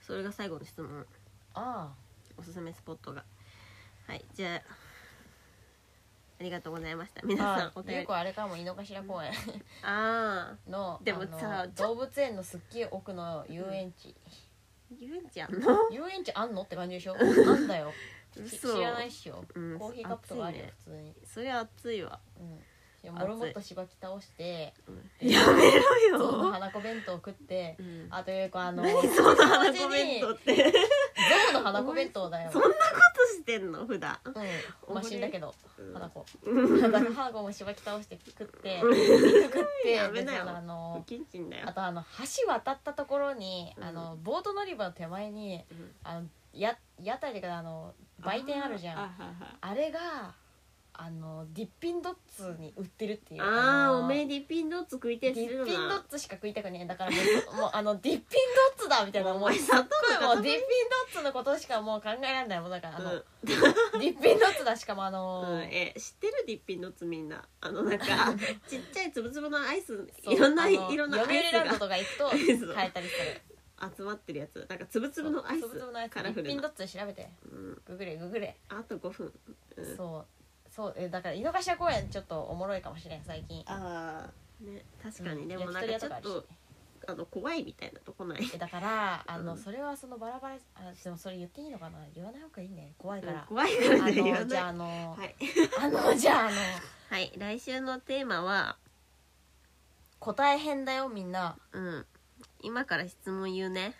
[0.00, 1.06] それが最後の質問。
[1.54, 1.92] あ
[2.36, 3.24] おすすめスポットが。
[4.06, 4.62] はいじゃあ
[6.40, 7.20] ありがとうございました。
[7.22, 8.06] あ皆さんあお便り。
[8.08, 9.32] あれかも井の頭公園。
[9.84, 10.70] ああ。
[10.70, 14.14] のでもさちょ動物園のすっげえ奥の遊園地、
[14.98, 15.28] 言うん。
[15.28, 15.90] じゃんの？
[15.90, 16.62] 遊園地あんの？
[16.62, 17.14] って感じでしょ？
[17.20, 17.92] なんだよ
[18.32, 20.72] 知らないっしょ、うんコーヒーカップとかあるよ、ね。
[20.78, 21.14] 普通に。
[21.24, 22.58] それは熱いわ、うん。
[23.04, 25.28] いやもろもっとしばき倒してうん。
[25.28, 25.72] やめ
[26.10, 30.72] ろ象のよ、花子弁当食ってうん、あというかあの何その花子弁当って。
[31.52, 32.50] 象の花子弁当だよ。
[32.52, 33.86] そんなことしてんの？
[33.86, 34.16] 普段。
[34.24, 34.30] う
[34.92, 34.94] ん。
[34.94, 35.52] マシンだけど
[35.92, 36.24] 花子。
[36.44, 36.80] うん。
[36.80, 38.92] だから花子もしばき倒して食ってうん。
[38.92, 40.44] 肉食ってやめなよ。
[40.44, 41.68] でそのあのキッチンだよ。
[41.68, 43.84] あとあの橋渡ったところに、うん。
[43.84, 45.90] あのボート乗り場の手前にうん。
[46.04, 49.14] あのや屋台であの売店あるじゃん。
[49.60, 50.34] あれが
[50.94, 56.86] あのディッピンドッツに売ってるっていうあーのおめえディッピンドッツ食いてえディッピンドッなツしか食いたくねえ。
[56.86, 58.22] だからもうもうあのディッピン
[58.76, 60.62] ドッツだみたいなもうお前すっごいもうディッピン
[61.14, 62.70] ドッツのことしかもう考えられないもん。
[62.70, 63.22] だからあの、うん。
[63.46, 63.58] ディ
[64.18, 65.60] ッピンドッツだしかもあのうん。
[65.62, 67.42] え知ってるディッピンドッツみんな？
[67.62, 68.04] あのなんか
[68.68, 71.64] ちっちゃいつぶつぶのアイスいろんなあの色のア読売イスが。
[71.64, 73.40] ランドとか行くと買えたりする
[73.96, 74.66] 集まってるやつ。
[74.68, 75.62] なんかつぶつぶのアイス。
[75.62, 77.28] そうつぶつぶのやつカラフルなディッピンドッツで調べて。
[77.50, 77.82] うん。
[77.86, 79.32] ググれググれ、あと5分。
[79.76, 79.96] うん。
[79.96, 80.26] そう。
[80.70, 83.62] そうえだから井の頭公園ちょっとおもろいかもしれん最近。
[83.66, 85.42] ああね確かに。
[85.42, 85.48] うん。
[85.48, 86.46] でもなんかちょっと
[87.06, 88.50] あの怖いみたいなとこない？
[88.54, 89.58] えだからあの、うん。
[89.58, 91.98] それはそのバラバラあでもそれ言っていいのかな？
[92.14, 92.94] 言わない方がいいね。
[92.96, 95.34] 怖いから、うん怖いからね言わあのじゃあないあの、はい。
[95.78, 96.56] あのじゃああの。
[97.10, 98.76] はい来週のテーマは？
[100.20, 101.56] 答え編だよみんな。
[101.72, 102.06] うん
[102.60, 103.94] 今から質問言うね。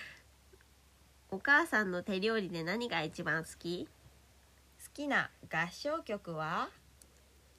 [1.30, 3.86] お母さんの手料理で何が一番好き？
[3.86, 3.90] 好
[4.94, 6.70] きな合唱曲は？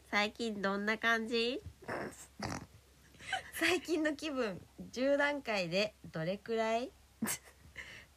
[0.09, 1.61] 最近どんな感じ？
[3.53, 4.59] 最近の気分
[4.91, 6.91] 10段階でどれくらい？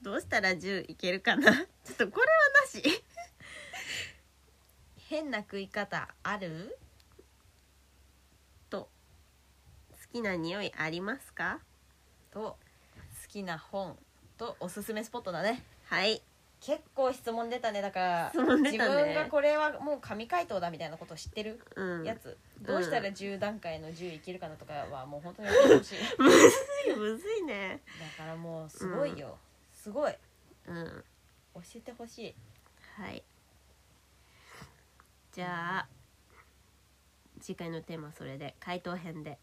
[0.01, 1.53] どうしたら10いけるかな？
[1.53, 1.67] ちょっ
[1.97, 2.33] とこれは
[2.65, 3.05] なし。
[5.09, 6.79] 変な食い方ある
[8.71, 8.89] と
[9.91, 11.59] 好きな匂いありますか？
[12.31, 13.97] と好きな本
[14.37, 15.65] とおすすめスポットだね。
[15.87, 16.23] はい。
[16.61, 17.83] 結構質問出たね。
[17.83, 19.05] だから質問出自たね。
[19.05, 21.61] 分がこれはもう神回答だみたいなことを知ってる？
[21.75, 22.05] うん。
[22.05, 25.99] やつ、どうしたら10段階の10いけるかなとかはもう本当に教えてほしい。
[26.19, 26.97] むずい。
[26.97, 27.81] むずいね。
[28.19, 29.37] だからもうすごいよ、
[29.73, 30.15] すごい。
[30.67, 31.05] うん。
[31.55, 32.35] 教えてほしい。
[32.97, 33.25] はい。
[35.33, 35.89] じゃあ
[37.41, 38.55] 次回のテーマはそれで。
[38.61, 39.39] 回答編で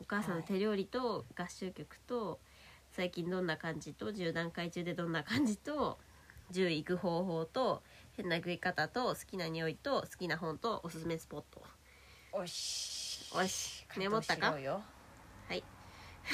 [0.00, 2.40] お母さんの手料理と合唱曲と
[2.90, 5.98] 最近どんな感じと10段階中でどんな感じと
[6.50, 7.82] 10行く方法と
[8.16, 11.62] 変な食い方と好きな匂いと好きな本とおすすめスポット。
[12.32, 14.52] おしおしメモったか？
[14.52, 15.62] はい。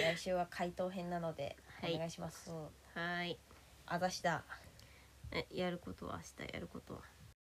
[0.00, 1.94] 来週は回答編なのではい。
[1.94, 2.50] お願いします、
[2.94, 3.38] はい。
[3.86, 4.44] あざしだ。
[5.32, 7.00] えやることは明日やることは